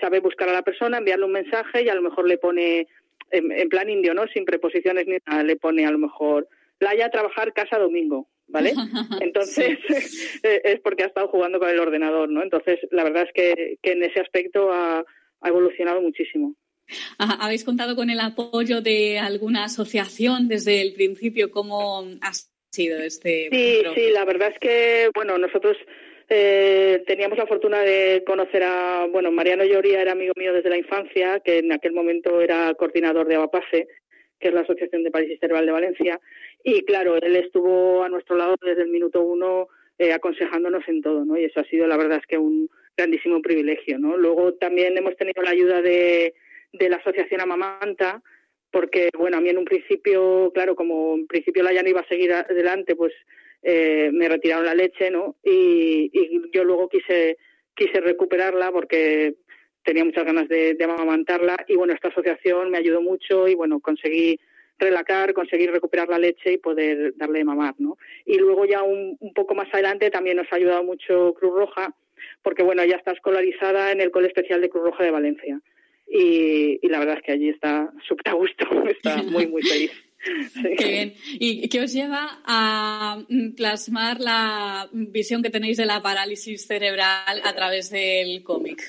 sabe 0.00 0.18
buscar 0.18 0.48
a 0.48 0.52
la 0.52 0.62
persona, 0.62 0.98
enviarle 0.98 1.26
un 1.26 1.32
mensaje 1.32 1.82
y 1.82 1.88
a 1.88 1.94
lo 1.94 2.02
mejor 2.02 2.26
le 2.26 2.38
pone 2.38 2.88
en, 3.34 3.68
plan 3.68 3.90
indio, 3.90 4.14
¿no? 4.14 4.26
Sin 4.28 4.44
preposiciones 4.44 5.06
ni 5.06 5.18
nada, 5.26 5.42
le 5.42 5.56
pone 5.56 5.86
a 5.86 5.90
lo 5.90 5.98
mejor 5.98 6.48
playa, 6.78 7.10
trabajar, 7.10 7.52
casa, 7.52 7.78
domingo, 7.78 8.28
¿vale? 8.46 8.72
Entonces, 9.20 9.78
eh, 10.42 10.60
es 10.64 10.80
porque 10.80 11.04
ha 11.04 11.06
estado 11.06 11.28
jugando 11.28 11.58
con 11.58 11.68
el 11.68 11.80
ordenador, 11.80 12.28
¿no? 12.28 12.42
Entonces, 12.42 12.78
la 12.90 13.04
verdad 13.04 13.24
es 13.24 13.32
que, 13.32 13.78
en 13.82 14.02
ese 14.02 14.20
aspecto 14.20 14.72
ha, 14.72 15.04
evolucionado 15.42 16.00
muchísimo. 16.00 16.54
¿Habéis 17.18 17.64
contado 17.64 17.96
con 17.96 18.08
el 18.08 18.18
apoyo 18.18 18.80
de 18.80 19.18
alguna 19.18 19.64
asociación 19.64 20.48
desde 20.48 20.80
el 20.80 20.94
principio? 20.94 21.50
¿Cómo 21.50 22.00
ha 22.22 22.32
sido 22.70 22.98
este? 22.98 23.50
Sí, 23.52 23.82
sí, 23.94 24.10
la 24.10 24.24
verdad 24.24 24.48
es 24.50 24.58
que, 24.58 25.10
bueno, 25.14 25.36
nosotros 25.36 25.76
eh, 26.28 27.04
teníamos 27.06 27.38
la 27.38 27.46
fortuna 27.46 27.80
de 27.80 28.22
conocer 28.26 28.62
a, 28.62 29.06
bueno, 29.10 29.30
Mariano 29.30 29.64
Lloría 29.64 30.00
era 30.00 30.12
amigo 30.12 30.32
mío 30.36 30.52
desde 30.52 30.70
la 30.70 30.78
infancia, 30.78 31.40
que 31.40 31.58
en 31.58 31.72
aquel 31.72 31.92
momento 31.92 32.40
era 32.40 32.74
coordinador 32.74 33.26
de 33.26 33.36
ABAPASE, 33.36 33.88
que 34.38 34.48
es 34.48 34.54
la 34.54 34.62
Asociación 34.62 35.02
de 35.02 35.10
Parálisis 35.10 35.40
Cerebral 35.40 35.66
de 35.66 35.72
Valencia, 35.72 36.20
y 36.62 36.82
claro, 36.84 37.16
él 37.16 37.36
estuvo 37.36 38.02
a 38.02 38.08
nuestro 38.08 38.36
lado 38.36 38.56
desde 38.60 38.82
el 38.82 38.88
minuto 38.88 39.22
uno 39.22 39.68
eh, 39.98 40.12
aconsejándonos 40.12 40.86
en 40.88 41.02
todo, 41.02 41.24
¿no? 41.24 41.36
Y 41.36 41.44
eso 41.44 41.60
ha 41.60 41.64
sido, 41.64 41.86
la 41.86 41.96
verdad 41.96 42.18
es 42.18 42.26
que 42.26 42.38
un 42.38 42.68
grandísimo 42.96 43.40
privilegio, 43.42 43.98
¿no? 43.98 44.16
Luego 44.16 44.54
también 44.54 44.96
hemos 44.96 45.16
tenido 45.16 45.42
la 45.42 45.50
ayuda 45.50 45.82
de, 45.82 46.34
de 46.72 46.88
la 46.88 46.96
Asociación 46.96 47.40
Amamanta, 47.40 48.22
porque, 48.70 49.10
bueno, 49.16 49.36
a 49.36 49.40
mí 49.40 49.50
en 49.50 49.58
un 49.58 49.64
principio, 49.64 50.50
claro, 50.52 50.74
como 50.74 51.14
en 51.14 51.26
principio 51.28 51.62
la 51.62 51.72
ya 51.72 51.88
iba 51.88 52.00
a 52.00 52.08
seguir 52.08 52.32
adelante, 52.32 52.96
pues 52.96 53.12
eh, 53.66 54.10
me 54.12 54.28
retiraron 54.28 54.66
la 54.66 54.74
leche, 54.74 55.10
¿no? 55.10 55.36
Y, 55.42 56.10
yo 56.52 56.64
luego 56.64 56.88
quise, 56.90 57.38
quise 57.74 57.98
recuperarla 58.00 58.70
porque 58.70 59.36
tenía 59.82 60.04
muchas 60.04 60.24
ganas 60.24 60.48
de, 60.48 60.76
amamantarla 60.82 61.56
y 61.66 61.74
bueno, 61.74 61.94
esta 61.94 62.08
asociación 62.08 62.70
me 62.70 62.78
ayudó 62.78 63.00
mucho 63.00 63.48
y 63.48 63.54
bueno, 63.54 63.80
conseguí 63.80 64.38
relacar, 64.78 65.32
conseguir 65.32 65.70
recuperar 65.72 66.08
la 66.08 66.18
leche 66.18 66.52
y 66.52 66.58
poder 66.58 67.14
darle 67.16 67.38
de 67.38 67.44
mamar, 67.44 67.74
¿no? 67.78 67.96
Y 68.26 68.38
luego 68.38 68.66
ya 68.66 68.82
un, 68.82 69.16
poco 69.34 69.54
más 69.54 69.72
adelante 69.72 70.10
también 70.10 70.36
nos 70.36 70.52
ha 70.52 70.56
ayudado 70.56 70.84
mucho 70.84 71.34
Cruz 71.34 71.54
Roja, 71.54 71.94
porque 72.42 72.62
bueno, 72.62 72.82
ella 72.82 72.96
está 72.96 73.12
escolarizada 73.12 73.92
en 73.92 74.02
el 74.02 74.10
Cole 74.10 74.26
Especial 74.26 74.60
de 74.60 74.68
Cruz 74.68 74.84
Roja 74.84 75.04
de 75.04 75.10
Valencia. 75.10 75.60
Y, 76.06 76.78
y 76.82 76.88
la 76.88 76.98
verdad 76.98 77.16
es 77.16 77.22
que 77.22 77.32
allí 77.32 77.48
está 77.48 77.90
súper 78.06 78.28
a 78.30 78.34
gusto, 78.34 78.66
está 78.88 79.22
muy, 79.22 79.46
muy 79.46 79.62
feliz. 79.62 80.03
Qué 80.78 80.88
bien. 80.88 81.14
¿Y 81.38 81.68
qué 81.68 81.80
os 81.80 81.92
lleva 81.92 82.40
a 82.44 83.22
mm, 83.28 83.54
plasmar 83.54 84.20
la 84.20 84.88
visión 84.92 85.42
que 85.42 85.50
tenéis 85.50 85.76
de 85.76 85.86
la 85.86 86.00
parálisis 86.02 86.66
cerebral 86.66 87.40
a 87.42 87.54
través 87.54 87.90
del 87.90 88.42
cómic? 88.42 88.82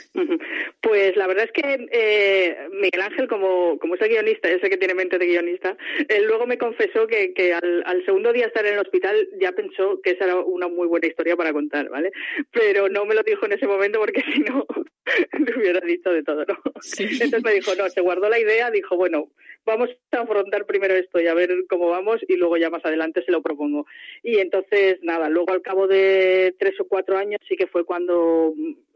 Pues 0.81 1.15
la 1.15 1.25
verdad 1.25 1.45
es 1.45 1.51
que 1.51 1.87
eh, 1.91 2.57
Miguel 2.79 3.01
Ángel, 3.01 3.27
como, 3.27 3.79
como 3.79 3.95
es 3.95 4.01
el 4.01 4.09
guionista, 4.09 4.49
ese 4.49 4.69
que 4.69 4.77
tiene 4.77 4.93
mente 4.93 5.17
de 5.17 5.25
guionista, 5.25 5.75
él 6.07 6.25
luego 6.27 6.45
me 6.45 6.59
confesó 6.59 7.07
que, 7.07 7.33
que 7.33 7.53
al, 7.53 7.83
al, 7.87 8.05
segundo 8.05 8.31
día 8.31 8.45
estar 8.45 8.63
en 8.67 8.73
el 8.73 8.79
hospital 8.81 9.27
ya 9.41 9.51
pensó 9.53 9.99
que 10.03 10.11
esa 10.11 10.25
era 10.25 10.37
una 10.37 10.67
muy 10.67 10.87
buena 10.87 11.07
historia 11.07 11.35
para 11.35 11.53
contar, 11.53 11.89
¿vale? 11.89 12.11
Pero 12.51 12.87
no 12.87 13.03
me 13.05 13.15
lo 13.15 13.23
dijo 13.23 13.47
en 13.47 13.53
ese 13.53 13.65
momento 13.65 13.99
porque 13.99 14.21
si 14.33 14.41
no, 14.41 14.67
le 15.39 15.57
hubiera 15.57 15.79
dicho 15.81 16.11
de 16.11 16.23
todo, 16.23 16.45
¿no? 16.45 16.57
Entonces 16.97 17.43
me 17.43 17.53
dijo, 17.53 17.75
no, 17.75 17.89
se 17.89 18.01
guardó 18.01 18.29
la 18.29 18.39
idea, 18.39 18.71
dijo, 18.71 18.95
bueno, 18.97 19.29
vamos 19.65 19.89
a 20.11 20.21
afrontar 20.21 20.65
primero 20.65 20.93
esto 20.95 21.19
y 21.19 21.27
a 21.27 21.33
ver 21.33 21.51
cómo 21.69 21.89
vamos 21.89 22.17
y 22.27 22.35
luego 22.35 22.57
ya 22.57 22.69
más 22.69 22.85
adelante 22.85 23.23
se 23.23 23.31
lo 23.31 23.41
propongo. 23.41 23.85
Y 24.23 24.37
entonces, 24.37 24.99
nada, 25.01 25.29
luego 25.29 25.51
al 25.51 25.61
cabo 25.61 25.87
de 25.87 26.55
tres 26.59 26.79
o 26.79 26.87
cuatro 26.87 27.17
años 27.17 27.39
sí 27.47 27.55
que 27.55 27.67
fue 27.67 27.85
cuando, 27.85 28.53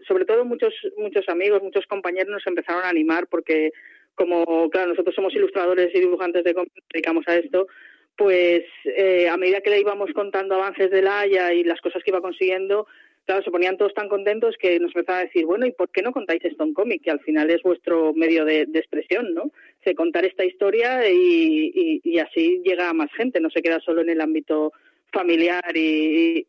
sobre 0.08 0.26
todo 0.26 0.46
muchos, 0.46 0.74
muchos 0.98 1.28
amigos, 1.30 1.62
muchos 1.62 1.86
compañeros 1.88 2.30
nos 2.30 2.48
empezaron 2.48 2.84
a 2.84 2.90
animar 2.90 3.28
porque 3.28 3.72
como, 4.16 4.70
claro, 4.70 4.90
nosotros 4.90 5.16
somos 5.16 5.34
ilustradores 5.34 5.96
y 5.96 6.00
dibujantes 6.00 6.44
de 6.44 6.54
cómics, 6.54 6.76
dedicamos 6.92 7.26
a 7.28 7.38
esto, 7.38 7.68
pues 8.18 8.64
eh, 8.84 9.30
a 9.30 9.38
medida 9.38 9.62
que 9.62 9.70
le 9.70 9.80
íbamos 9.80 10.10
contando 10.14 10.56
avances 10.56 10.92
de 10.92 11.02
la 11.02 11.22
Haya 11.22 11.54
y 11.54 11.64
las 11.64 11.80
cosas 11.80 12.04
que 12.04 12.12
iba 12.12 12.20
consiguiendo, 12.20 12.86
claro, 13.30 13.44
se 13.44 13.52
ponían 13.52 13.78
todos 13.78 13.94
tan 13.94 14.10
contentos 14.10 14.56
que 14.60 14.80
nos 14.80 14.90
empezaban 14.96 15.22
a 15.22 15.26
decir, 15.26 15.46
bueno, 15.46 15.68
¿y 15.68 15.72
por 15.72 15.92
qué 15.92 16.02
no 16.02 16.12
contáis 16.12 16.44
esto 16.44 16.64
en 16.64 16.74
cómic? 16.74 17.04
Que 17.04 17.12
al 17.12 17.20
final 17.20 17.52
es 17.52 17.62
vuestro 17.62 18.12
medio 18.12 18.44
de, 18.44 18.62
expresión, 18.74 19.36
¿no? 19.36 19.52
Contar 19.96 20.26
esta 20.26 20.44
historia 20.44 21.08
y, 21.08 22.18
así 22.18 22.60
llega 22.66 22.90
a 22.90 22.94
más 22.94 23.12
gente, 23.14 23.40
no 23.40 23.52
se 23.52 23.62
queda 23.62 23.80
solo 23.82 24.02
en 24.02 24.10
el 24.10 24.22
ámbito 24.22 24.74
familiar 25.14 25.64
y, 25.76 26.44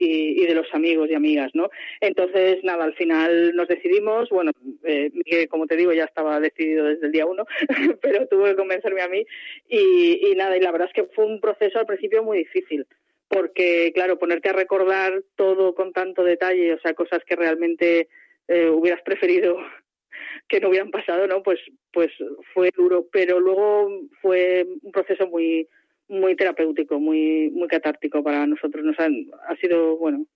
de 0.47 0.55
los 0.55 0.73
amigos 0.73 1.11
y 1.11 1.15
amigas, 1.15 1.51
¿no? 1.53 1.69
Entonces, 2.01 2.65
nada, 2.65 2.85
al 2.85 2.95
final 2.95 3.55
nos 3.55 3.69
decidimos, 3.69 4.31
bueno, 4.31 4.53
eh, 4.85 5.11
como 5.51 5.67
te 5.67 5.77
digo, 5.77 5.93
ya 5.93 6.05
estaba 6.05 6.41
decidido 6.41 6.87
desde 6.87 7.05
el 7.05 7.13
día 7.13 7.27
uno, 7.27 7.45
pero 8.01 8.27
tuvo 8.27 8.45
que 8.45 8.57
convencerme 8.57 9.03
a 9.03 9.09
mí 9.09 9.23
y 9.69 10.33
nada, 10.35 10.57
y 10.57 10.61
la 10.61 10.73
verdad 10.73 10.89
es 10.89 10.95
que 10.95 11.11
fue 11.13 11.27
un 11.27 11.41
proceso 11.41 11.79
al 11.79 11.85
principio 11.85 12.23
muy 12.23 12.39
difícil, 12.39 12.87
porque, 13.31 13.93
claro, 13.95 14.19
ponerte 14.19 14.49
a 14.49 14.53
recordar 14.53 15.23
todo 15.37 15.77
con 15.77 15.93
tanto 15.93 16.25
detalle, 16.25 16.75
o 16.75 16.81
sea, 16.81 16.95
cosas 16.95 17.21
que 17.25 17.37
realmente 17.37 18.09
eh, 18.49 18.69
hubieras 18.69 19.01
preferido 19.03 19.57
que 20.49 20.61
no 20.61 20.69
hubieran 20.69 20.91
pasado, 20.91 21.29
¿no? 21.29 21.43
Pues, 21.43 21.61
pues 21.93 22.11
fue 22.53 22.71
duro, 22.77 23.07
pero 23.13 23.39
luego 23.39 23.89
fue 24.21 24.67
un 24.83 24.91
proceso 24.91 25.29
muy, 25.29 25.69
muy 26.09 26.35
terapéutico, 26.35 26.99
muy, 26.99 27.51
muy 27.51 27.69
catártico 27.69 28.25
para 28.25 28.45
nosotros. 28.49 28.85
Nos 28.85 28.99
han, 28.99 29.27
ha 29.49 29.55
sido, 29.57 29.97
bueno, 29.97 30.27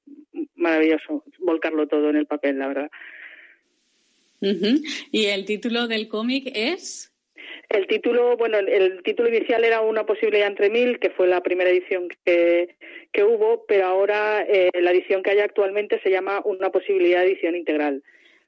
maravilloso 0.55 1.25
volcarlo 1.41 1.89
todo 1.89 2.11
en 2.11 2.17
el 2.17 2.27
papel, 2.27 2.61
la 2.61 2.69
verdad. 2.69 2.91
¿Y 5.11 5.25
el 5.25 5.45
título 5.47 5.89
del 5.89 6.07
cómic 6.07 6.53
es? 6.55 7.14
El 7.69 7.87
título, 7.87 8.37
bueno, 8.37 8.59
el 8.59 9.03
título 9.03 9.29
inicial 9.29 9.65
era 9.65 9.81
Una 9.81 10.05
posibilidad 10.07 10.47
entre 10.47 10.71
mil, 10.71 10.99
que 10.99 11.11
fue 11.11 11.27
la 11.27 11.43
primera 11.43 11.71
edición 11.71 12.09
que, 12.25 12.77
que 13.13 13.25
hubo, 13.25 13.65
pero 13.67 13.87
ahora 13.87 14.43
eh, 14.49 14.71
la 14.81 14.93
edición 14.93 15.23
que 15.23 15.31
hay 15.31 15.41
actualmente 15.41 16.01
se 16.03 16.11
llama 16.11 16.43
Una 16.45 16.71
posibilidad 16.71 17.25
edición 17.25 17.57
integral, 17.57 18.03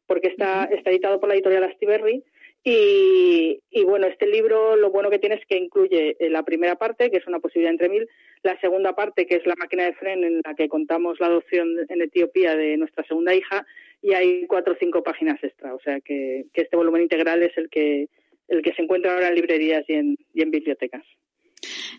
porque 0.07 0.29
está, 0.29 0.69
está 0.71 0.91
editado 0.91 1.19
por 1.19 1.29
la 1.29 1.35
editorial 1.35 1.65
Astiberri. 1.65 2.23
Y, 2.69 3.61
y, 3.71 3.85
bueno, 3.85 4.09
este 4.09 4.27
libro 4.27 4.75
lo 4.75 4.91
bueno 4.91 5.09
que 5.09 5.21
tiene 5.21 5.37
es 5.37 5.47
que 5.47 5.57
incluye 5.57 6.17
eh, 6.19 6.29
la 6.31 6.43
primera 6.43 6.75
parte, 6.75 7.13
que 7.13 7.19
es 7.19 7.27
una 7.29 7.39
posibilidad 7.39 7.71
entre 7.71 7.89
mil, 7.89 8.09
la 8.43 8.59
segunda 8.61 8.93
parte, 8.97 9.25
que 9.27 9.37
es 9.37 9.47
la 9.47 9.55
máquina 9.55 9.85
de 9.85 9.93
Fren, 9.93 10.25
en 10.25 10.41
la 10.45 10.55
que 10.55 10.69
contamos 10.69 11.21
la 11.21 11.29
adopción 11.29 11.77
en 11.89 12.03
Etiopía 12.03 12.57
de 12.57 12.77
nuestra 12.77 13.05
segunda 13.05 13.33
hija, 13.35 13.65
y 14.03 14.15
hay 14.15 14.47
cuatro 14.49 14.73
o 14.75 14.77
cinco 14.81 15.05
páginas 15.05 15.43
extra. 15.45 15.75
O 15.75 15.81
sea 15.81 16.01
que, 16.01 16.47
que 16.53 16.63
este 16.63 16.77
volumen 16.77 17.03
integral 17.03 17.41
es 17.45 17.57
el 17.57 17.71
que, 17.71 18.09
el 18.49 18.63
que 18.63 18.73
se 18.75 18.83
encuentra 18.83 19.13
ahora 19.13 19.29
en 19.29 19.35
librerías 19.35 19.85
y 19.89 19.95
en, 19.95 20.17
y 20.35 20.43
en 20.43 20.51
bibliotecas. 20.51 21.05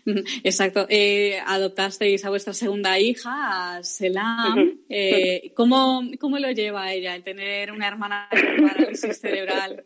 Exacto. 0.44 0.86
Eh, 0.88 1.38
adoptasteis 1.46 2.24
a 2.24 2.30
vuestra 2.30 2.52
segunda 2.52 2.98
hija, 2.98 3.76
a 3.76 3.82
Selam. 3.82 4.78
Eh, 4.88 5.52
¿cómo, 5.54 6.02
lo 6.38 6.50
lleva 6.50 6.92
ella 6.92 7.14
el 7.14 7.22
tener 7.22 7.72
una 7.72 7.88
hermana 7.88 8.28
con 8.30 8.68
parálisis 8.68 9.18
cerebral? 9.20 9.84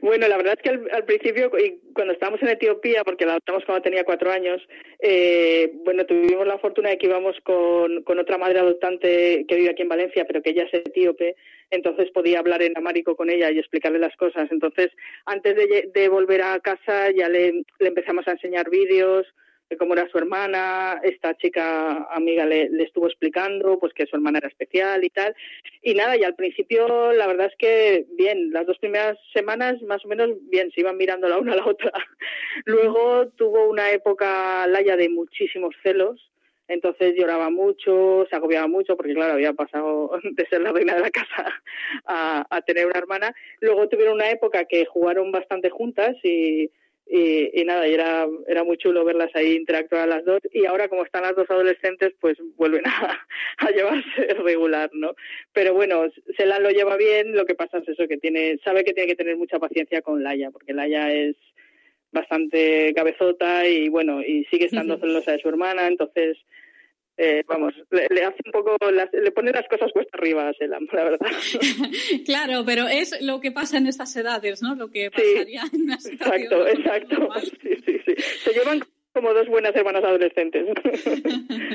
Bueno, 0.00 0.28
la 0.28 0.36
verdad 0.36 0.54
es 0.56 0.62
que 0.62 0.90
al, 0.92 1.04
principio, 1.04 1.50
cuando 1.94 2.12
estábamos 2.12 2.42
en 2.42 2.48
Etiopía, 2.48 3.04
porque 3.04 3.24
la 3.24 3.32
adoptamos 3.32 3.64
cuando 3.64 3.82
tenía 3.82 4.04
cuatro 4.04 4.30
años, 4.30 4.60
eh, 5.00 5.72
bueno, 5.84 6.04
tuvimos 6.04 6.46
la 6.46 6.58
fortuna 6.58 6.90
de 6.90 6.98
que 6.98 7.06
íbamos 7.06 7.36
con, 7.42 8.02
con, 8.02 8.18
otra 8.18 8.38
madre 8.38 8.58
adoptante 8.58 9.46
que 9.48 9.56
vive 9.56 9.70
aquí 9.70 9.82
en 9.82 9.88
Valencia, 9.88 10.24
pero 10.26 10.42
que 10.42 10.50
ella 10.50 10.64
es 10.64 10.74
etíope, 10.74 11.36
entonces 11.70 12.10
podía 12.10 12.38
hablar 12.38 12.62
en 12.62 12.76
amárico 12.76 13.16
con 13.16 13.30
ella 13.30 13.50
y 13.50 13.58
explicarle 13.58 13.98
las 13.98 14.14
cosas. 14.16 14.48
Entonces, 14.50 14.90
antes 15.24 15.56
de, 15.56 16.08
volver 16.08 16.42
a 16.42 16.60
casa, 16.60 17.10
ya 17.10 17.28
le, 17.28 17.64
le 17.78 17.88
empezamos 17.88 18.28
a 18.28 18.32
enseñar 18.32 18.68
vídeos, 18.70 19.26
de 19.26 19.32
cómo 19.76 19.94
era 19.94 20.08
su 20.08 20.18
hermana, 20.18 21.00
esta 21.02 21.34
chica 21.36 22.04
amiga 22.10 22.46
le, 22.46 22.70
estuvo 22.82 23.06
explicando 23.06 23.78
pues 23.78 23.92
que 23.92 24.06
su 24.06 24.16
hermana 24.16 24.38
era 24.38 24.48
especial 24.48 25.04
y 25.04 25.10
tal. 25.10 25.34
Y 25.82 25.94
nada, 25.94 26.16
y 26.16 26.24
al 26.24 26.34
principio 26.34 27.12
la 27.12 27.26
verdad 27.26 27.48
es 27.48 27.56
que 27.58 28.06
bien, 28.12 28.52
las 28.52 28.66
dos 28.66 28.78
primeras 28.78 29.18
semanas 29.32 29.80
más 29.82 30.04
o 30.04 30.08
menos 30.08 30.30
bien, 30.50 30.70
se 30.70 30.80
iban 30.80 30.96
mirando 30.96 31.28
la 31.28 31.38
una 31.38 31.52
a 31.52 31.56
la 31.56 31.66
otra. 31.66 31.92
Luego 32.64 33.28
tuvo 33.36 33.68
una 33.68 33.90
época 33.90 34.66
Laia 34.66 34.96
de 34.96 35.08
muchísimos 35.08 35.74
celos, 35.82 36.30
entonces 36.68 37.14
lloraba 37.16 37.50
mucho, 37.50 38.26
se 38.28 38.36
agobiaba 38.36 38.68
mucho 38.68 38.96
porque 38.96 39.14
claro, 39.14 39.34
había 39.34 39.52
pasado 39.52 40.10
de 40.22 40.46
ser 40.46 40.62
la 40.62 40.72
reina 40.72 40.94
de 40.94 41.00
la 41.00 41.10
casa 41.10 41.60
a, 42.06 42.46
a 42.48 42.62
tener 42.62 42.86
una 42.86 42.98
hermana. 42.98 43.34
Luego 43.60 43.88
tuvieron 43.88 44.14
una 44.14 44.30
época 44.30 44.64
que 44.64 44.86
jugaron 44.86 45.30
bastante 45.30 45.68
juntas 45.68 46.16
y 46.22 46.70
y, 47.10 47.64
nada, 47.64 47.88
y 47.88 47.94
era, 47.94 48.26
era 48.46 48.64
muy 48.64 48.76
chulo 48.76 49.04
verlas 49.04 49.30
ahí 49.34 49.54
interactuar 49.54 50.08
las 50.08 50.24
dos 50.24 50.40
y 50.52 50.66
ahora 50.66 50.88
como 50.88 51.04
están 51.04 51.22
las 51.22 51.34
dos 51.34 51.50
adolescentes 51.50 52.12
pues 52.20 52.36
vuelven 52.56 52.86
a, 52.86 53.18
a 53.58 53.70
llevarse 53.70 54.34
regular, 54.44 54.90
¿no? 54.92 55.14
Pero 55.52 55.72
bueno, 55.74 56.04
Selan 56.36 56.62
lo 56.62 56.70
lleva 56.70 56.96
bien, 56.96 57.34
lo 57.34 57.46
que 57.46 57.54
pasa 57.54 57.78
es 57.78 57.88
eso, 57.88 58.06
que 58.06 58.18
tiene, 58.18 58.58
sabe 58.62 58.84
que 58.84 58.92
tiene 58.92 59.08
que 59.08 59.16
tener 59.16 59.36
mucha 59.36 59.58
paciencia 59.58 60.02
con 60.02 60.22
Laia, 60.22 60.50
porque 60.50 60.74
Laia 60.74 61.12
es 61.12 61.36
bastante 62.12 62.92
cabezota 62.94 63.66
y 63.66 63.88
bueno, 63.88 64.22
y 64.22 64.44
sigue 64.46 64.66
estando 64.66 64.98
celosa 64.98 65.32
de 65.32 65.40
su 65.40 65.48
hermana, 65.48 65.86
entonces 65.86 66.36
eh, 67.20 67.42
vamos, 67.48 67.74
le, 67.90 68.24
hace 68.24 68.38
un 68.46 68.52
poco, 68.52 68.76
le 68.90 69.32
pone 69.32 69.50
las 69.50 69.66
cosas 69.66 69.90
cuesta 69.92 70.16
arriba 70.16 70.48
a 70.48 70.52
Selam, 70.52 70.86
la 70.92 71.02
verdad. 71.02 71.26
claro, 72.24 72.62
pero 72.64 72.86
es 72.86 73.20
lo 73.20 73.40
que 73.40 73.50
pasa 73.50 73.76
en 73.76 73.88
estas 73.88 74.14
edades, 74.16 74.62
¿no? 74.62 74.76
Lo 74.76 74.88
que 74.88 75.10
pasaría 75.10 75.62
en 75.72 75.82
una 75.82 75.98
situación 75.98 76.42
Exacto, 76.44 76.68
exacto. 76.68 77.28
Sí, 77.62 77.74
sí, 77.84 77.98
sí. 78.06 78.14
Se 78.44 78.52
llevan 78.52 78.84
como 79.12 79.34
dos 79.34 79.48
buenas 79.48 79.74
hermanas 79.74 80.04
adolescentes. 80.04 80.66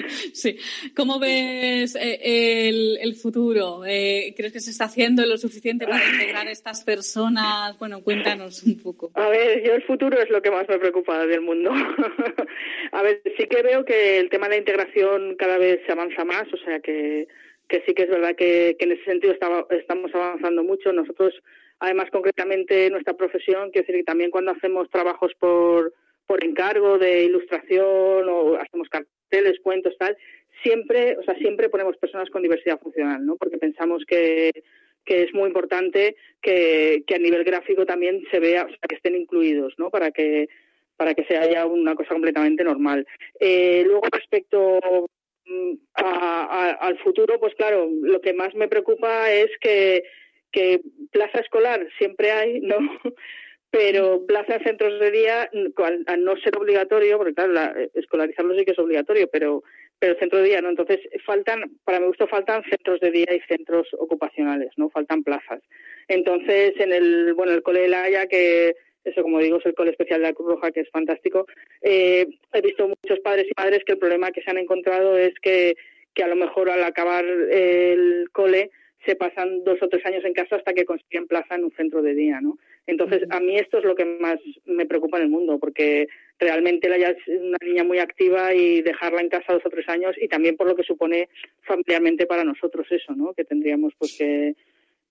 sí. 0.34 0.58
¿Cómo 0.96 1.20
ves 1.20 1.96
eh, 1.96 2.70
el, 3.02 3.16
futuro? 3.16 3.84
Eh, 3.86 4.34
¿Crees 4.36 4.54
que 4.54 4.60
se 4.60 4.72
está 4.72 4.86
haciendo 4.86 5.26
lo 5.26 5.38
suficiente 5.38 5.86
para 5.86 6.06
integrar 6.06 6.48
a 6.48 6.52
estas 6.52 6.84
personas? 6.84 7.78
Bueno, 7.80 8.02
cuéntanos 8.02 8.64
un 8.64 8.82
poco. 8.82 9.12
A 9.16 9.30
ver, 9.30 9.64
yo 9.64 9.74
el 9.74 9.84
futuro 9.84 10.20
es 10.22 10.30
lo 10.30 10.42
que 10.42 10.52
más 10.52 10.68
me 10.70 10.80
preocupa 10.80 11.26
del 11.26 11.42
mundo. 11.42 11.72
a 12.92 13.02
ver, 13.02 13.22
sí 13.38 13.48
que 13.48 13.62
veo 13.62 13.84
que 13.84 14.20
el 14.20 14.30
tema 14.30 14.48
de 14.48 14.56
la 14.56 14.60
integración 14.60 15.36
cada 15.36 15.58
vez 15.58 15.82
se 15.86 15.92
avanza 15.92 16.24
más, 16.24 16.46
o 16.54 16.58
sea 16.58 16.80
que, 16.80 17.28
que 17.68 17.84
sí 17.86 17.94
que 17.94 18.04
es 18.04 18.10
verdad 18.10 18.36
que, 18.36 18.76
en 18.80 18.92
ese 18.92 19.04
sentido 19.04 19.34
estamos 19.34 20.12
avanzando 20.14 20.64
mucho. 20.64 20.94
Nosotros, 20.94 21.34
además, 21.80 22.10
concretamente, 22.12 22.90
nuestra 22.90 23.16
profesión, 23.16 23.72
quiero 23.72 23.86
decir 23.86 23.96
que 23.96 24.04
también 24.04 24.32
cuando 24.32 24.52
hacemos 24.52 24.90
trabajos 24.90 25.34
por 25.40 25.94
por 26.26 26.43
encargo 26.43 26.97
de 26.97 27.26
ilustración 27.26 28.28
o 28.30 28.55
hacemos 28.55 28.89
carteles, 28.89 29.59
cuentos, 29.61 29.95
tal, 29.97 30.17
siempre, 30.61 31.17
o 31.17 31.24
sea, 31.24 31.36
siempre 31.36 31.69
ponemos 31.69 31.97
personas 31.97 32.30
con 32.30 32.41
diversidad 32.41 32.80
funcional, 32.80 33.26
¿no? 33.26 33.36
Porque 33.36 33.57
pensamos 33.57 34.03
que, 34.05 34.51
que 35.05 35.24
es 35.24 35.34
muy 35.34 35.47
importante 35.47 36.15
que, 36.41 37.03
que 37.05 37.15
a 37.15 37.19
nivel 37.19 37.43
gráfico 37.43 37.86
también 37.86 38.24
se 38.32 38.39
vea, 38.39 38.63
o 38.63 38.69
sea, 38.69 38.78
que 38.88 38.95
estén 38.95 39.15
incluidos, 39.15 39.74
¿no? 39.78 39.89
Para 39.89 40.11
que 40.11 40.47
para 40.95 41.15
que 41.15 41.26
sea 41.26 41.49
ya 41.49 41.65
una 41.65 41.95
cosa 41.95 42.13
completamente 42.13 42.63
normal. 42.63 43.05
Eh, 43.39 43.84
luego 43.86 44.03
respecto 44.11 44.80
mm, 45.45 45.74
al 45.95 46.97
futuro, 46.99 47.39
pues 47.39 47.55
claro, 47.55 47.89
lo 48.01 48.21
que 48.21 48.32
más 48.34 48.53
me 48.53 48.67
preocupa 48.67 49.32
es 49.32 49.49
que 49.59 50.03
plaza 51.11 51.39
escolar 51.39 51.88
siempre 51.97 52.32
hay, 52.32 52.61
¿no? 52.61 52.78
Pero 53.74 54.24
plaza 54.28 54.57
en 54.57 54.63
centros 54.63 54.99
de 54.99 55.09
día, 55.09 55.49
al, 56.05 56.24
no 56.24 56.38
ser 56.38 56.55
obligatorio, 56.55 57.17
porque 57.17 57.34
claro, 57.34 57.53
la, 57.53 57.76
escolarizarlo 57.95 58.55
sí 58.55 58.65
que 58.65 58.74
es 58.74 58.80
obligatorio, 58.80 59.28
pero 59.32 59.63
pero 59.97 60.19
centro 60.19 60.39
de 60.39 60.45
día 60.45 60.61
no. 60.61 60.69
Entonces 60.69 60.99
faltan, 61.26 61.71
para 61.84 61.99
mi 61.99 62.05
gusto, 62.05 62.28
faltan 62.28 62.61
centros 62.69 62.99
de 62.99 63.09
día 63.09 63.34
y 63.34 63.39
centros 63.47 63.88
ocupacionales, 63.97 64.69
no 64.78 64.91
faltan 64.91 65.24
plazas. 65.24 65.59
Entonces 66.07 66.74
en 66.78 66.93
el 66.93 67.34
bueno 67.34 67.51
el 67.51 67.63
cole 67.63 67.80
de 67.80 67.88
la 67.88 68.03
Haya 68.03 68.28
que 68.28 68.76
eso 69.05 69.24
como 69.24 69.39
digo 69.39 69.57
es 69.57 69.65
el 69.65 69.74
cole 69.74 69.89
especial 69.89 70.21
de 70.21 70.28
la 70.28 70.34
Cruz 70.34 70.49
Roja 70.49 70.71
que 70.71 70.82
es 70.82 70.89
fantástico. 70.91 71.47
Eh, 71.82 72.28
he 72.53 72.61
visto 72.61 72.88
muchos 72.88 73.19
padres 73.21 73.47
y 73.47 73.59
madres 73.59 73.84
que 73.86 73.93
el 73.93 73.97
problema 73.97 74.32
que 74.32 74.43
se 74.43 74.51
han 74.51 74.59
encontrado 74.59 75.17
es 75.17 75.34
que 75.41 75.76
que 76.13 76.24
a 76.24 76.28
lo 76.28 76.36
mejor 76.36 76.69
al 76.69 76.84
acabar 76.84 77.26
el 77.26 78.30
cole 78.32 78.69
se 79.03 79.15
pasan 79.15 79.63
dos 79.63 79.82
o 79.82 79.89
tres 79.89 80.05
años 80.05 80.24
en 80.26 80.34
casa 80.34 80.57
hasta 80.57 80.74
que 80.74 80.86
consiguen 80.86 81.26
plaza 81.26 81.55
en 81.55 81.63
un 81.63 81.71
centro 81.71 82.03
de 82.03 82.13
día, 82.13 82.39
¿no? 82.39 82.59
Entonces, 82.86 83.24
a 83.30 83.40
mí 83.40 83.58
esto 83.58 83.78
es 83.78 83.86
lo 83.86 83.96
que 83.96 84.06
más 84.06 84.40
me 84.66 84.86
preocupa 84.86 85.18
en 85.18 85.24
el 85.24 85.30
mundo, 85.30 85.58
porque 85.58 86.08
realmente 86.38 86.94
ella 86.94 87.12
es 87.12 87.28
una 87.28 87.58
niña 87.62 87.84
muy 87.84 88.00
activa 88.00 88.54
y 88.54 88.82
dejarla 88.82 89.22
en 89.22 89.30
casa 89.30 89.54
dos 89.54 89.66
o 89.66 89.70
tres 89.70 89.88
años 89.88 90.16
y 90.20 90.28
también 90.28 90.58
por 90.58 90.68
lo 90.68 90.76
que 90.76 90.84
supone 90.84 91.30
familiarmente 91.62 92.26
para 92.26 92.44
nosotros 92.44 92.86
eso, 92.90 93.14
¿no? 93.16 93.34
Que 93.34 93.46
tendríamos 93.46 93.94
pues 93.98 94.18
que 94.18 94.56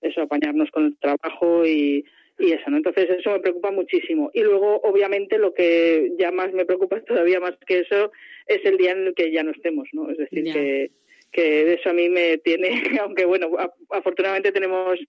eso 0.02 0.20
apañarnos 0.20 0.70
con 0.70 0.86
el 0.86 0.98
trabajo 0.98 1.64
y, 1.64 2.04
y 2.38 2.52
eso, 2.52 2.68
¿no? 2.68 2.76
Entonces 2.76 3.08
eso 3.08 3.30
me 3.30 3.40
preocupa 3.40 3.70
muchísimo. 3.70 4.30
Y 4.34 4.42
luego, 4.42 4.80
obviamente, 4.82 5.38
lo 5.38 5.54
que 5.54 6.12
ya 6.18 6.30
más 6.30 6.52
me 6.52 6.66
preocupa 6.66 7.00
todavía 7.06 7.40
más 7.40 7.56
que 7.66 7.78
eso 7.78 8.12
es 8.46 8.62
el 8.64 8.76
día 8.76 8.90
en 8.90 9.06
el 9.06 9.14
que 9.14 9.32
ya 9.32 9.42
no 9.42 9.52
estemos, 9.52 9.88
¿no? 9.92 10.10
Es 10.10 10.18
decir, 10.18 10.44
que 10.52 10.90
que 11.32 11.64
de 11.64 11.74
eso 11.74 11.90
a 11.90 11.94
mí 11.94 12.08
me 12.08 12.38
tiene, 12.38 12.68
aunque 13.00 13.24
bueno, 13.24 13.48
afortunadamente 13.90 14.52
tenemos 14.52 15.00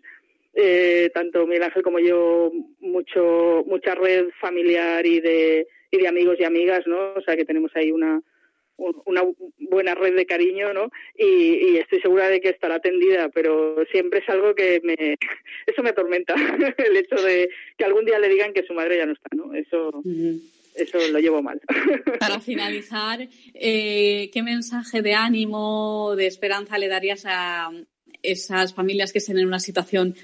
eh, 0.53 1.09
tanto 1.13 1.47
Miguel 1.47 1.63
Ángel 1.63 1.83
como 1.83 1.99
yo 1.99 2.51
mucho 2.79 3.63
mucha 3.65 3.95
red 3.95 4.27
familiar 4.39 5.05
y 5.05 5.19
de 5.19 5.67
y 5.91 5.97
de 5.97 6.07
amigos 6.07 6.37
y 6.39 6.43
amigas, 6.43 6.85
¿no? 6.87 7.13
O 7.15 7.21
sea 7.21 7.35
que 7.35 7.45
tenemos 7.45 7.71
ahí 7.75 7.91
una 7.91 8.21
una 8.77 9.21
buena 9.59 9.95
red 9.95 10.15
de 10.15 10.25
cariño, 10.25 10.73
¿no? 10.73 10.89
Y, 11.15 11.77
estoy 11.77 12.01
segura 12.01 12.29
de 12.29 12.41
que 12.41 12.49
estará 12.49 12.75
atendida, 12.75 13.29
pero 13.29 13.83
siempre 13.91 14.19
es 14.19 14.29
algo 14.29 14.55
que 14.55 14.81
me 14.83 14.95
eso 15.67 15.83
me 15.83 15.89
atormenta 15.89 16.33
el 16.77 16.97
hecho 16.97 17.15
de 17.21 17.49
que 17.77 17.85
algún 17.85 18.05
día 18.05 18.19
le 18.19 18.29
digan 18.29 18.53
que 18.53 18.63
su 18.63 18.73
madre 18.73 18.97
ya 18.97 19.05
no 19.05 19.13
está, 19.13 19.29
¿no? 19.35 19.53
Eso 19.53 20.01
eso 20.75 20.97
lo 21.11 21.19
llevo 21.19 21.41
mal. 21.41 21.61
Para 22.19 22.39
finalizar, 22.39 23.27
eh, 23.53 24.29
¿qué 24.33 24.43
mensaje 24.43 25.01
de 25.01 25.13
ánimo, 25.13 26.15
de 26.15 26.27
esperanza 26.27 26.77
le 26.77 26.87
darías 26.87 27.25
a 27.27 27.69
esas 28.23 28.73
familias 28.73 29.11
que 29.11 29.19
estén 29.19 29.37
en 29.37 29.47
una 29.47 29.59
situación 29.59 30.15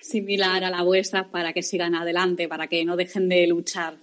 similar 0.00 0.64
a 0.64 0.70
la 0.70 0.82
vuestra 0.82 1.30
para 1.30 1.52
que 1.52 1.62
sigan 1.62 1.94
adelante, 1.94 2.48
para 2.48 2.66
que 2.66 2.84
no 2.84 2.96
dejen 2.96 3.28
de 3.28 3.46
luchar? 3.46 3.94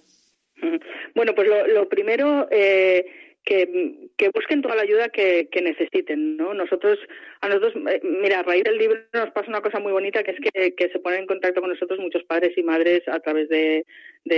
Bueno, 1.14 1.34
pues 1.34 1.48
lo, 1.48 1.88
primero, 1.88 2.46
eh, 2.50 3.04
que, 3.44 4.30
busquen 4.34 4.62
toda 4.62 4.76
la 4.76 4.82
ayuda 4.82 5.08
que, 5.08 5.48
necesiten, 5.62 6.36
¿no? 6.36 6.54
Nosotros, 6.54 6.98
a 7.40 7.48
nosotros, 7.48 7.74
eh, 7.90 8.00
mira, 8.04 8.40
a 8.40 8.42
raíz 8.42 8.64
del 8.64 8.78
libro 8.78 9.00
nos 9.12 9.30
pasa 9.30 9.48
una 9.48 9.60
cosa 9.60 9.80
muy 9.80 9.92
bonita 9.92 10.22
que 10.22 10.32
es 10.32 10.74
que, 10.76 10.88
se 10.92 10.98
ponen 10.98 11.20
en 11.20 11.26
contacto 11.26 11.60
con 11.60 11.70
nosotros 11.70 11.98
muchos 11.98 12.22
padres 12.24 12.56
y 12.56 12.62
madres 12.62 13.02
a 13.08 13.20
través 13.20 13.48
de, 13.48 13.84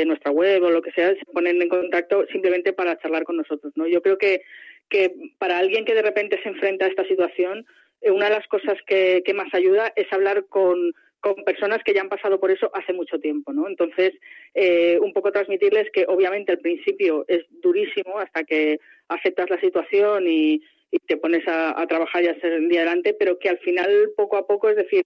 nuestra 0.07 0.31
web 0.31 0.63
o 0.63 0.71
lo 0.71 0.83
que 0.83 0.93
sea, 0.93 1.11
se 1.11 1.25
ponen 1.33 1.61
en 1.61 1.69
contacto 1.69 2.25
simplemente 2.31 2.73
para 2.73 2.97
charlar 2.99 3.25
con 3.25 3.37
nosotros, 3.37 3.73
¿no? 3.75 3.89
Yo 3.89 4.01
creo 4.03 4.19
que, 4.19 4.43
que 4.89 5.13
para 5.39 5.59
alguien 5.59 5.85
que 5.85 5.95
de 5.95 6.03
repente 6.03 6.41
se 6.43 6.49
enfrenta 6.49 6.85
a 6.85 6.89
esta 6.89 7.05
situación, 7.05 7.67
eh, 8.01 8.11
una 8.13 8.27
de 8.27 8.37
las 8.37 8.47
cosas 8.47 8.79
que, 8.87 9.23
que 9.25 9.35
más 9.35 9.53
ayuda 9.53 9.93
es 9.97 10.11
hablar 10.13 10.47
con 10.49 10.95
con 11.21 11.35
personas 11.45 11.83
que 11.85 11.93
ya 11.95 12.01
han 12.01 12.09
pasado 12.09 12.41
por 12.41 12.51
eso 12.51 12.71
hace 12.75 12.93
mucho 12.93 13.19
tiempo, 13.21 13.53
¿no? 13.53 13.69
Entonces, 13.69 14.13
eh, 14.55 14.99
un 15.01 15.13
poco 15.13 15.31
transmitirles 15.31 15.91
que 15.93 16.07
obviamente 16.09 16.53
al 16.53 16.59
principio 16.59 17.25
es 17.29 17.45
durísimo 17.63 18.19
hasta 18.19 18.45
que 18.45 18.81
aceptas 19.09 19.51
la 19.51 19.61
situación 19.61 20.27
y, 20.27 20.63
te 21.07 21.17
pones 21.17 21.45
a, 21.47 21.87
trabajar 21.87 22.25
y 22.25 22.27
a 22.27 22.33
hacer 22.33 22.53
el 22.53 22.69
día 22.69 22.81
adelante, 22.81 23.15
pero 23.17 23.39
que 23.39 23.49
al 23.49 23.59
final, 23.59 24.11
poco 24.17 24.37
a 24.37 24.47
poco, 24.49 24.69
es 24.69 24.75
decir, 24.75 25.05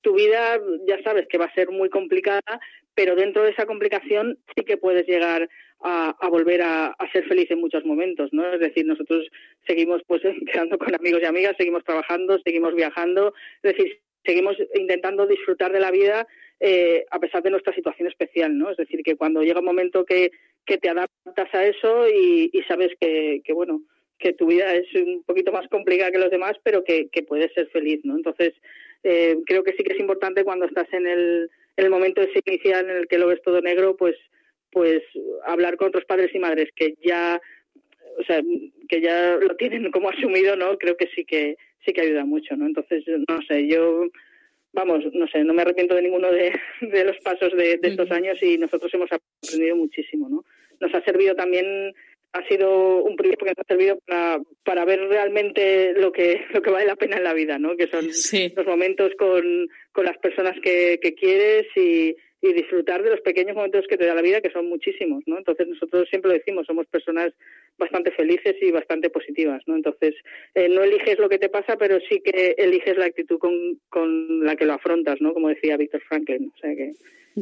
tu 0.00 0.14
vida 0.14 0.60
ya 0.88 1.00
sabes 1.04 1.28
que 1.28 1.38
va 1.38 1.44
a 1.44 1.54
ser 1.54 1.70
muy 1.70 1.88
complicada, 1.88 2.42
pero 2.96 3.14
dentro 3.14 3.44
de 3.44 3.50
esa 3.50 3.64
complicación 3.64 4.38
sí 4.56 4.64
que 4.64 4.76
puedes 4.76 5.06
llegar 5.06 5.48
a, 5.84 6.28
volver 6.30 6.62
a, 6.62 6.96
ser 7.12 7.24
feliz 7.26 7.48
en 7.50 7.60
muchos 7.60 7.84
momentos, 7.84 8.30
¿no? 8.32 8.52
Es 8.52 8.58
decir, 8.58 8.86
nosotros 8.86 9.28
seguimos 9.66 10.02
pues 10.06 10.22
quedando 10.52 10.78
con 10.78 10.94
amigos 10.94 11.20
y 11.22 11.26
amigas, 11.26 11.54
seguimos 11.56 11.84
trabajando, 11.84 12.38
seguimos 12.44 12.74
viajando, 12.74 13.34
es 13.62 13.76
decir, 13.76 14.00
seguimos 14.24 14.56
intentando 14.74 15.26
disfrutar 15.26 15.72
de 15.72 15.80
la 15.80 15.90
vida 15.90 16.26
eh, 16.60 17.04
a 17.10 17.18
pesar 17.18 17.42
de 17.42 17.50
nuestra 17.50 17.74
situación 17.74 18.08
especial, 18.08 18.56
¿no? 18.56 18.70
Es 18.70 18.76
decir, 18.76 19.02
que 19.02 19.16
cuando 19.16 19.42
llega 19.42 19.60
un 19.60 19.66
momento 19.66 20.04
que, 20.04 20.30
que 20.64 20.78
te 20.78 20.88
adaptas 20.88 21.52
a 21.52 21.66
eso 21.66 22.08
y, 22.08 22.50
sabes 22.68 22.90
que, 23.00 23.42
que, 23.44 23.52
bueno, 23.52 23.82
que 24.18 24.32
tu 24.32 24.46
vida 24.46 24.74
es 24.74 24.86
un 24.94 25.24
poquito 25.24 25.52
más 25.52 25.68
complicada 25.68 26.10
que 26.10 26.18
los 26.18 26.30
demás, 26.30 26.56
pero 26.62 26.84
que, 26.84 27.08
que 27.08 27.22
puedes 27.22 27.52
ser 27.52 27.68
feliz, 27.68 28.00
¿no? 28.04 28.16
Entonces, 28.16 28.54
eh, 29.02 29.36
creo 29.44 29.62
que 29.62 29.72
sí 29.72 29.82
que 29.82 29.92
es 29.92 30.00
importante 30.00 30.44
cuando 30.44 30.64
estás 30.64 30.90
en 30.92 31.06
el, 31.06 31.50
en 31.76 31.84
el 31.84 31.90
momento 31.90 32.22
ese 32.22 32.40
inicial 32.46 32.88
en 32.88 32.96
el 32.96 33.08
que 33.08 33.18
lo 33.18 33.26
ves 33.26 33.42
todo 33.42 33.60
negro, 33.60 33.96
pues, 33.96 34.16
pues 34.70 35.02
hablar 35.44 35.76
con 35.76 35.88
otros 35.88 36.04
padres 36.04 36.34
y 36.34 36.38
madres 36.38 36.70
que 36.74 36.94
ya, 37.04 37.40
o 38.18 38.24
sea, 38.24 38.42
que 38.88 39.00
ya 39.00 39.36
lo 39.36 39.56
tienen 39.56 39.90
como 39.90 40.10
asumido, 40.10 40.56
¿no? 40.56 40.76
Creo 40.78 40.96
que 40.96 41.08
sí 41.14 41.24
que 41.24 41.56
sí 41.84 41.92
que 41.92 42.00
ayuda 42.00 42.24
mucho, 42.24 42.56
¿no? 42.56 42.66
Entonces, 42.66 43.04
no 43.28 43.40
sé, 43.42 43.66
yo 43.66 44.06
vamos, 44.72 45.04
no 45.12 45.26
sé, 45.28 45.44
no 45.44 45.54
me 45.54 45.62
arrepiento 45.62 45.94
de 45.94 46.02
ninguno 46.02 46.30
de, 46.30 46.52
los 47.04 47.16
pasos 47.18 47.52
de, 47.56 47.78
estos 47.82 48.10
años 48.10 48.42
y 48.42 48.58
nosotros 48.58 48.92
hemos 48.94 49.10
aprendido 49.12 49.76
muchísimo, 49.76 50.28
¿no? 50.28 50.44
Nos 50.80 50.92
ha 50.94 51.02
servido 51.04 51.34
también, 51.34 51.94
ha 52.32 52.46
sido 52.48 53.02
un 53.04 53.16
privilegio 53.16 53.38
porque 53.38 53.54
nos 53.56 53.64
ha 53.64 53.68
servido 53.68 53.98
para, 54.06 54.40
para 54.64 54.84
ver 54.84 55.00
realmente 55.08 55.92
lo 55.94 56.10
que, 56.12 56.44
lo 56.52 56.60
que 56.60 56.70
vale 56.70 56.86
la 56.86 56.96
pena 56.96 57.16
en 57.16 57.24
la 57.24 57.34
vida, 57.34 57.58
¿no? 57.58 57.76
Que 57.76 57.86
son 57.86 58.06
los 58.06 58.66
momentos 58.66 59.12
con, 59.16 59.68
con 59.92 60.04
las 60.04 60.18
personas 60.18 60.56
que, 60.60 60.98
que 61.00 61.14
quieres 61.14 61.66
y, 61.76 62.16
y 62.44 62.52
disfrutar 62.52 63.02
de 63.02 63.08
los 63.08 63.22
pequeños 63.22 63.56
momentos 63.56 63.86
que 63.88 63.96
te 63.96 64.04
da 64.04 64.14
la 64.14 64.20
vida, 64.20 64.42
que 64.42 64.50
son 64.50 64.68
muchísimos, 64.68 65.22
¿no? 65.24 65.38
Entonces 65.38 65.66
nosotros 65.66 66.06
siempre 66.10 66.30
lo 66.30 66.36
decimos, 66.36 66.66
somos 66.66 66.86
personas 66.86 67.32
bastante 67.78 68.10
felices 68.10 68.54
y 68.60 68.70
bastante 68.70 69.08
positivas, 69.08 69.62
¿no? 69.66 69.76
Entonces 69.76 70.14
eh, 70.54 70.68
no 70.68 70.82
eliges 70.82 71.18
lo 71.18 71.30
que 71.30 71.38
te 71.38 71.48
pasa, 71.48 71.78
pero 71.78 71.98
sí 72.00 72.20
que 72.20 72.54
eliges 72.58 72.98
la 72.98 73.06
actitud 73.06 73.38
con, 73.38 73.80
con 73.88 74.44
la 74.44 74.56
que 74.56 74.66
lo 74.66 74.74
afrontas, 74.74 75.22
¿no? 75.22 75.32
Como 75.32 75.48
decía 75.48 75.78
Víctor 75.78 76.02
Franklin, 76.02 76.52
o 76.54 76.58
sea 76.58 76.74
que 76.76 76.92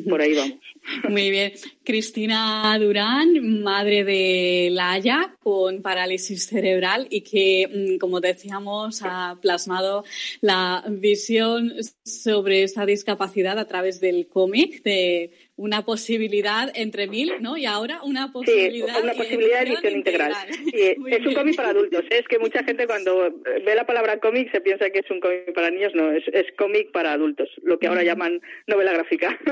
por 0.09 0.21
ahí 0.21 0.35
vamos. 0.35 0.59
Muy 1.09 1.31
bien. 1.31 1.53
Cristina 1.85 2.77
Durán, 2.79 3.63
madre 3.63 4.05
de 4.05 4.69
Laia 4.73 5.37
con 5.43 5.83
parálisis 5.83 6.47
cerebral 6.47 7.07
y 7.11 7.21
que, 7.23 7.69
mm, 7.95 7.99
como 7.99 8.21
decíamos, 8.21 9.03
ha 9.03 9.39
plasmado 9.41 10.05
la 10.41 10.85
visión 10.89 11.73
sobre 12.05 12.65
esa 12.65 12.87
discapacidad 12.87 13.59
a 13.59 13.67
través 13.67 14.01
del 14.01 14.27
cómic 14.27 14.83
de 14.83 15.31
una 15.63 15.85
posibilidad 15.85 16.73
entre 16.75 17.07
mil, 17.07 17.35
¿no? 17.41 17.57
Y 17.57 17.67
ahora 17.67 18.03
una 18.03 18.33
posibilidad. 18.33 18.97
Sí, 18.97 19.03
una 19.03 19.13
posibilidad 19.13 19.61
de 19.61 19.71
edición 19.71 19.97
integral. 19.97 20.33
es 20.73 21.27
un 21.27 21.35
cómic 21.35 21.55
para 21.55 21.71
adultos. 21.71 22.03
¿eh? 22.11 22.19
Es 22.19 22.27
que 22.27 22.41
mucha 22.41 22.65
gente 22.65 22.87
cuando 22.87 23.31
ve 23.65 23.75
la 23.77 23.87
palabra 23.87 24.19
cómic 24.19 24.51
se 24.51 24.61
piensa 24.61 24.91
que 24.91 24.99
es 24.99 25.11
un 25.11 25.21
cómic 25.21 25.55
para 25.55 25.71
niños. 25.71 25.93
No, 25.95 26.11
es, 26.11 26.25
es 26.33 26.47
cómic 26.59 26.91
para 26.91 27.13
adultos, 27.13 27.49
lo 27.63 27.79
que 27.79 27.87
ahora 27.87 28.03
llaman 28.03 28.41
novela 28.67 28.93
gráfica. 28.93 29.39